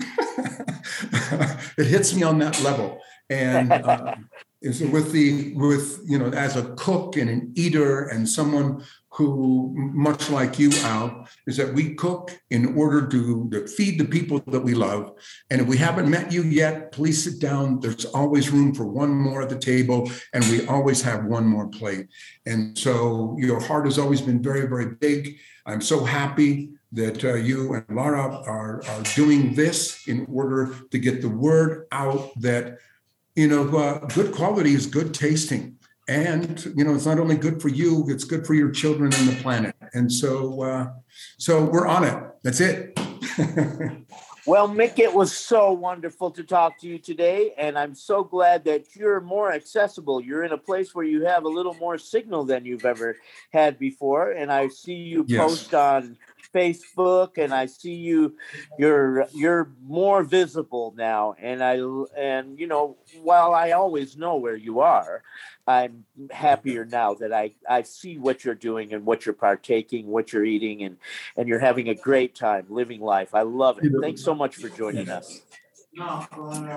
it 1.78 1.86
hits 1.86 2.14
me 2.14 2.24
on 2.24 2.38
that 2.40 2.60
level. 2.62 3.00
And 3.30 3.72
uh, 3.72 4.14
is 4.62 4.82
with 4.82 5.12
the 5.12 5.54
with 5.54 6.00
you 6.06 6.18
know, 6.18 6.30
as 6.30 6.56
a 6.56 6.74
cook 6.74 7.16
and 7.16 7.30
an 7.30 7.52
eater 7.54 8.08
and 8.08 8.28
someone 8.28 8.84
who, 9.18 9.74
much 9.74 10.30
like 10.30 10.60
you, 10.60 10.70
Al, 10.84 11.26
is 11.48 11.56
that 11.56 11.74
we 11.74 11.96
cook 11.96 12.30
in 12.50 12.78
order 12.78 13.04
to, 13.08 13.50
to 13.50 13.66
feed 13.66 13.98
the 13.98 14.04
people 14.04 14.38
that 14.46 14.60
we 14.60 14.74
love. 14.74 15.12
And 15.50 15.60
if 15.60 15.66
we 15.66 15.76
haven't 15.76 16.08
met 16.08 16.30
you 16.30 16.44
yet, 16.44 16.92
please 16.92 17.24
sit 17.24 17.40
down. 17.40 17.80
There's 17.80 18.04
always 18.04 18.50
room 18.50 18.72
for 18.72 18.86
one 18.86 19.10
more 19.10 19.42
at 19.42 19.48
the 19.48 19.58
table, 19.58 20.08
and 20.32 20.44
we 20.44 20.64
always 20.68 21.02
have 21.02 21.24
one 21.24 21.46
more 21.46 21.66
plate. 21.66 22.06
And 22.46 22.78
so 22.78 23.34
your 23.40 23.60
heart 23.60 23.86
has 23.86 23.98
always 23.98 24.20
been 24.20 24.40
very, 24.40 24.68
very 24.68 24.94
big. 24.94 25.36
I'm 25.66 25.80
so 25.80 26.04
happy 26.04 26.70
that 26.92 27.24
uh, 27.24 27.34
you 27.34 27.74
and 27.74 27.84
Lara 27.90 28.40
are, 28.46 28.84
are 28.86 29.02
doing 29.16 29.52
this 29.52 30.06
in 30.06 30.26
order 30.32 30.72
to 30.92 30.98
get 30.98 31.22
the 31.22 31.28
word 31.28 31.88
out 31.90 32.30
that, 32.40 32.78
you 33.34 33.48
know, 33.48 33.76
uh, 33.76 33.98
good 34.14 34.32
quality 34.32 34.74
is 34.74 34.86
good 34.86 35.12
tasting 35.12 35.77
and 36.08 36.72
you 36.74 36.84
know 36.84 36.94
it's 36.94 37.06
not 37.06 37.18
only 37.18 37.36
good 37.36 37.60
for 37.60 37.68
you 37.68 38.04
it's 38.08 38.24
good 38.24 38.46
for 38.46 38.54
your 38.54 38.70
children 38.70 39.12
and 39.14 39.28
the 39.28 39.42
planet 39.42 39.74
and 39.92 40.10
so 40.10 40.62
uh, 40.62 40.86
so 41.36 41.64
we're 41.64 41.86
on 41.86 42.04
it 42.04 42.22
that's 42.42 42.60
it 42.60 42.98
Well, 44.48 44.66
Mick, 44.66 44.98
it 44.98 45.12
was 45.12 45.36
so 45.36 45.72
wonderful 45.72 46.30
to 46.30 46.42
talk 46.42 46.80
to 46.80 46.86
you 46.86 46.98
today, 46.98 47.52
and 47.58 47.78
I'm 47.78 47.94
so 47.94 48.24
glad 48.24 48.64
that 48.64 48.96
you're 48.96 49.20
more 49.20 49.52
accessible. 49.52 50.22
You're 50.22 50.42
in 50.42 50.52
a 50.52 50.56
place 50.56 50.94
where 50.94 51.04
you 51.04 51.26
have 51.26 51.44
a 51.44 51.48
little 51.50 51.74
more 51.74 51.98
signal 51.98 52.46
than 52.46 52.64
you've 52.64 52.86
ever 52.86 53.18
had 53.52 53.78
before, 53.78 54.30
and 54.30 54.50
I 54.50 54.68
see 54.68 54.94
you 54.94 55.26
Yes. 55.28 55.38
post 55.38 55.74
on 55.74 56.16
Facebook, 56.54 57.38
and 57.38 57.52
I 57.52 57.66
see 57.66 57.94
you 57.94 58.36
you're 58.78 59.26
you're 59.32 59.70
more 59.82 60.22
visible 60.22 60.94
now, 60.96 61.34
and 61.38 61.62
I 61.62 61.80
and 62.16 62.58
you 62.58 62.66
know 62.66 62.96
while 63.22 63.54
I 63.54 63.72
always 63.72 64.16
know 64.16 64.36
where 64.36 64.56
you 64.56 64.80
are, 64.80 65.22
I'm 65.66 66.04
happier 66.30 66.84
now 66.84 67.14
that 67.14 67.32
I 67.32 67.52
I 67.68 67.82
see 67.82 68.18
what 68.18 68.44
you're 68.44 68.54
doing 68.54 68.94
and 68.94 69.04
what 69.04 69.26
you're 69.26 69.34
partaking, 69.34 70.06
what 70.06 70.32
you're 70.32 70.44
eating, 70.44 70.82
and 70.82 70.96
and 71.36 71.48
you're 71.48 71.58
having 71.58 71.88
a 71.88 71.94
great 71.94 72.34
time 72.34 72.66
living 72.68 73.00
life. 73.00 73.34
I 73.34 73.42
love 73.42 73.78
it. 73.82 73.92
Thanks 74.00 74.22
so 74.22 74.34
much 74.34 74.56
for 74.56 74.68
joining 74.68 75.08
us. 75.08 75.42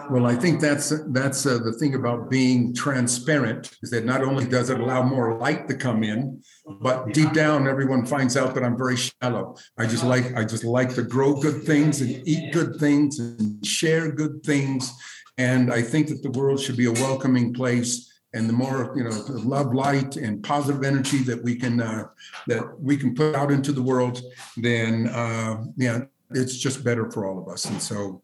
Well 0.10 0.26
i 0.26 0.36
think 0.36 0.62
that's 0.62 0.94
that's 1.10 1.46
uh, 1.46 1.58
the 1.60 1.74
thing 1.74 1.96
about 1.96 2.30
being 2.30 2.74
transparent 2.74 3.78
is 3.84 3.90
that 3.90 4.06
not 4.06 4.24
only 4.24 4.46
does 4.46 4.70
it 4.70 4.80
allow 4.80 5.04
more 5.04 5.38
light 5.38 5.68
to 5.68 5.76
come 5.76 6.04
in 6.04 6.42
but 6.80 7.14
deep 7.14 7.32
down 7.34 7.68
everyone 7.68 8.06
finds 8.06 8.38
out 8.38 8.54
that 8.56 8.64
i'm 8.64 8.78
very 8.78 8.96
shallow. 8.96 9.56
I 9.78 9.86
just 9.86 10.04
like 10.04 10.34
i 10.36 10.44
just 10.44 10.64
like 10.64 10.96
to 10.96 11.04
grow 11.04 11.36
good 11.36 11.64
things 11.64 12.02
and 12.02 12.26
eat 12.28 12.54
good 12.54 12.78
things 12.78 13.20
and 13.20 13.66
share 13.66 14.12
good 14.12 14.44
things. 14.44 14.92
And 15.38 15.74
i 15.74 15.82
think 15.82 16.08
that 16.08 16.24
the 16.24 16.32
world 16.32 16.60
should 16.60 16.78
be 16.78 16.86
a 16.86 16.92
welcoming 16.92 17.54
place. 17.54 18.08
And 18.34 18.48
the 18.48 18.54
more 18.54 18.94
you 18.96 19.04
know 19.04 19.26
love 19.28 19.74
light 19.74 20.16
and 20.16 20.42
positive 20.42 20.84
energy 20.84 21.18
that 21.24 21.44
we 21.44 21.56
can 21.56 21.82
uh, 21.82 22.06
that 22.48 22.64
we 22.80 22.96
can 22.96 23.14
put 23.14 23.36
out 23.36 23.52
into 23.52 23.74
the 23.74 23.82
world 23.82 24.22
then 24.56 25.08
uh, 25.10 25.64
yeah 25.76 26.06
it's 26.34 26.58
just 26.58 26.84
better 26.84 27.10
for 27.12 27.26
all 27.26 27.40
of 27.40 27.48
us. 27.48 27.66
And 27.66 27.82
so 27.82 28.22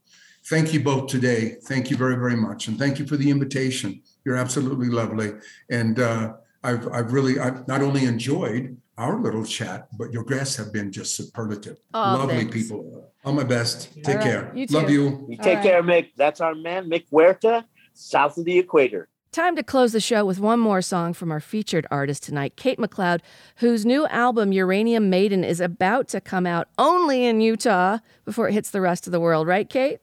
thank 0.50 0.74
you 0.74 0.82
both 0.82 1.08
today. 1.08 1.58
Thank 1.64 1.90
you 1.92 1.98
very 1.98 2.16
very 2.16 2.36
much. 2.36 2.68
And 2.68 2.78
thank 2.78 3.00
you 3.00 3.06
for 3.06 3.18
the 3.18 3.30
invitation. 3.30 4.02
You're 4.26 4.38
absolutely 4.38 4.88
lovely. 4.88 5.34
And 5.70 6.00
uh, 6.00 6.34
i've 6.64 6.88
i've 6.92 7.14
really 7.14 7.40
i've 7.40 7.68
not 7.68 7.82
only 7.82 8.06
enjoyed 8.06 8.76
our 8.98 9.20
little 9.22 9.46
chat 9.46 9.88
but 9.96 10.12
your 10.12 10.24
guests 10.24 10.56
have 10.56 10.74
been 10.74 10.92
just 10.92 11.16
superlative. 11.16 11.78
Oh, 11.94 12.00
lovely 12.00 12.38
thanks. 12.38 12.54
people. 12.54 13.12
All 13.24 13.34
my 13.34 13.44
best. 13.44 13.94
Take 14.04 14.08
All 14.08 14.14
right, 14.16 14.24
care. 14.24 14.52
You 14.56 14.66
love 14.68 14.90
you. 14.90 15.26
You 15.30 15.38
take 15.38 15.62
care, 15.62 15.84
Mick. 15.84 16.12
That's 16.16 16.42
our 16.42 16.56
man, 16.56 16.90
Mick 16.90 17.08
Huerta, 17.10 17.66
south 17.94 18.38
of 18.38 18.46
the 18.46 18.58
equator. 18.58 19.10
Time 19.34 19.56
to 19.56 19.62
close 19.62 19.92
the 19.92 20.00
show 20.00 20.26
with 20.26 20.40
one 20.40 20.60
more 20.60 20.82
song 20.82 21.14
from 21.14 21.32
our 21.32 21.42
featured 21.42 21.86
artist 21.92 22.24
tonight, 22.24 22.56
Kate 22.56 22.80
MacLeod, 22.80 23.22
whose 23.58 23.86
new 23.86 24.08
album, 24.08 24.52
Uranium 24.52 25.10
Maiden, 25.10 25.44
is 25.44 25.60
about 25.60 26.08
to 26.08 26.22
come 26.22 26.48
out 26.48 26.70
only 26.78 27.26
in 27.26 27.42
Utah 27.42 28.00
before 28.26 28.48
it 28.48 28.54
hits 28.54 28.72
the 28.72 28.82
rest 28.82 29.06
of 29.06 29.12
the 29.12 29.20
world, 29.20 29.46
right, 29.46 29.70
Kate? 29.70 30.00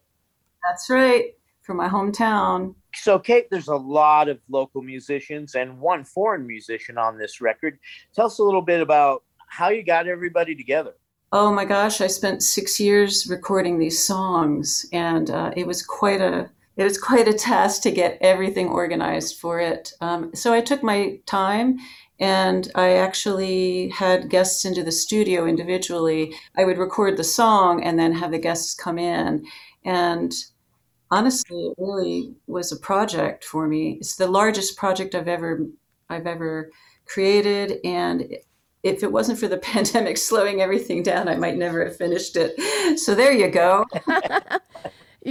That's 0.68 0.88
right, 0.90 1.34
from 1.62 1.76
my 1.76 1.88
hometown. 1.88 2.74
So, 2.94 3.18
Kate, 3.18 3.48
there's 3.50 3.68
a 3.68 3.76
lot 3.76 4.28
of 4.28 4.38
local 4.48 4.82
musicians 4.82 5.54
and 5.54 5.80
one 5.80 6.04
foreign 6.04 6.46
musician 6.46 6.96
on 6.96 7.18
this 7.18 7.40
record. 7.40 7.78
Tell 8.14 8.26
us 8.26 8.38
a 8.38 8.44
little 8.44 8.62
bit 8.62 8.80
about 8.80 9.24
how 9.48 9.68
you 9.68 9.82
got 9.82 10.06
everybody 10.06 10.54
together. 10.54 10.94
Oh 11.32 11.52
my 11.52 11.64
gosh, 11.64 12.00
I 12.00 12.06
spent 12.06 12.42
six 12.42 12.78
years 12.78 13.26
recording 13.28 13.78
these 13.78 14.02
songs, 14.02 14.86
and 14.92 15.30
uh, 15.30 15.52
it 15.56 15.66
was 15.66 15.82
quite 15.82 16.20
a 16.20 16.50
it 16.76 16.84
was 16.84 16.98
quite 16.98 17.28
a 17.28 17.32
task 17.32 17.82
to 17.82 17.90
get 17.90 18.18
everything 18.20 18.68
organized 18.68 19.38
for 19.38 19.60
it. 19.60 19.92
Um, 20.00 20.34
so 20.34 20.52
I 20.52 20.60
took 20.60 20.82
my 20.82 21.20
time 21.26 21.78
and 22.18 22.70
I 22.74 22.94
actually 22.94 23.88
had 23.88 24.28
guests 24.28 24.64
into 24.64 24.82
the 24.82 24.92
studio 24.92 25.46
individually. 25.46 26.34
I 26.56 26.64
would 26.64 26.78
record 26.78 27.16
the 27.16 27.24
song 27.24 27.82
and 27.82 27.98
then 27.98 28.12
have 28.12 28.32
the 28.32 28.38
guests 28.38 28.74
come 28.74 28.98
in. 28.98 29.44
And 29.84 30.32
honestly, 31.14 31.66
it 31.66 31.74
really 31.78 32.34
was 32.48 32.72
a 32.72 32.76
project 32.76 33.44
for 33.44 33.68
me. 33.68 33.98
It's 34.00 34.16
the 34.16 34.26
largest 34.26 34.76
project 34.76 35.14
I've 35.14 35.28
ever 35.28 35.60
I've 36.10 36.26
ever 36.26 36.70
created 37.06 37.78
and 37.84 38.36
if 38.82 39.02
it 39.02 39.10
wasn't 39.10 39.38
for 39.38 39.48
the 39.48 39.56
pandemic 39.72 40.18
slowing 40.18 40.60
everything 40.60 41.02
down, 41.02 41.28
I 41.28 41.36
might 41.36 41.56
never 41.56 41.84
have 41.84 41.96
finished 41.96 42.36
it. 42.36 42.98
So 42.98 43.14
there 43.14 43.32
you 43.32 43.48
go. 43.48 43.86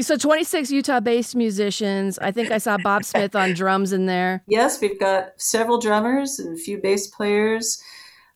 So 0.02 0.18
26 0.18 0.72
Utah-based 0.72 1.36
musicians. 1.36 2.18
I 2.18 2.32
think 2.32 2.50
I 2.50 2.58
saw 2.58 2.80
Bob 2.80 3.04
Smith 3.12 3.36
on 3.36 3.54
drums 3.54 3.94
in 3.94 4.08
there. 4.08 4.42
Yes, 4.48 4.82
we've 4.82 5.00
got 5.00 5.34
several 5.38 5.78
drummers 5.78 6.40
and 6.40 6.58
a 6.58 6.60
few 6.60 6.80
bass 6.80 7.06
players. 7.06 7.80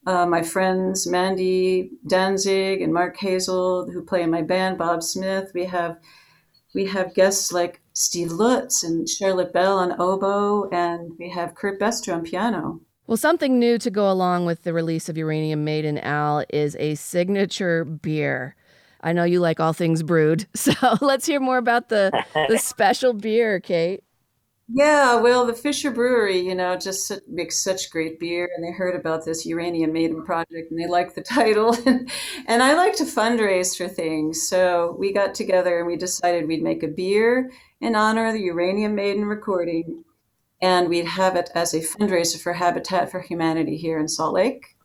Uh, 0.05 0.27
my 0.27 0.43
friends 0.43 1.07
Mandy 1.07 1.89
Danzig 2.05 2.83
and 2.83 2.93
Mark 2.93 3.17
Hazel, 3.17 3.89
who 3.91 4.03
play 4.03 4.21
in 4.21 4.29
my 4.29 4.43
band, 4.43 4.77
Bob 4.77 5.01
Smith. 5.01 5.49
We 5.55 5.65
have 5.65 5.97
we 6.77 6.85
have 6.85 7.15
guests 7.15 7.51
like 7.51 7.81
Steve 7.93 8.31
Lutz 8.31 8.83
and 8.83 9.09
Charlotte 9.09 9.51
Bell 9.51 9.79
on 9.79 9.99
oboe, 9.99 10.69
and 10.69 11.11
we 11.17 11.27
have 11.27 11.55
Kurt 11.55 11.79
Bestor 11.79 12.13
on 12.13 12.21
piano. 12.21 12.79
Well, 13.07 13.17
something 13.17 13.57
new 13.57 13.79
to 13.79 13.89
go 13.89 14.11
along 14.11 14.45
with 14.45 14.61
the 14.61 14.73
release 14.73 15.09
of 15.09 15.17
Uranium 15.17 15.63
Maiden 15.63 15.97
Al 15.97 16.45
is 16.49 16.75
a 16.79 16.93
signature 16.93 17.83
beer. 17.83 18.55
I 19.01 19.11
know 19.11 19.23
you 19.23 19.39
like 19.39 19.59
all 19.59 19.73
things 19.73 20.03
brewed, 20.03 20.45
so 20.53 20.71
let's 21.01 21.25
hear 21.25 21.39
more 21.39 21.57
about 21.57 21.89
the 21.89 22.11
the 22.47 22.57
special 22.59 23.13
beer, 23.13 23.59
Kate. 23.59 24.03
Yeah, 24.69 25.15
well, 25.15 25.45
the 25.45 25.53
Fisher 25.53 25.91
Brewery, 25.91 26.39
you 26.39 26.53
know, 26.53 26.75
just 26.75 27.11
makes 27.29 27.63
such 27.63 27.89
great 27.89 28.19
beer, 28.19 28.49
and 28.53 28.65
they 28.65 28.71
heard 28.71 28.95
about 28.95 29.23
this 29.23 29.45
Uranium 29.45 29.93
Maiden 29.93 30.25
project, 30.25 30.71
and 30.71 30.79
they 30.79 30.87
like 30.87 31.15
the 31.15 31.21
title. 31.35 31.73
and 32.47 32.61
I 32.61 32.73
like 32.73 32.95
to 32.97 33.05
fundraise 33.05 33.77
for 33.77 33.87
things, 33.87 34.47
so 34.49 34.95
we 34.99 35.13
got 35.13 35.33
together 35.35 35.77
and 35.77 35.87
we 35.87 35.95
decided 35.95 36.47
we'd 36.47 36.61
make 36.63 36.83
a 36.83 36.87
beer 36.89 37.49
in 37.79 37.95
honor 37.95 38.27
of 38.27 38.33
the 38.33 38.41
Uranium 38.41 38.93
Maiden 38.93 39.25
recording, 39.25 40.03
and 40.61 40.89
we'd 40.89 41.05
have 41.05 41.37
it 41.37 41.49
as 41.55 41.73
a 41.73 41.79
fundraiser 41.79 42.37
for 42.41 42.53
Habitat 42.53 43.09
for 43.09 43.21
Humanity 43.21 43.77
here 43.77 43.97
in 43.97 44.09
Salt 44.09 44.33
Lake. 44.33 44.75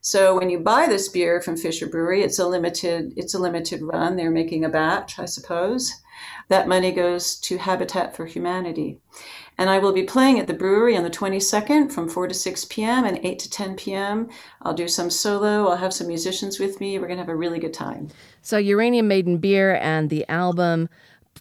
So 0.00 0.38
when 0.38 0.50
you 0.50 0.60
buy 0.60 0.86
this 0.86 1.08
beer 1.08 1.40
from 1.40 1.56
Fisher 1.56 1.88
Brewery, 1.88 2.22
it's 2.22 2.38
a 2.38 2.46
limited 2.46 3.14
it's 3.16 3.34
a 3.34 3.38
limited 3.38 3.80
run. 3.82 4.16
They're 4.16 4.30
making 4.30 4.64
a 4.64 4.68
batch, 4.68 5.18
I 5.18 5.24
suppose. 5.24 5.90
That 6.48 6.68
money 6.68 6.92
goes 6.92 7.36
to 7.40 7.58
Habitat 7.58 8.14
for 8.14 8.26
Humanity. 8.26 8.98
And 9.56 9.70
I 9.70 9.78
will 9.78 9.92
be 9.92 10.02
playing 10.02 10.38
at 10.38 10.46
the 10.46 10.54
brewery 10.54 10.96
on 10.96 11.04
the 11.04 11.10
22nd 11.10 11.92
from 11.92 12.08
4 12.08 12.28
to 12.28 12.34
6 12.34 12.64
p.m. 12.66 13.04
and 13.04 13.18
8 13.24 13.38
to 13.38 13.50
10 13.50 13.76
p.m. 13.76 14.28
I'll 14.62 14.74
do 14.74 14.88
some 14.88 15.10
solo. 15.10 15.68
I'll 15.68 15.76
have 15.76 15.94
some 15.94 16.08
musicians 16.08 16.58
with 16.58 16.80
me. 16.80 16.98
We're 16.98 17.06
going 17.06 17.18
to 17.18 17.22
have 17.22 17.28
a 17.28 17.36
really 17.36 17.60
good 17.60 17.74
time. 17.74 18.08
So 18.42 18.58
Uranium 18.58 19.08
Maiden 19.08 19.38
beer 19.38 19.76
and 19.76 20.10
the 20.10 20.28
album. 20.28 20.88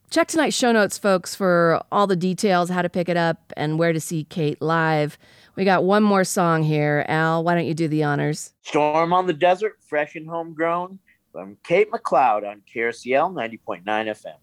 Check 0.10 0.28
tonight's 0.28 0.56
show 0.56 0.72
notes, 0.72 0.98
folks, 0.98 1.36
for 1.36 1.84
all 1.92 2.08
the 2.08 2.16
details, 2.16 2.70
how 2.70 2.82
to 2.84 2.90
pick 2.90 3.10
it 3.10 3.18
up, 3.18 3.52
and 3.58 3.80
where 3.80 3.94
to 3.94 4.00
see 4.00 4.24
Kate 4.26 4.62
live. 4.62 5.18
We 5.56 5.66
got 5.66 5.84
one 5.84 6.04
more 6.04 6.24
song 6.24 6.64
here. 6.64 7.06
Al, 7.08 7.44
why 7.44 7.56
don't 7.56 7.66
you 7.66 7.74
do 7.74 7.88
the 7.88 8.04
honors? 8.04 8.54
Storm 8.62 9.14
on 9.14 9.28
the 9.28 9.34
Desert, 9.34 9.78
fresh 9.82 10.16
and 10.16 10.28
homegrown 10.28 11.00
from 11.32 11.58
Kate 11.64 11.92
MacLeod 11.92 12.44
on 12.44 12.62
KRCL 12.74 13.34
90.9 13.34 13.84
FM. 13.84 14.36